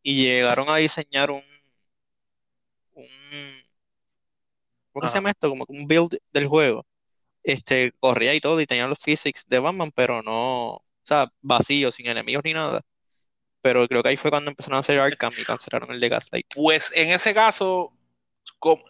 y 0.02 0.24
llegaron 0.24 0.68
a 0.68 0.76
diseñar 0.76 1.30
un, 1.30 1.42
un 2.94 3.06
¿cómo 4.92 5.08
se 5.08 5.14
llama 5.14 5.30
esto? 5.30 5.48
Como 5.48 5.64
un 5.68 5.86
build 5.86 6.18
del 6.32 6.46
juego. 6.46 6.86
Este, 7.42 7.92
corría 7.98 8.34
y 8.34 8.40
todo 8.40 8.60
y 8.60 8.66
tenía 8.66 8.86
los 8.86 8.98
physics 8.98 9.46
de 9.48 9.58
Batman, 9.58 9.92
pero 9.92 10.22
no, 10.22 10.74
o 10.74 10.84
sea, 11.02 11.32
vacío, 11.40 11.90
sin 11.90 12.06
enemigos 12.06 12.44
ni 12.44 12.52
nada. 12.52 12.82
Pero 13.62 13.86
creo 13.88 14.02
que 14.02 14.10
ahí 14.10 14.16
fue 14.16 14.30
cuando 14.30 14.50
empezaron 14.50 14.76
a 14.76 14.80
hacer 14.80 14.98
Arkham 14.98 15.32
y 15.38 15.44
cancelaron 15.44 15.90
el 15.90 16.00
de 16.00 16.08
Gaslight. 16.08 16.46
Pues 16.54 16.94
en 16.96 17.10
ese 17.10 17.34
caso, 17.34 17.90
como, 18.58 18.82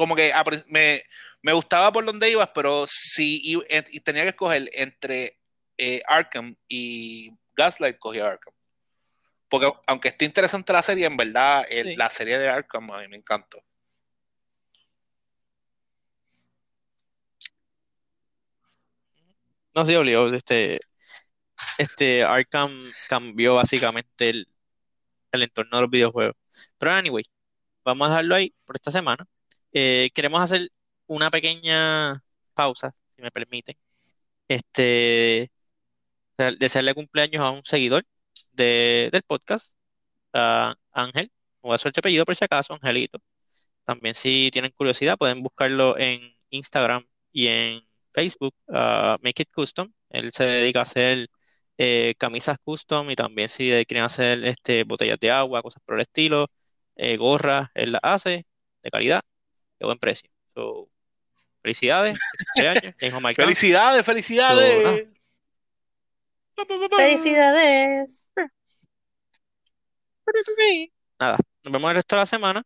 como 0.00 0.16
que 0.16 0.32
me, 0.68 1.02
me 1.42 1.52
gustaba 1.52 1.92
por 1.92 2.06
donde 2.06 2.30
ibas, 2.30 2.48
pero 2.54 2.86
si 2.88 3.42
y, 3.44 4.00
tenía 4.00 4.22
que 4.22 4.30
escoger 4.30 4.70
entre 4.72 5.38
eh, 5.76 6.00
Arkham 6.08 6.54
y 6.68 7.32
Gaslight, 7.54 7.98
cogía 7.98 8.26
Arkham. 8.28 8.54
Porque 9.50 9.70
aunque 9.86 10.08
esté 10.08 10.24
interesante 10.24 10.72
la 10.72 10.82
serie, 10.82 11.04
en 11.06 11.18
verdad, 11.18 11.66
la 11.96 12.08
serie 12.08 12.38
de 12.38 12.48
Arkham 12.48 12.90
a 12.92 13.00
mí 13.00 13.08
me 13.08 13.18
encantó. 13.18 13.62
No 19.74 19.84
sé, 19.84 19.98
Olio, 19.98 20.32
este, 20.34 20.80
este 21.78 22.24
Arkham 22.24 22.90
cambió 23.08 23.56
básicamente 23.56 24.30
el, 24.30 24.48
el 25.32 25.42
entorno 25.42 25.76
de 25.76 25.82
los 25.82 25.90
videojuegos. 25.90 26.36
Pero 26.78 26.92
anyway, 26.92 27.24
vamos 27.84 28.08
a 28.08 28.10
dejarlo 28.12 28.36
ahí 28.36 28.54
por 28.64 28.76
esta 28.76 28.90
semana. 28.90 29.26
Eh, 29.72 30.10
queremos 30.14 30.40
hacer 30.42 30.70
una 31.06 31.30
pequeña 31.30 32.22
pausa, 32.54 32.94
si 33.16 33.22
me 33.22 33.30
permiten. 33.30 33.76
Este, 34.48 35.50
desearle 36.58 36.94
cumpleaños 36.94 37.42
a 37.42 37.50
un 37.50 37.64
seguidor 37.64 38.04
del 38.52 39.22
podcast, 39.26 39.76
a 40.32 40.74
Ángel. 40.92 41.30
Voy 41.62 41.72
a 41.72 41.76
hacer 41.76 41.90
este 41.90 42.00
apellido 42.00 42.24
por 42.24 42.36
si 42.36 42.44
acaso, 42.44 42.74
Angelito. 42.74 43.20
También 43.84 44.14
si 44.14 44.50
tienen 44.52 44.72
curiosidad 44.72 45.18
pueden 45.18 45.42
buscarlo 45.42 45.98
en 45.98 46.36
Instagram 46.50 47.06
y 47.32 47.48
en 47.48 47.82
Facebook, 48.12 48.54
Make 48.68 49.42
It 49.42 49.50
Custom. 49.52 49.92
Él 50.10 50.32
se 50.32 50.44
dedica 50.44 50.80
a 50.80 50.82
hacer 50.82 51.28
eh, 51.78 52.14
camisas 52.18 52.58
custom 52.62 53.10
y 53.10 53.16
también 53.16 53.48
si 53.48 53.70
quieren 53.86 54.04
hacer 54.04 54.44
este, 54.44 54.84
botellas 54.84 55.18
de 55.20 55.30
agua, 55.30 55.62
cosas 55.62 55.82
por 55.84 55.96
el 55.96 56.02
estilo, 56.02 56.48
eh, 56.96 57.16
gorras, 57.16 57.70
él 57.74 57.92
las 57.92 58.02
hace 58.04 58.46
de 58.82 58.90
calidad, 58.90 59.22
de 59.80 59.86
buen 59.86 59.98
precio. 59.98 60.30
Felicidades. 61.62 62.18
felicidades, 63.36 64.06
felicidades. 64.06 65.06
Felicidades. 66.54 68.30
Nada, 71.18 71.38
nos 71.64 71.72
vemos 71.72 71.90
el 71.90 71.94
resto 71.96 72.16
de 72.16 72.20
la 72.20 72.26
semana. 72.26 72.62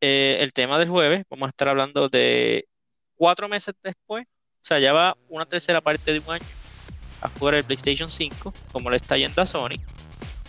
Eh, 0.00 0.38
el 0.40 0.52
tema 0.52 0.78
del 0.78 0.88
jueves, 0.88 1.24
vamos 1.30 1.46
a 1.46 1.50
estar 1.50 1.68
hablando 1.68 2.08
de 2.08 2.66
cuatro 3.14 3.48
meses 3.48 3.74
después, 3.84 4.24
o 4.26 4.64
sea, 4.64 4.80
ya 4.80 4.92
va 4.92 5.16
una 5.28 5.46
tercera 5.46 5.80
parte 5.80 6.12
de 6.12 6.18
un 6.18 6.30
año 6.32 6.44
afuera 7.20 7.56
del 7.56 7.64
PlayStation 7.64 8.08
5, 8.08 8.52
como 8.72 8.90
le 8.90 8.96
está 8.96 9.16
yendo 9.16 9.40
a 9.40 9.46
Sony. 9.46 9.78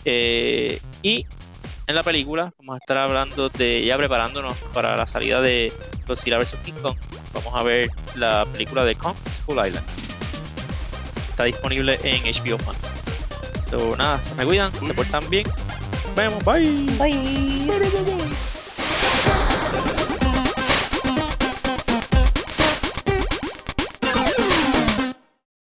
Eh, 0.04 0.80
y 1.02 1.24
en 1.86 1.94
la 1.94 2.02
película. 2.02 2.52
Vamos 2.58 2.74
a 2.74 2.78
estar 2.78 2.96
hablando 2.96 3.48
de 3.48 3.84
ya 3.84 3.96
preparándonos 3.96 4.56
para 4.72 4.96
la 4.96 5.06
salida 5.06 5.40
de 5.40 5.72
Godzilla 6.06 6.38
vs. 6.38 6.56
King 6.64 6.74
Kong. 6.82 6.96
Vamos 7.32 7.54
a 7.54 7.62
ver 7.62 7.90
la 8.14 8.46
película 8.46 8.84
de 8.84 8.94
Kong 8.94 9.16
School 9.38 9.66
Island. 9.66 9.86
Está 11.30 11.44
disponible 11.44 11.98
en 12.02 12.22
HBO 12.22 12.58
Max. 12.64 12.94
So, 13.70 13.96
nada, 13.96 14.22
se 14.22 14.34
me 14.36 14.44
cuidan, 14.44 14.72
se 14.72 14.94
portan 14.94 15.28
bien. 15.28 15.46
Nos 16.06 16.14
vemos, 16.14 16.44
bye. 16.44 16.86
Bye. 16.98 18.23